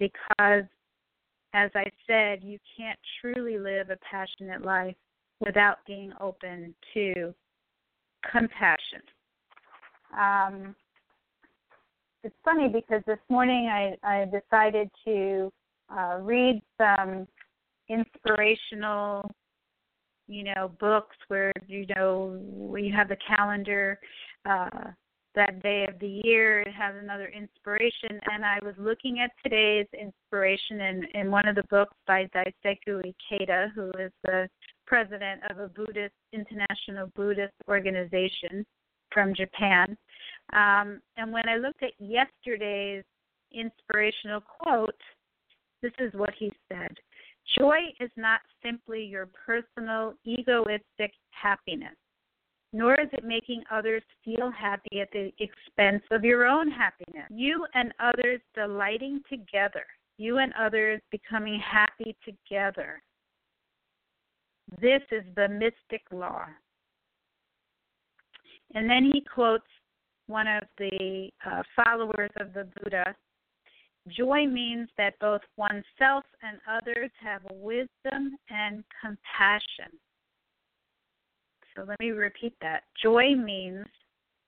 Because, 0.00 0.64
as 1.54 1.70
I 1.76 1.84
said, 2.08 2.42
you 2.42 2.58
can't 2.76 2.98
truly 3.20 3.56
live 3.56 3.90
a 3.90 3.98
passionate 3.98 4.64
life 4.64 4.96
without 5.38 5.76
being 5.86 6.12
open 6.20 6.74
to 6.92 7.32
compassion. 8.32 9.00
Um, 10.18 10.74
it's 12.24 12.34
funny 12.44 12.66
because 12.66 13.04
this 13.06 13.20
morning 13.28 13.68
I, 13.68 13.94
I 14.02 14.24
decided 14.24 14.90
to 15.04 15.52
uh, 15.88 16.18
read 16.20 16.60
some 16.76 17.28
inspirational, 17.88 19.30
you 20.26 20.42
know, 20.42 20.72
books 20.80 21.14
where 21.28 21.52
you 21.68 21.86
know 21.94 22.74
you 22.76 22.92
have 22.92 23.08
the 23.08 23.18
calendar 23.24 24.00
uh, 24.46 24.90
that 25.34 25.62
day 25.62 25.86
of 25.88 25.98
the 26.00 26.20
year. 26.24 26.60
It 26.60 26.72
has 26.72 26.94
another 27.00 27.28
inspiration, 27.28 28.20
and 28.30 28.44
I 28.44 28.58
was 28.62 28.74
looking 28.78 29.20
at 29.20 29.30
today's 29.42 29.86
inspiration 29.98 30.80
in 30.80 31.04
in 31.14 31.30
one 31.30 31.46
of 31.46 31.54
the 31.54 31.64
books 31.70 31.94
by 32.06 32.28
Daisaku 32.34 33.12
Ikeda, 33.12 33.72
who 33.74 33.90
is 33.98 34.12
the 34.24 34.48
president 34.86 35.42
of 35.50 35.58
a 35.58 35.68
Buddhist 35.68 36.14
international 36.32 37.08
Buddhist 37.14 37.54
organization 37.68 38.64
from 39.12 39.34
Japan. 39.34 39.96
Um, 40.52 41.00
and 41.16 41.32
when 41.32 41.48
I 41.48 41.56
looked 41.56 41.82
at 41.82 41.92
yesterday's 41.98 43.04
inspirational 43.52 44.40
quote, 44.40 45.00
this 45.82 45.92
is 45.98 46.12
what 46.14 46.32
he 46.38 46.52
said 46.70 46.94
Joy 47.58 47.78
is 48.00 48.10
not 48.16 48.40
simply 48.62 49.04
your 49.04 49.28
personal 49.46 50.14
egoistic 50.24 51.12
happiness, 51.30 51.96
nor 52.72 53.00
is 53.00 53.08
it 53.12 53.24
making 53.24 53.62
others 53.70 54.02
feel 54.24 54.50
happy 54.50 55.00
at 55.00 55.10
the 55.12 55.32
expense 55.38 56.02
of 56.10 56.24
your 56.24 56.46
own 56.46 56.70
happiness. 56.70 57.26
You 57.30 57.66
and 57.74 57.92
others 57.98 58.40
delighting 58.54 59.22
together, 59.28 59.84
you 60.18 60.38
and 60.38 60.52
others 60.58 61.00
becoming 61.10 61.60
happy 61.60 62.16
together. 62.24 63.02
This 64.80 65.02
is 65.10 65.24
the 65.34 65.48
mystic 65.48 66.02
law. 66.12 66.44
And 68.74 68.88
then 68.88 69.10
he 69.12 69.22
quotes 69.22 69.64
one 70.26 70.46
of 70.46 70.64
the 70.76 71.30
uh, 71.46 71.62
followers 71.74 72.30
of 72.38 72.52
the 72.52 72.68
Buddha. 72.76 73.14
Joy 74.08 74.46
means 74.46 74.88
that 74.98 75.18
both 75.20 75.40
oneself 75.56 76.24
and 76.42 76.58
others 76.70 77.10
have 77.22 77.42
wisdom 77.50 78.36
and 78.50 78.84
compassion. 79.00 79.98
So 81.78 81.84
let 81.86 82.00
me 82.00 82.10
repeat 82.10 82.54
that. 82.60 82.82
Joy 83.00 83.36
means 83.36 83.86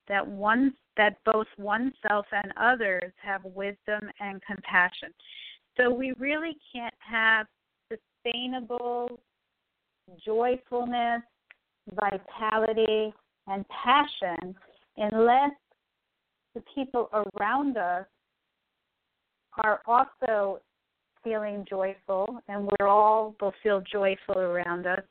that 0.09 0.27
one 0.27 0.75
that 0.97 1.17
both 1.25 1.47
oneself 1.59 2.27
and 2.33 2.53
others 2.61 3.13
have 3.23 3.45
wisdom 3.45 4.11
and 4.19 4.43
compassion. 4.43 5.15
So 5.77 5.95
we 5.95 6.13
really 6.19 6.57
can't 6.75 6.95
have 6.99 7.47
sustainable 7.89 9.21
joyfulness, 10.25 11.23
vitality, 11.95 13.15
and 13.47 13.65
passion 13.69 14.57
unless 14.97 15.53
the 16.57 16.63
people 16.75 17.09
around 17.39 17.77
us 17.77 18.07
are 19.63 19.81
also 19.87 20.61
feeling 21.23 21.65
joyful 21.69 22.41
and 22.49 22.69
we're 22.81 22.89
all 22.89 23.37
will 23.41 23.55
feel 23.63 23.83
joyful 23.93 24.39
around 24.39 24.87
us 24.87 25.03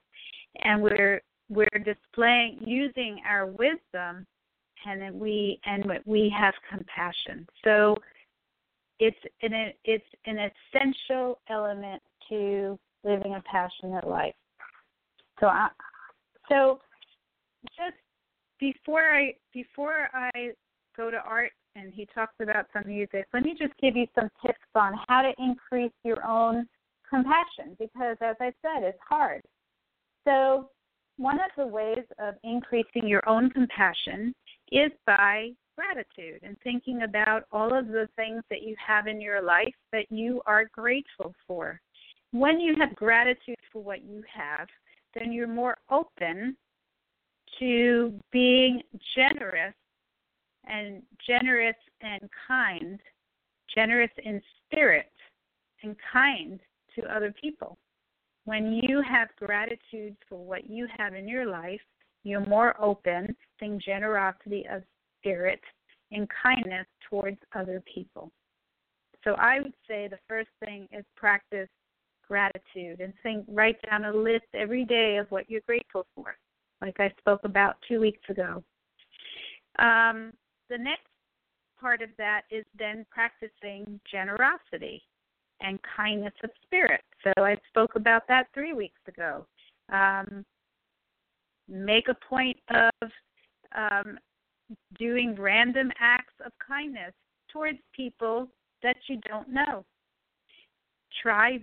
and 0.63 0.81
we're 0.81 1.21
we're 1.49 1.83
displaying 1.83 2.59
using 2.65 3.21
our 3.27 3.47
wisdom 3.47 4.25
and 4.85 5.19
we 5.19 5.59
and 5.65 5.85
we 6.05 6.33
have 6.37 6.53
compassion 6.69 7.47
so 7.63 7.95
it's 8.99 9.17
an 9.41 9.71
it's 9.83 10.05
an 10.25 10.37
essential 10.37 11.39
element 11.49 12.01
to 12.29 12.77
living 13.03 13.35
a 13.35 13.43
passionate 13.51 14.07
life 14.07 14.35
so 15.39 15.47
I, 15.47 15.69
so 16.49 16.79
just 17.65 17.95
before 18.59 19.13
I 19.13 19.33
before 19.53 20.09
I 20.13 20.51
go 20.95 21.09
to 21.09 21.17
art 21.17 21.51
and 21.75 21.93
he 21.93 22.07
talks 22.13 22.33
about 22.41 22.65
some 22.73 22.83
music, 22.87 23.25
let 23.33 23.43
me 23.43 23.55
just 23.57 23.73
give 23.81 23.95
you 23.95 24.07
some 24.15 24.29
tips 24.45 24.59
on 24.75 24.93
how 25.07 25.21
to 25.21 25.31
increase 25.37 25.93
your 26.03 26.25
own 26.25 26.67
compassion 27.09 27.75
because 27.79 28.17
as 28.21 28.35
I 28.39 28.51
said, 28.61 28.83
it's 28.83 28.99
hard. 29.07 29.41
So 30.25 30.69
one 31.19 31.35
of 31.35 31.51
the 31.57 31.67
ways 31.67 32.05
of 32.17 32.35
increasing 32.43 33.05
your 33.05 33.27
own 33.27 33.49
compassion 33.49 34.33
is 34.71 34.89
by 35.05 35.49
gratitude 35.75 36.39
and 36.43 36.55
thinking 36.63 37.01
about 37.01 37.43
all 37.51 37.77
of 37.77 37.87
the 37.87 38.07
things 38.15 38.41
that 38.49 38.63
you 38.63 38.73
have 38.85 39.05
in 39.05 39.19
your 39.19 39.41
life 39.41 39.73
that 39.91 40.05
you 40.09 40.41
are 40.45 40.69
grateful 40.71 41.35
for. 41.45 41.79
When 42.31 42.61
you 42.61 42.73
have 42.79 42.95
gratitude 42.95 43.57
for 43.71 43.83
what 43.83 44.01
you 44.01 44.23
have, 44.33 44.67
then 45.13 45.33
you're 45.33 45.47
more 45.47 45.77
open 45.91 46.55
to 47.59 48.13
being 48.31 48.81
generous 49.13 49.75
and 50.69 51.01
generous 51.27 51.75
and 51.99 52.21
kind, 52.47 52.97
generous 53.75 54.11
in 54.23 54.41
spirit 54.65 55.11
and 55.83 55.97
kind 56.13 56.61
to 56.95 57.13
other 57.13 57.33
people. 57.41 57.77
When 58.49 58.73
you 58.81 59.03
have 59.07 59.27
gratitude 59.37 60.15
for 60.27 60.43
what 60.43 60.67
you 60.67 60.87
have 60.97 61.13
in 61.13 61.27
your 61.27 61.45
life, 61.45 61.79
you're 62.23 62.43
more 62.47 62.73
open, 62.81 63.35
seeing 63.59 63.79
generosity 63.79 64.65
of 64.71 64.81
spirit, 65.19 65.61
and 66.11 66.27
kindness 66.41 66.87
towards 67.07 67.37
other 67.53 67.83
people. 67.93 68.31
So 69.23 69.35
I 69.35 69.59
would 69.59 69.75
say 69.87 70.07
the 70.07 70.17
first 70.27 70.49
thing 70.65 70.87
is 70.91 71.05
practice 71.15 71.69
gratitude 72.27 73.01
and 73.01 73.13
think 73.21 73.45
write 73.47 73.77
down 73.87 74.05
a 74.05 74.11
list 74.11 74.45
every 74.55 74.83
day 74.83 75.17
of 75.17 75.29
what 75.29 75.47
you're 75.47 75.61
grateful 75.67 76.07
for, 76.15 76.35
like 76.81 76.99
I 76.99 77.13
spoke 77.19 77.41
about 77.43 77.75
two 77.87 77.99
weeks 77.99 78.27
ago. 78.29 78.63
Um, 79.77 80.33
the 80.71 80.77
next 80.79 81.05
part 81.79 82.01
of 82.01 82.09
that 82.17 82.45
is 82.49 82.65
then 82.79 83.05
practicing 83.11 83.99
generosity 84.11 85.03
and 85.61 85.77
kindness 85.95 86.33
of 86.43 86.49
spirit. 86.65 87.03
So 87.23 87.43
I 87.43 87.57
spoke 87.67 87.95
about 87.95 88.23
that 88.27 88.47
three 88.53 88.73
weeks 88.73 89.01
ago. 89.07 89.45
Um, 89.91 90.45
make 91.67 92.07
a 92.07 92.15
point 92.27 92.57
of 92.69 93.09
um, 93.75 94.17
doing 94.97 95.35
random 95.37 95.91
acts 95.99 96.33
of 96.45 96.51
kindness 96.65 97.13
towards 97.51 97.79
people 97.95 98.47
that 98.83 98.97
you 99.07 99.19
don't 99.27 99.49
know. 99.49 99.85
Try 101.21 101.59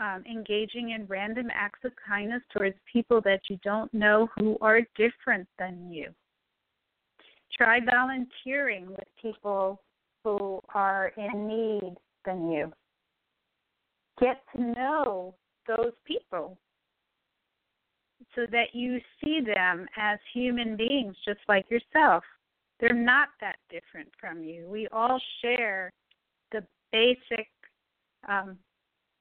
um, 0.00 0.24
engaging 0.30 0.90
in 0.90 1.06
random 1.06 1.48
acts 1.52 1.80
of 1.84 1.92
kindness 2.06 2.42
towards 2.56 2.76
people 2.90 3.20
that 3.22 3.40
you 3.48 3.58
don't 3.62 3.92
know 3.94 4.28
who 4.36 4.56
are 4.60 4.80
different 4.96 5.46
than 5.58 5.90
you. 5.90 6.08
Try 7.56 7.80
volunteering 7.80 8.88
with 8.88 9.06
people 9.20 9.80
who 10.24 10.60
are 10.74 11.12
in 11.16 11.46
need 11.46 11.94
than 12.24 12.50
you. 12.50 12.72
Get 14.22 14.40
to 14.54 14.62
know 14.62 15.34
those 15.66 15.92
people 16.06 16.56
so 18.34 18.42
that 18.52 18.72
you 18.72 19.00
see 19.22 19.40
them 19.40 19.86
as 19.96 20.18
human 20.32 20.76
beings 20.76 21.16
just 21.26 21.40
like 21.48 21.66
yourself. 21.70 22.22
They're 22.78 22.94
not 22.94 23.28
that 23.40 23.56
different 23.68 24.08
from 24.20 24.44
you. 24.44 24.68
We 24.68 24.88
all 24.92 25.20
share 25.42 25.92
the 26.52 26.64
basic 26.92 27.48
um, 28.28 28.58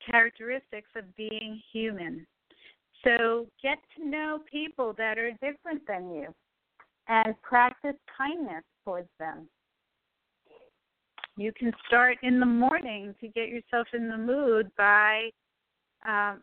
characteristics 0.10 0.90
of 0.96 1.16
being 1.16 1.62
human. 1.74 2.26
So 3.04 3.48
get 3.62 3.80
to 3.98 4.08
know 4.08 4.40
people 4.52 4.94
that 4.98 5.18
are 5.18 5.32
different 5.32 5.82
than 5.88 6.14
you 6.14 6.28
and 7.08 7.40
practice 7.42 7.96
kindness 8.16 8.64
towards 8.86 9.10
them. 9.20 9.48
You 11.38 11.52
can 11.54 11.72
start 11.88 12.18
in 12.24 12.40
the 12.40 12.46
morning 12.46 13.16
to 13.22 13.28
get 13.28 13.50
yourself 13.50 13.88
in 13.94 14.10
the 14.10 14.18
mood 14.18 14.72
by 14.78 15.30
um, 16.08 16.42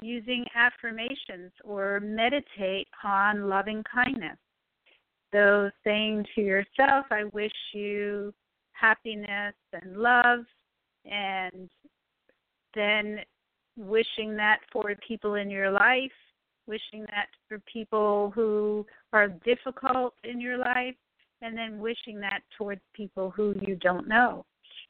using 0.00 0.44
affirmations 0.54 1.52
or 1.64 2.00
meditate 2.00 2.88
on 3.02 3.48
loving 3.48 3.82
kindness. 3.92 4.36
So, 5.32 5.70
saying 5.84 6.26
to 6.34 6.40
yourself, 6.40 7.06
I 7.10 7.24
wish 7.32 7.52
you 7.72 8.32
happiness 8.72 9.54
and 9.72 9.96
love, 9.96 10.40
and 11.04 11.68
then 12.74 13.20
wishing 13.76 14.36
that 14.36 14.60
for 14.72 14.94
people 15.06 15.34
in 15.34 15.50
your 15.50 15.70
life, 15.70 16.12
wishing 16.66 17.00
that 17.06 17.28
for 17.48 17.60
people 17.70 18.32
who 18.34 18.86
are 19.12 19.28
difficult 19.28 20.14
in 20.24 20.40
your 20.40 20.58
life, 20.58 20.94
and 21.42 21.56
then 21.56 21.78
wishing 21.78 22.20
that 22.20 22.40
towards 22.56 22.80
people 22.94 23.30
who 23.30 23.54
you 23.66 23.76
don't 23.76 24.08
know. 24.08 24.44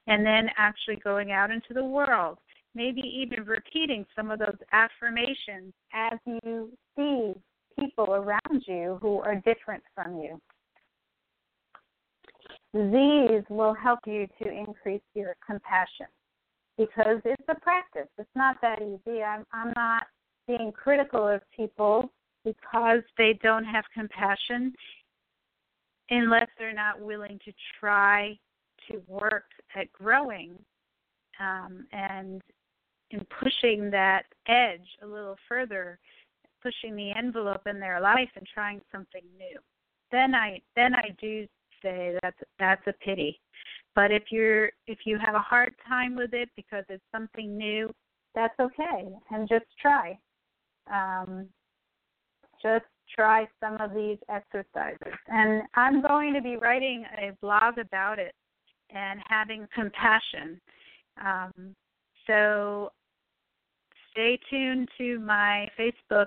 And 0.07 0.25
then 0.25 0.49
actually 0.57 0.97
going 0.97 1.33
out 1.33 1.51
into 1.51 1.75
the 1.75 1.85
world, 1.85 2.39
maybe 2.75 3.01
even 3.01 3.45
repeating 3.45 4.07
some 4.15 4.31
of 4.31 4.39
those 4.39 4.57
affirmations 4.73 5.73
as 5.93 6.19
you 6.25 6.71
see 6.97 7.33
people 7.79 8.15
around 8.15 8.63
you 8.67 8.99
who 9.03 9.19
are 9.21 9.37
different 9.37 9.83
from 9.95 10.19
you. 10.19 10.41
These 12.73 13.45
will 13.49 13.75
help 13.75 14.01
you 14.07 14.27
to 14.43 14.51
increase 14.51 15.03
your 15.15 15.35
compassion 15.45 16.07
because 16.77 17.21
it's 17.25 17.43
a 17.49 17.55
practice. 17.61 18.09
It's 18.19 18.29
not 18.35 18.57
that 18.61 18.83
easy. 18.83 19.23
I'm 19.23 19.47
I'm 19.53 19.73
not 19.77 20.05
being 20.47 20.73
critical 20.73 21.27
of 21.27 21.41
people 21.57 22.11
because 22.45 23.01
they 23.19 23.39
don't 23.43 23.65
have 23.65 23.85
compassion 23.95 24.73
unless 26.11 26.49
they're 26.59 26.73
not 26.73 27.01
willing 27.01 27.39
to 27.45 27.53
try 27.81 28.39
to 28.91 29.03
work 29.09 29.47
at 29.75 29.93
growing 29.93 30.59
um, 31.41 31.87
and 31.93 32.43
in 33.11 33.27
pushing 33.41 33.91
that 33.91 34.25
edge 34.49 34.87
a 35.03 35.07
little 35.07 35.37
further, 35.49 35.99
pushing 36.63 36.97
the 36.97 37.13
envelope 37.13 37.67
in 37.67 37.79
their 37.79 38.01
life 38.01 38.29
and 38.37 38.47
trying 38.53 38.81
something 38.91 39.23
new. 39.39 39.59
Then 40.11 40.35
I 40.35 40.61
then 40.75 40.95
I 40.95 41.15
do 41.21 41.47
say 41.83 42.17
that's 42.23 42.39
that's 42.59 42.87
a 42.87 42.93
pity. 43.05 43.41
But 43.95 44.11
if 44.11 44.25
you're 44.31 44.71
if 44.87 45.01
you 45.05 45.19
have 45.19 45.35
a 45.35 45.41
hard 45.41 45.75
time 45.87 46.17
with 46.17 46.33
it 46.33 46.49
because 46.57 46.85
it's 46.89 47.05
something 47.13 47.57
new, 47.57 47.91
that's 48.35 48.59
okay, 48.61 49.09
and 49.31 49.49
just 49.49 49.67
try. 49.81 50.19
Um, 50.93 51.49
just 52.63 52.85
try 53.15 53.47
some 53.61 53.81
of 53.81 53.95
these 53.95 54.19
exercises. 54.29 55.15
And 55.29 55.63
I'm 55.75 56.03
going 56.03 56.35
to 56.35 56.41
be 56.41 56.57
writing 56.57 57.05
a 57.19 57.33
blog 57.41 57.79
about 57.79 58.19
it 58.19 58.35
and 58.91 59.21
having 59.29 59.67
compassion. 59.75 60.61
Um, 61.23 61.75
so 62.27 62.91
stay 64.13 64.39
tuned 64.51 64.89
to 64.99 65.19
my 65.21 65.69
Facebook 65.79 66.27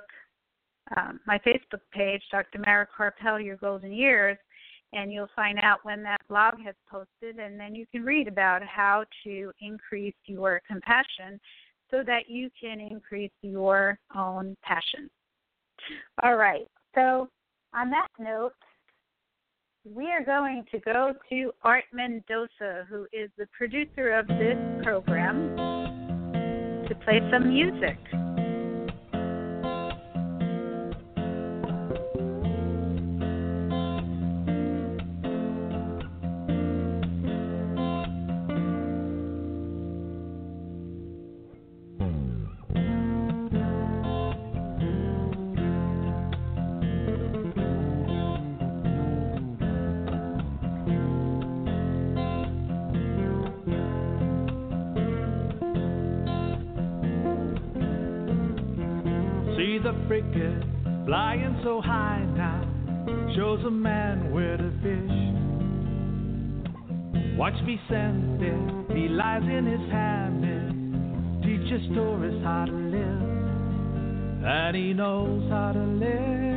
um, 0.97 1.19
my 1.25 1.38
Facebook 1.39 1.82
page, 1.93 2.21
Dr. 2.32 2.59
Mara 2.59 2.88
Karpel, 2.97 3.43
Your 3.43 3.57
Golden 3.57 3.91
Years, 3.91 4.38
and 4.93 5.11
you'll 5.11 5.30
find 5.36 5.59
out 5.61 5.80
when 5.84 6.01
that 6.03 6.21
blog 6.27 6.55
has 6.65 6.75
posted, 6.89 7.39
and 7.39 7.59
then 7.59 7.75
you 7.75 7.86
can 7.91 8.03
read 8.03 8.27
about 8.27 8.63
how 8.63 9.05
to 9.23 9.51
increase 9.61 10.15
your 10.25 10.61
compassion 10.67 11.39
so 11.91 12.03
that 12.05 12.27
you 12.27 12.49
can 12.59 12.80
increase 12.80 13.32
your 13.41 13.99
own 14.15 14.55
passion. 14.63 15.09
All 16.23 16.36
right, 16.36 16.67
so 16.95 17.30
on 17.73 17.89
that 17.91 18.07
note, 18.17 18.53
we 19.86 20.07
are 20.07 20.23
going 20.23 20.65
to 20.71 20.80
go 20.80 21.13
to 21.30 21.51
Art 21.63 21.86
Mendoza, 21.93 22.86
who 22.89 23.07
is 23.13 23.30
the 23.38 23.47
producer 23.57 24.13
of 24.13 24.27
this 24.27 24.57
program, 24.84 25.55
to 26.88 26.95
play 27.05 27.19
some 27.32 27.49
music. 27.49 27.97
Flying 61.05 61.59
so 61.63 61.82
high 61.82 62.26
now 62.36 62.61
shows 63.36 63.63
a 63.65 63.72
man 63.72 64.32
where 64.32 64.57
to 64.57 64.72
fish. 64.84 65.11
Watch 67.38 67.53
me 67.65 67.80
send 67.89 68.41
it, 68.41 68.95
he 68.95 69.07
lies 69.07 69.43
in 69.43 69.65
his 69.65 69.91
hammock, 69.91 71.43
teaches 71.43 71.88
tourists 71.93 72.43
how 72.43 72.65
to 72.65 72.72
live, 72.72 74.43
and 74.45 74.76
he 74.76 74.93
knows 74.93 75.49
how 75.49 75.72
to 75.72 75.80
live. 75.80 76.49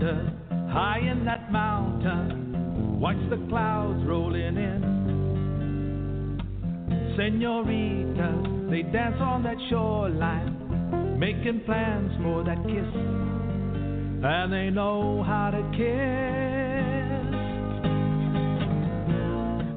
High 0.00 1.00
in 1.00 1.24
that 1.24 1.50
mountain. 1.50 3.00
Watch 3.00 3.16
the 3.30 3.36
clouds 3.48 4.04
rolling 4.06 4.56
in. 4.56 4.96
Senorita, 7.16 8.68
they 8.70 8.82
dance 8.82 9.16
on 9.20 9.42
that 9.44 9.56
shoreline, 9.70 11.18
making 11.18 11.62
plans 11.64 12.12
for 12.22 12.44
that 12.44 12.62
kiss. 12.64 12.94
And 14.24 14.52
they 14.52 14.70
know 14.70 15.22
how 15.22 15.50
to 15.50 15.62
kiss. 15.72 16.36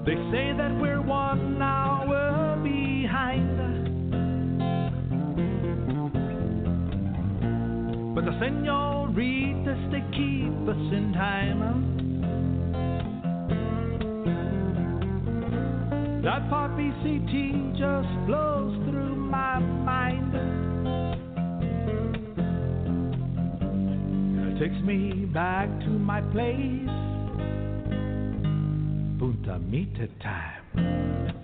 They 0.06 0.16
say 0.32 0.54
that 0.58 0.78
we're 0.82 1.02
one 1.02 1.62
hour 1.62 2.58
behind. 2.62 3.58
But 8.16 8.26
the 8.26 8.32
senor 8.40 8.90
senoritas, 9.14 9.20
they 9.20 9.24
keep 9.40 9.49
us 10.68 10.94
in 10.94 11.14
time. 11.14 11.60
That 16.24 16.50
poppy 16.50 16.92
CT 17.02 17.78
just 17.78 18.28
blows 18.28 18.76
through 18.90 19.16
my 19.16 19.60
mind. 19.60 20.36
It 24.48 24.60
takes 24.60 24.84
me 24.84 25.26
back 25.26 25.70
to 25.80 25.90
my 25.90 26.22
place, 26.22 26.90
Punta 29.18 29.60
Mita 29.60 30.08
time. 30.22 31.39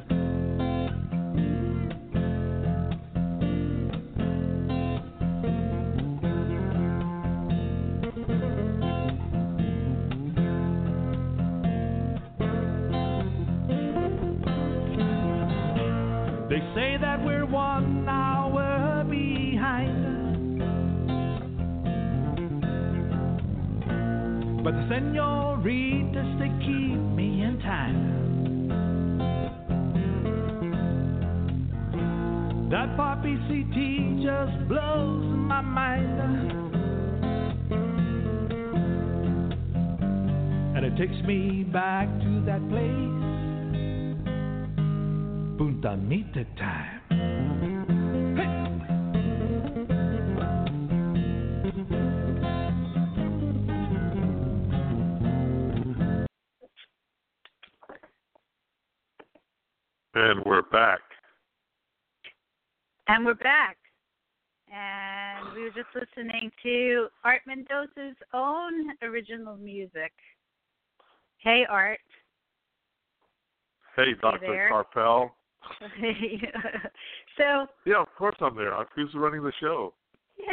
Senoritas, 24.96 26.28
they 26.40 26.48
keep 26.60 27.00
me 27.20 27.44
in 27.44 27.60
time. 27.62 28.14
That 32.70 32.96
poppy 32.96 33.36
CT 33.48 33.76
just 34.24 34.70
blows 34.70 35.26
my 35.36 35.62
mind. 35.62 36.22
And 40.76 40.86
it 40.86 40.96
takes 40.98 41.22
me 41.26 41.64
back 41.64 42.08
to 42.08 42.42
that 42.46 42.62
place, 42.70 43.24
Punta 45.58 45.98
Mita 45.98 46.46
time. 46.58 46.95
And 60.16 60.42
we're 60.46 60.62
back. 60.62 61.02
And 63.10 63.26
we're 63.26 63.34
back. 63.34 63.76
And 64.74 65.54
we 65.54 65.64
were 65.64 65.72
just 65.72 65.90
listening 65.94 66.50
to 66.64 67.08
Art 67.26 67.42
Mendoza's 67.46 68.16
own 68.34 68.92
original 69.02 69.58
music. 69.58 70.14
Hey, 71.40 71.66
Art. 71.70 72.00
Hey, 73.98 74.14
Dr. 74.22 74.70
Karpel. 74.72 75.32
so. 77.38 77.68
Yeah, 77.86 78.02
of 78.02 78.08
course 78.18 78.38
I'm 78.40 78.56
there. 78.56 78.74
Who's 78.96 79.14
running 79.16 79.44
the 79.44 79.52
show? 79.60 79.94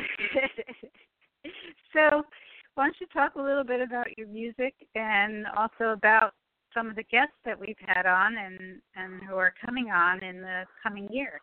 so, 1.92 2.22
why 2.74 2.86
don't 2.86 2.96
you 3.00 3.06
talk 3.12 3.36
a 3.36 3.40
little 3.40 3.64
bit 3.64 3.80
about 3.80 4.18
your 4.18 4.26
music 4.26 4.74
and 4.96 5.46
also 5.56 5.92
about 5.92 6.34
some 6.74 6.88
of 6.88 6.96
the 6.96 7.04
guests 7.04 7.34
that 7.44 7.58
we've 7.58 7.76
had 7.86 8.06
on 8.06 8.36
and 8.36 8.80
and 8.96 9.22
who 9.28 9.36
are 9.36 9.54
coming 9.64 9.90
on 9.90 10.22
in 10.22 10.40
the 10.42 10.64
coming 10.82 11.08
year. 11.10 11.40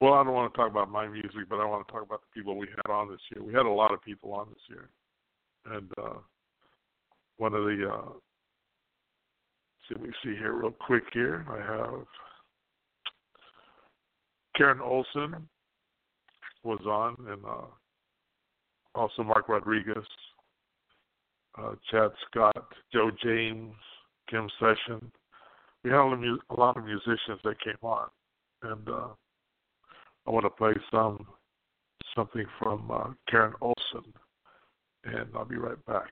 Well, 0.00 0.14
I 0.14 0.24
don't 0.24 0.32
want 0.32 0.52
to 0.52 0.56
talk 0.56 0.70
about 0.70 0.90
my 0.90 1.06
music, 1.06 1.48
but 1.48 1.60
I 1.60 1.66
want 1.66 1.86
to 1.86 1.92
talk 1.92 2.02
about 2.02 2.22
the 2.22 2.40
people 2.40 2.56
we 2.56 2.68
had 2.68 2.90
on 2.90 3.10
this 3.10 3.20
year. 3.34 3.44
We 3.44 3.52
had 3.52 3.66
a 3.66 3.70
lot 3.70 3.92
of 3.92 4.02
people 4.02 4.32
on 4.32 4.48
this 4.48 4.62
year, 4.68 4.88
and 5.76 5.90
uh, 5.98 6.18
one 7.36 7.54
of 7.54 7.64
the 7.64 7.90
uh, 7.92 8.12
see 9.88 10.00
me 10.00 10.10
see 10.24 10.36
here 10.36 10.54
real 10.54 10.70
quick 10.70 11.04
here. 11.12 11.44
I 11.50 11.58
have 11.58 12.06
Karen 14.56 14.80
Olson 14.80 15.48
was 16.62 16.80
on, 16.86 17.16
and 17.30 17.44
uh, 17.44 17.66
also 18.94 19.22
Mark 19.22 19.48
Rodriguez, 19.48 20.04
uh, 21.58 21.72
Chad 21.90 22.10
Scott, 22.30 22.66
Joe 22.92 23.10
James, 23.22 23.74
Kim 24.28 24.48
Session. 24.58 25.10
We 25.84 25.90
had 25.90 25.98
a 25.98 26.54
lot 26.54 26.76
of 26.76 26.84
musicians 26.84 27.40
that 27.44 27.60
came 27.62 27.74
on, 27.82 28.08
and 28.62 28.88
uh, 28.88 29.08
I 30.26 30.30
want 30.30 30.44
to 30.44 30.50
play 30.50 30.74
some 30.90 31.26
something 32.14 32.44
from 32.58 32.90
uh, 32.90 33.10
Karen 33.28 33.54
Olson, 33.60 34.12
and 35.04 35.26
I'll 35.34 35.44
be 35.44 35.56
right 35.56 35.82
back. 35.86 36.10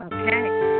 Okay. 0.00 0.77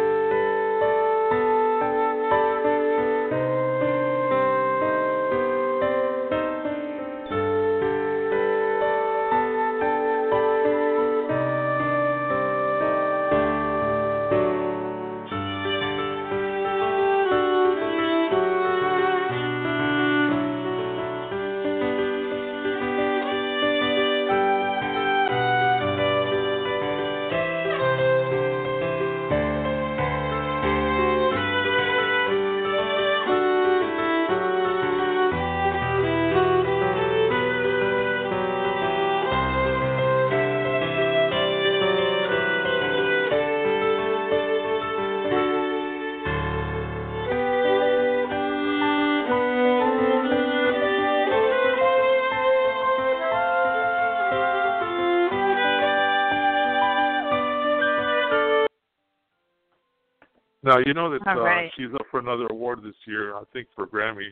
Now 60.69 60.77
you 60.85 60.93
know 60.93 61.09
that 61.11 61.27
uh, 61.27 61.41
right. 61.41 61.71
she's 61.79 61.95
up 61.95 62.05
for 62.11 62.21
another 62.21 62.47
award 62.51 62.81
this 62.85 62.95
year. 63.07 63.35
I 63.35 63.43
think 63.55 63.69
for 63.75 63.87
Grammy 63.87 64.29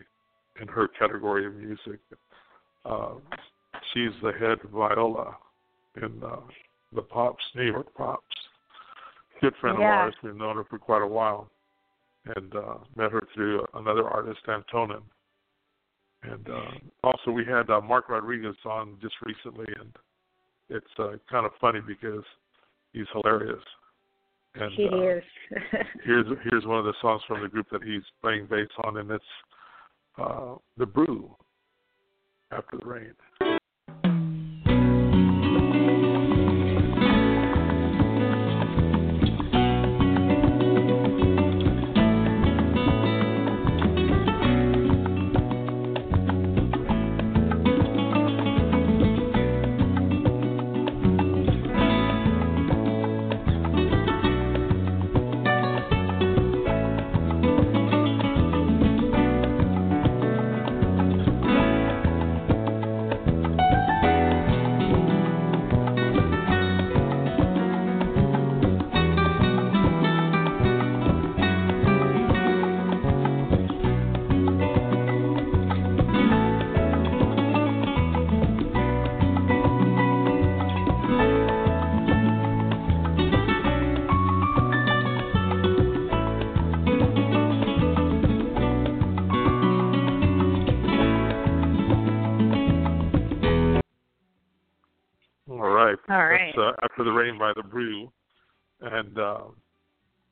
in 0.60 0.68
her 0.68 0.86
category 0.86 1.46
of 1.46 1.54
music. 1.54 1.98
Uh, 2.84 3.14
she's 3.94 4.10
the 4.22 4.32
head 4.32 4.58
viola 4.70 5.34
in 5.96 6.22
uh, 6.22 6.36
the 6.94 7.00
Pops, 7.00 7.42
New 7.54 7.64
York 7.64 7.86
Pops. 7.94 8.22
Good 9.40 9.54
friend 9.62 9.78
yeah. 9.80 9.86
of 9.86 9.92
ours. 9.92 10.14
We've 10.22 10.36
known 10.36 10.56
her 10.56 10.64
for 10.64 10.78
quite 10.78 11.00
a 11.00 11.06
while, 11.06 11.48
and 12.36 12.54
uh, 12.54 12.74
met 12.96 13.12
her 13.12 13.26
through 13.34 13.64
another 13.72 14.06
artist, 14.06 14.40
Antonin. 14.46 15.02
And 16.22 16.50
uh, 16.50 16.70
also, 17.02 17.30
we 17.30 17.46
had 17.46 17.70
uh, 17.70 17.80
Mark 17.80 18.10
Rodriguez 18.10 18.56
on 18.66 18.98
just 19.00 19.14
recently, 19.24 19.72
and 19.80 19.90
it's 20.68 20.86
uh, 20.98 21.12
kind 21.30 21.46
of 21.46 21.52
funny 21.62 21.80
because 21.80 22.24
he's 22.92 23.06
hilarious. 23.14 23.64
And, 24.58 24.72
he 24.72 24.88
uh, 24.90 25.16
is. 25.16 25.22
here's 26.04 26.26
here's 26.50 26.66
one 26.66 26.78
of 26.78 26.84
the 26.84 26.94
songs 27.00 27.22
from 27.28 27.42
the 27.42 27.48
group 27.48 27.66
that 27.70 27.82
he's 27.82 28.02
playing 28.22 28.46
bass 28.46 28.68
on, 28.84 28.96
and 28.96 29.10
it's 29.10 29.24
uh, 30.18 30.54
"The 30.76 30.86
Brew." 30.86 31.34
After 32.52 32.78
the 32.78 32.86
rain. 32.86 33.12
Uh, 96.56 96.72
"After 96.82 97.04
the 97.04 97.12
Rain" 97.12 97.38
by 97.38 97.52
the 97.54 97.62
Brew, 97.62 98.10
and 98.80 99.18
uh, 99.18 99.40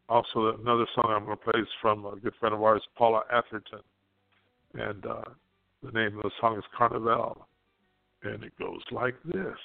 also 0.08 0.56
another 0.60 0.86
song 0.94 1.06
I'm 1.08 1.24
going 1.24 1.38
to 1.38 1.44
play 1.44 1.60
is 1.60 1.68
from 1.80 2.04
a 2.06 2.16
good 2.16 2.34
friend 2.38 2.54
of 2.54 2.62
ours, 2.62 2.82
Paula 2.96 3.22
Atherton, 3.32 3.80
and 4.74 5.06
uh, 5.06 5.22
the 5.82 5.92
name 5.92 6.16
of 6.16 6.22
the 6.22 6.30
song 6.40 6.58
is 6.58 6.64
Carnival, 6.76 7.46
and 8.22 8.42
it 8.42 8.52
goes 8.58 8.82
like 8.90 9.14
this. 9.24 9.58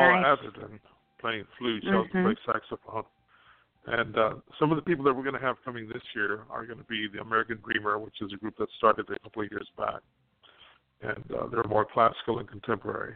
And 0.00 0.24
that 0.24 0.30
was 0.30 0.40
Very 0.46 0.52
Paula 0.54 0.62
nice. 0.62 0.70
Atherton 0.70 0.80
playing 1.18 1.44
flute. 1.58 1.82
She 1.82 1.88
Mhm. 1.90 1.96
also 1.96 2.10
plays 2.10 2.38
saxophone. 2.46 3.04
And 3.86 4.18
uh, 4.18 4.34
some 4.58 4.70
of 4.70 4.76
the 4.76 4.82
people 4.82 5.04
that 5.04 5.14
we're 5.14 5.22
going 5.22 5.34
to 5.38 5.40
have 5.40 5.56
coming 5.64 5.88
this 5.88 6.02
year 6.14 6.44
are 6.50 6.66
going 6.66 6.78
to 6.78 6.84
be 6.84 7.08
the 7.08 7.20
American 7.20 7.58
Dreamer, 7.64 7.98
which 7.98 8.20
is 8.20 8.32
a 8.32 8.36
group 8.36 8.56
that 8.58 8.68
started 8.76 9.08
a 9.10 9.18
couple 9.20 9.42
of 9.42 9.50
years 9.50 9.68
back. 9.78 10.00
And 11.00 11.24
uh, 11.32 11.46
they're 11.46 11.64
more 11.64 11.86
classical 11.86 12.38
and 12.38 12.48
contemporary. 12.48 13.14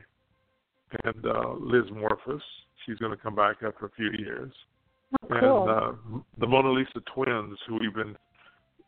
And 1.05 1.27
uh, 1.27 1.55
Liz 1.59 1.85
Morphus, 1.91 2.43
she's 2.85 2.97
going 2.99 3.13
to 3.13 3.19
come 3.19 3.35
back 3.35 3.57
after 3.63 3.87
a 3.87 3.91
few 3.91 4.11
years. 4.13 4.53
Oh, 5.23 5.27
cool. 5.29 5.69
And 5.69 5.71
uh, 5.71 5.93
the 6.39 6.47
Mona 6.47 6.71
Lisa 6.71 7.01
twins, 7.15 7.59
who 7.67 7.79
we've 7.79 7.95
been 7.95 8.17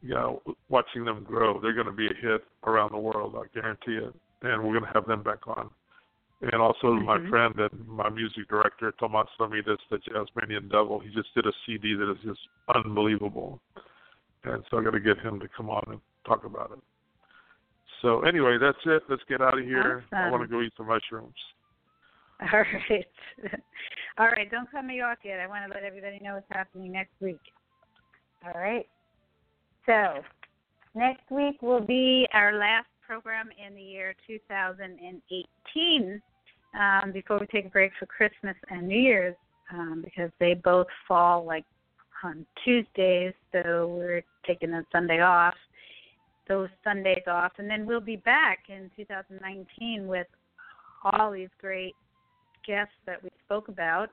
you 0.01 0.15
know, 0.15 0.43
watching 0.69 1.05
them 1.05 1.25
grow, 1.25 1.59
they're 1.61 1.73
going 1.73 1.87
to 1.87 1.93
be 1.93 2.07
a 2.07 2.15
hit 2.21 2.45
around 2.67 2.93
the 2.93 2.99
world, 2.99 3.35
I 3.37 3.47
guarantee 3.59 3.97
it. 3.97 4.15
And 4.43 4.63
we're 4.63 4.79
going 4.79 4.85
to 4.85 4.93
have 4.93 5.07
them 5.07 5.23
back 5.23 5.47
on. 5.47 5.71
And 6.53 6.61
also 6.61 6.93
my 6.93 7.19
Mhm. 7.19 7.31
friend 7.31 7.59
and 7.59 7.89
my 7.89 8.11
music 8.11 8.49
director, 8.49 8.93
Tomas 8.93 9.29
Lamidas, 9.39 9.79
the 9.89 9.99
Jazzmanian 9.99 10.69
Devil, 10.69 10.99
he 11.01 11.09
just 11.11 11.33
did 11.35 11.47
a 11.47 11.53
CD 11.65 11.95
that 11.95 12.11
is 12.11 12.21
just 12.21 12.49
unbelievable. 12.69 13.63
And 14.45 14.63
so 14.69 14.79
I 14.79 14.83
got 14.83 14.91
to 14.91 15.01
get 15.01 15.19
him 15.19 15.41
to 15.41 15.49
come 15.49 15.71
on 15.71 15.83
and 15.89 16.01
talk 16.27 16.45
about 16.45 16.73
it. 16.73 16.81
So 18.03 18.21
anyway, 18.23 18.59
that's 18.59 18.85
it. 18.85 19.03
Let's 19.09 19.25
get 19.25 19.41
out 19.41 19.59
of 19.59 19.65
here. 19.65 20.05
I 20.13 20.29
want 20.29 20.43
to 20.43 20.49
go 20.49 20.61
eat 20.61 20.75
some 20.77 20.87
mushrooms. 20.87 21.35
All 22.53 22.61
right. 22.61 23.09
All 24.19 24.29
right. 24.29 24.51
Don't 24.51 24.71
cut 24.71 24.85
me 24.85 25.01
off 25.01 25.19
yet. 25.25 25.41
I 25.41 25.47
want 25.47 25.65
to 25.67 25.73
let 25.73 25.85
everybody 25.85 26.19
know 26.21 26.35
what's 26.35 26.51
happening 26.51 26.93
next 26.93 27.19
week. 27.21 27.41
All 28.45 28.61
right. 28.61 28.87
So, 29.87 30.23
next 30.95 31.31
week 31.31 31.63
will 31.63 31.81
be 31.81 32.29
our 32.35 32.59
last 32.59 32.89
program 33.07 33.49
in 33.57 33.75
the 33.75 33.83
year 33.83 34.15
2018 34.27 36.23
um, 36.79 37.13
before 37.13 37.39
we 37.39 37.47
take 37.47 37.67
a 37.67 37.71
break 37.71 37.93
for 37.99 38.07
Christmas 38.07 38.57
and 38.71 38.89
New 38.89 38.99
Year's 38.99 39.37
um, 39.73 40.03
because 40.05 40.31
they 40.41 40.55
both 40.55 40.87
fall 41.07 41.45
like 41.45 41.65
on 42.23 42.47
Tuesdays. 42.65 43.33
So, 43.53 43.89
we're 43.89 44.23
taking 44.47 44.73
a 44.73 44.85
Sunday 44.93 45.21
off, 45.21 45.55
those 46.49 46.69
Sundays 46.83 47.23
off. 47.27 47.53
And 47.59 47.69
then 47.69 47.87
we'll 47.87 48.01
be 48.01 48.17
back 48.17 48.65
in 48.69 48.91
2019 48.97 50.07
with 50.07 50.27
all 51.05 51.31
these 51.31 51.49
great 51.61 51.95
guests 52.67 52.95
that 53.07 53.23
we 53.23 53.31
spoke 53.45 53.69
about. 53.69 54.11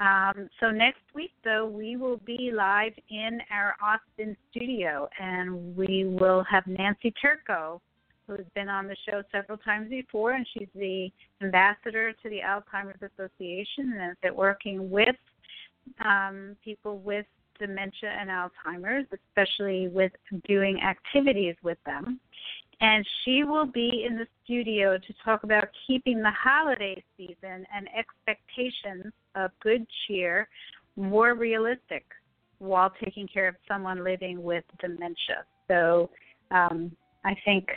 Um, 0.00 0.48
so 0.60 0.70
next 0.70 1.00
week, 1.14 1.32
though, 1.44 1.66
we 1.66 1.96
will 1.96 2.18
be 2.18 2.50
live 2.54 2.92
in 3.10 3.40
our 3.50 3.74
Austin 3.82 4.36
studio, 4.50 5.08
and 5.18 5.76
we 5.76 6.04
will 6.04 6.44
have 6.48 6.66
Nancy 6.66 7.12
Turco, 7.20 7.80
who 8.28 8.34
has 8.34 8.46
been 8.54 8.68
on 8.68 8.86
the 8.86 8.96
show 9.08 9.22
several 9.32 9.58
times 9.58 9.90
before, 9.90 10.34
and 10.34 10.46
she's 10.54 10.68
the 10.76 11.10
ambassador 11.42 12.12
to 12.12 12.28
the 12.28 12.38
Alzheimer's 12.38 13.02
Association, 13.02 13.92
and 13.92 14.00
has 14.00 14.16
been 14.22 14.36
working 14.36 14.88
with 14.90 15.16
um, 16.04 16.54
people 16.64 16.98
with 16.98 17.26
dementia 17.58 18.10
and 18.10 18.30
Alzheimer's, 18.30 19.06
especially 19.12 19.88
with 19.88 20.12
doing 20.46 20.80
activities 20.80 21.56
with 21.64 21.78
them 21.84 22.20
and 22.80 23.04
she 23.24 23.42
will 23.44 23.66
be 23.66 24.06
in 24.08 24.16
the 24.16 24.26
studio 24.44 24.98
to 24.98 25.14
talk 25.24 25.42
about 25.42 25.68
keeping 25.86 26.22
the 26.22 26.30
holiday 26.30 27.02
season 27.16 27.66
and 27.74 27.88
expectations 27.96 29.12
of 29.34 29.50
good 29.60 29.86
cheer 30.06 30.48
more 30.96 31.34
realistic 31.34 32.04
while 32.58 32.92
taking 33.02 33.26
care 33.26 33.48
of 33.48 33.54
someone 33.66 34.04
living 34.04 34.42
with 34.42 34.64
dementia. 34.80 35.44
So 35.68 36.10
um, 36.50 36.92
I 37.24 37.34
think 37.44 37.68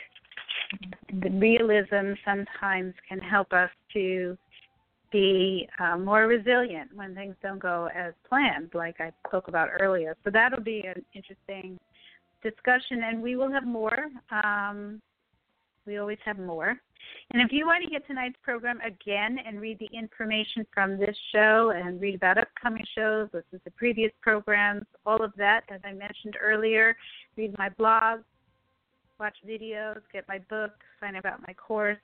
the 1.22 1.30
realism 1.30 2.14
sometimes 2.26 2.94
can 3.08 3.20
help 3.20 3.54
us 3.54 3.70
to 3.94 4.38
be 5.12 5.68
uh, 5.80 5.98
more 5.98 6.28
resilient 6.28 6.90
when 6.96 7.14
things 7.14 7.36
don't 7.44 7.60
go 7.60 7.90
as 7.94 8.14
planned, 8.28 8.72
like 8.74 9.02
I 9.02 9.12
spoke 9.28 9.48
about 9.48 9.70
earlier. 9.80 10.16
So 10.24 10.32
that'll 10.32 10.62
be 10.62 10.84
an 10.88 11.04
interesting 11.14 11.78
discussion, 12.42 13.04
and 13.04 13.22
we 13.22 13.36
will 13.36 13.52
have 13.52 13.66
more. 13.66 14.08
Um, 14.32 15.02
we 15.86 15.98
always 15.98 16.20
have 16.26 16.40
more. 16.40 16.78
And 17.32 17.42
if 17.42 17.52
you 17.52 17.66
want 17.66 17.84
to 17.84 17.90
get 17.90 18.06
tonight's 18.08 18.38
program 18.44 18.80
again 18.82 19.38
and 19.46 19.60
read 19.60 19.80
the 19.80 19.90
information 19.98 20.66
from 20.74 20.98
this 20.98 21.16
show 21.34 21.74
and 21.76 22.00
read 22.00 22.16
about 22.16 22.38
upcoming 22.38 22.86
shows, 22.96 23.30
listen 23.34 23.60
to 23.64 23.72
previous 23.72 24.12
programs, 24.22 24.86
all 25.06 25.24
of 25.24 25.34
that, 25.38 25.64
as 25.70 25.82
I 25.84 25.94
mentioned 25.94 26.38
earlier, 26.42 26.96
read 27.36 27.58
my 27.58 27.70
blog, 27.70 28.22
watch 29.22 29.38
videos, 29.48 30.02
get 30.12 30.28
my 30.28 30.40
book, 30.50 30.72
find 31.00 31.16
out 31.16 31.20
about 31.20 31.42
my 31.48 31.54
course, 31.54 31.98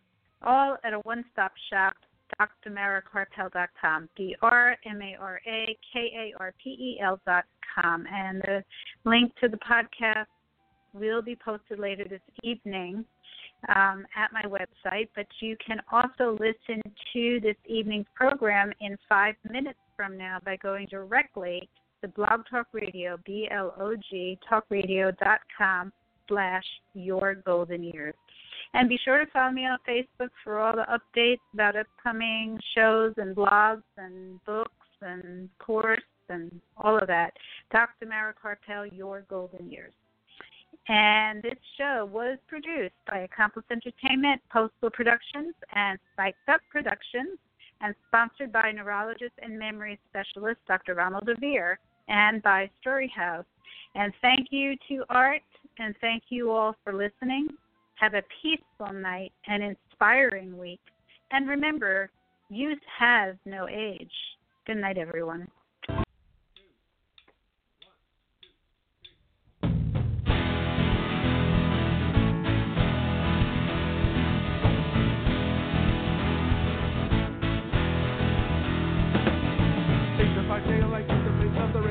all 0.43 0.77
at 0.83 0.93
a 0.93 0.99
one 0.99 1.25
stop 1.33 1.51
shop, 1.71 1.95
drmarakarpel.com, 2.39 4.07
D 4.15 4.35
R 4.41 4.77
M 4.85 5.01
A 5.01 5.15
R 5.19 5.41
A 5.47 5.77
K 5.91 5.99
A 5.99 6.33
R 6.39 6.53
P 6.63 6.69
E 6.69 6.99
L 7.03 7.19
dot 7.25 7.45
com. 7.75 8.05
And 8.11 8.41
the 8.41 8.63
link 9.03 9.33
to 9.41 9.49
the 9.49 9.57
podcast 9.57 10.27
will 10.93 11.23
be 11.23 11.35
posted 11.35 11.79
later 11.79 12.05
this 12.07 12.21
evening 12.43 13.03
um, 13.75 14.05
at 14.15 14.31
my 14.31 14.43
website, 14.43 15.09
but 15.15 15.25
you 15.41 15.57
can 15.65 15.79
also 15.91 16.37
listen 16.39 16.81
to 17.13 17.39
this 17.41 17.55
evening's 17.65 18.05
program 18.13 18.71
in 18.79 18.95
five 19.09 19.33
minutes 19.49 19.79
from 19.95 20.15
now 20.15 20.37
by 20.45 20.55
going 20.57 20.85
directly 20.91 21.67
to 22.03 22.07
Blog 22.09 22.41
Talk 22.49 22.67
Radio, 22.73 23.17
B 23.25 23.47
L 23.51 23.73
O 23.79 23.95
G, 24.11 24.37
talkradio.com 24.49 25.91
slash 26.27 26.65
your 26.93 27.35
golden 27.35 27.83
years. 27.83 28.15
And 28.73 28.89
be 28.89 28.99
sure 29.03 29.17
to 29.17 29.31
follow 29.31 29.51
me 29.51 29.65
on 29.65 29.77
Facebook 29.87 30.29
for 30.43 30.59
all 30.59 30.75
the 30.75 30.85
updates 30.85 31.39
about 31.53 31.75
upcoming 31.75 32.59
shows 32.75 33.13
and 33.17 33.35
blogs 33.35 33.83
and 33.97 34.43
books 34.45 34.71
and 35.01 35.49
course 35.59 35.99
and 36.29 36.51
all 36.77 36.97
of 36.97 37.07
that. 37.07 37.31
Dr. 37.71 38.05
Mara 38.05 38.33
Karpel, 38.33 38.95
Your 38.95 39.25
Golden 39.29 39.71
Years. 39.71 39.93
And 40.89 41.43
this 41.43 41.57
show 41.77 42.09
was 42.11 42.37
produced 42.47 42.95
by 43.09 43.19
Accomplice 43.19 43.65
Entertainment, 43.71 44.41
Postal 44.51 44.89
Productions, 44.89 45.53
and 45.73 45.99
Spiked 46.13 46.37
Up 46.47 46.61
Productions, 46.71 47.37
and 47.81 47.93
sponsored 48.07 48.51
by 48.51 48.71
neurologist 48.71 49.33
and 49.41 49.59
memory 49.59 49.99
specialist 50.09 50.59
Dr. 50.67 50.95
Ronald 50.95 51.25
DeVere, 51.25 51.77
and 52.07 52.41
by 52.41 52.69
Story 52.79 53.11
House. 53.13 53.45
And 53.95 54.13
thank 54.21 54.47
you 54.51 54.75
to 54.87 55.03
Art, 55.09 55.41
and 55.79 55.95
thank 56.01 56.23
you 56.29 56.51
all 56.51 56.75
for 56.83 56.93
listening. 56.93 57.47
Have 57.95 58.13
a 58.13 58.23
peaceful 58.41 58.93
night 58.93 59.31
and 59.47 59.63
inspiring 59.63 60.57
week. 60.57 60.79
And 61.31 61.47
remember, 61.47 62.09
Youth 62.49 62.79
has 62.97 63.35
no 63.45 63.67
age. 63.67 64.11
Good 64.65 64.77
night, 64.77 64.97
everyone. 64.97 65.49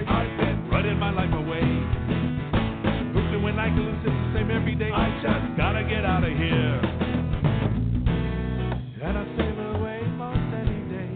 I've 0.08 0.38
been 0.38 0.68
running 0.70 0.98
my 0.98 1.10
life 1.10 1.32
away. 1.32 2.05
I 3.66 3.74
the 4.04 4.10
same 4.32 4.50
every 4.52 4.76
day. 4.76 4.92
I 4.92 5.10
just 5.20 5.56
gotta 5.56 5.82
get 5.82 6.04
out 6.04 6.22
of 6.22 6.30
here. 6.30 6.80
And 9.02 9.18
I 9.18 9.24
sail 9.36 9.58
away 9.74 10.02
most 10.16 10.54
any 10.54 10.80
day. 10.88 11.10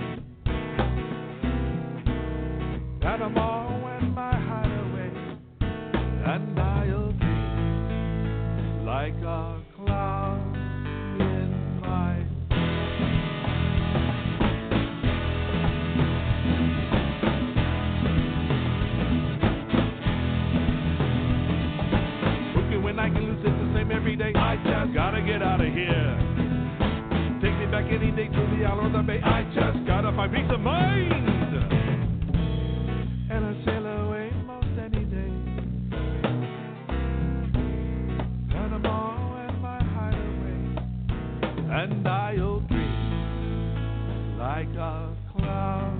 And 3.03 3.23
gotta 24.95 25.23
get 25.23 25.43
out 25.43 25.61
of 25.61 25.73
here. 25.73 26.17
Take 27.41 27.57
me 27.59 27.67
back 27.67 27.87
any 27.87 28.11
day 28.11 28.27
to 28.27 28.57
the 28.57 28.65
island 28.65 28.97
of 28.97 29.07
bay. 29.07 29.21
I 29.23 29.45
just 29.55 29.87
gotta 29.87 30.11
find 30.17 30.33
peace 30.33 30.51
of 30.51 30.61
mind. 30.61 31.13
And 33.31 33.45
I 33.45 33.65
sail 33.65 33.87
away 33.87 34.31
most 34.47 34.79
any 34.79 35.05
day. 35.05 35.33
Panama 38.51 39.47
and 39.47 39.63
my 39.63 39.83
hideaway. 39.83 40.59
And 41.71 42.09
I'll 42.09 42.61
dream 42.61 44.39
like 44.39 44.75
a 44.75 45.17
cloud 45.33 46.00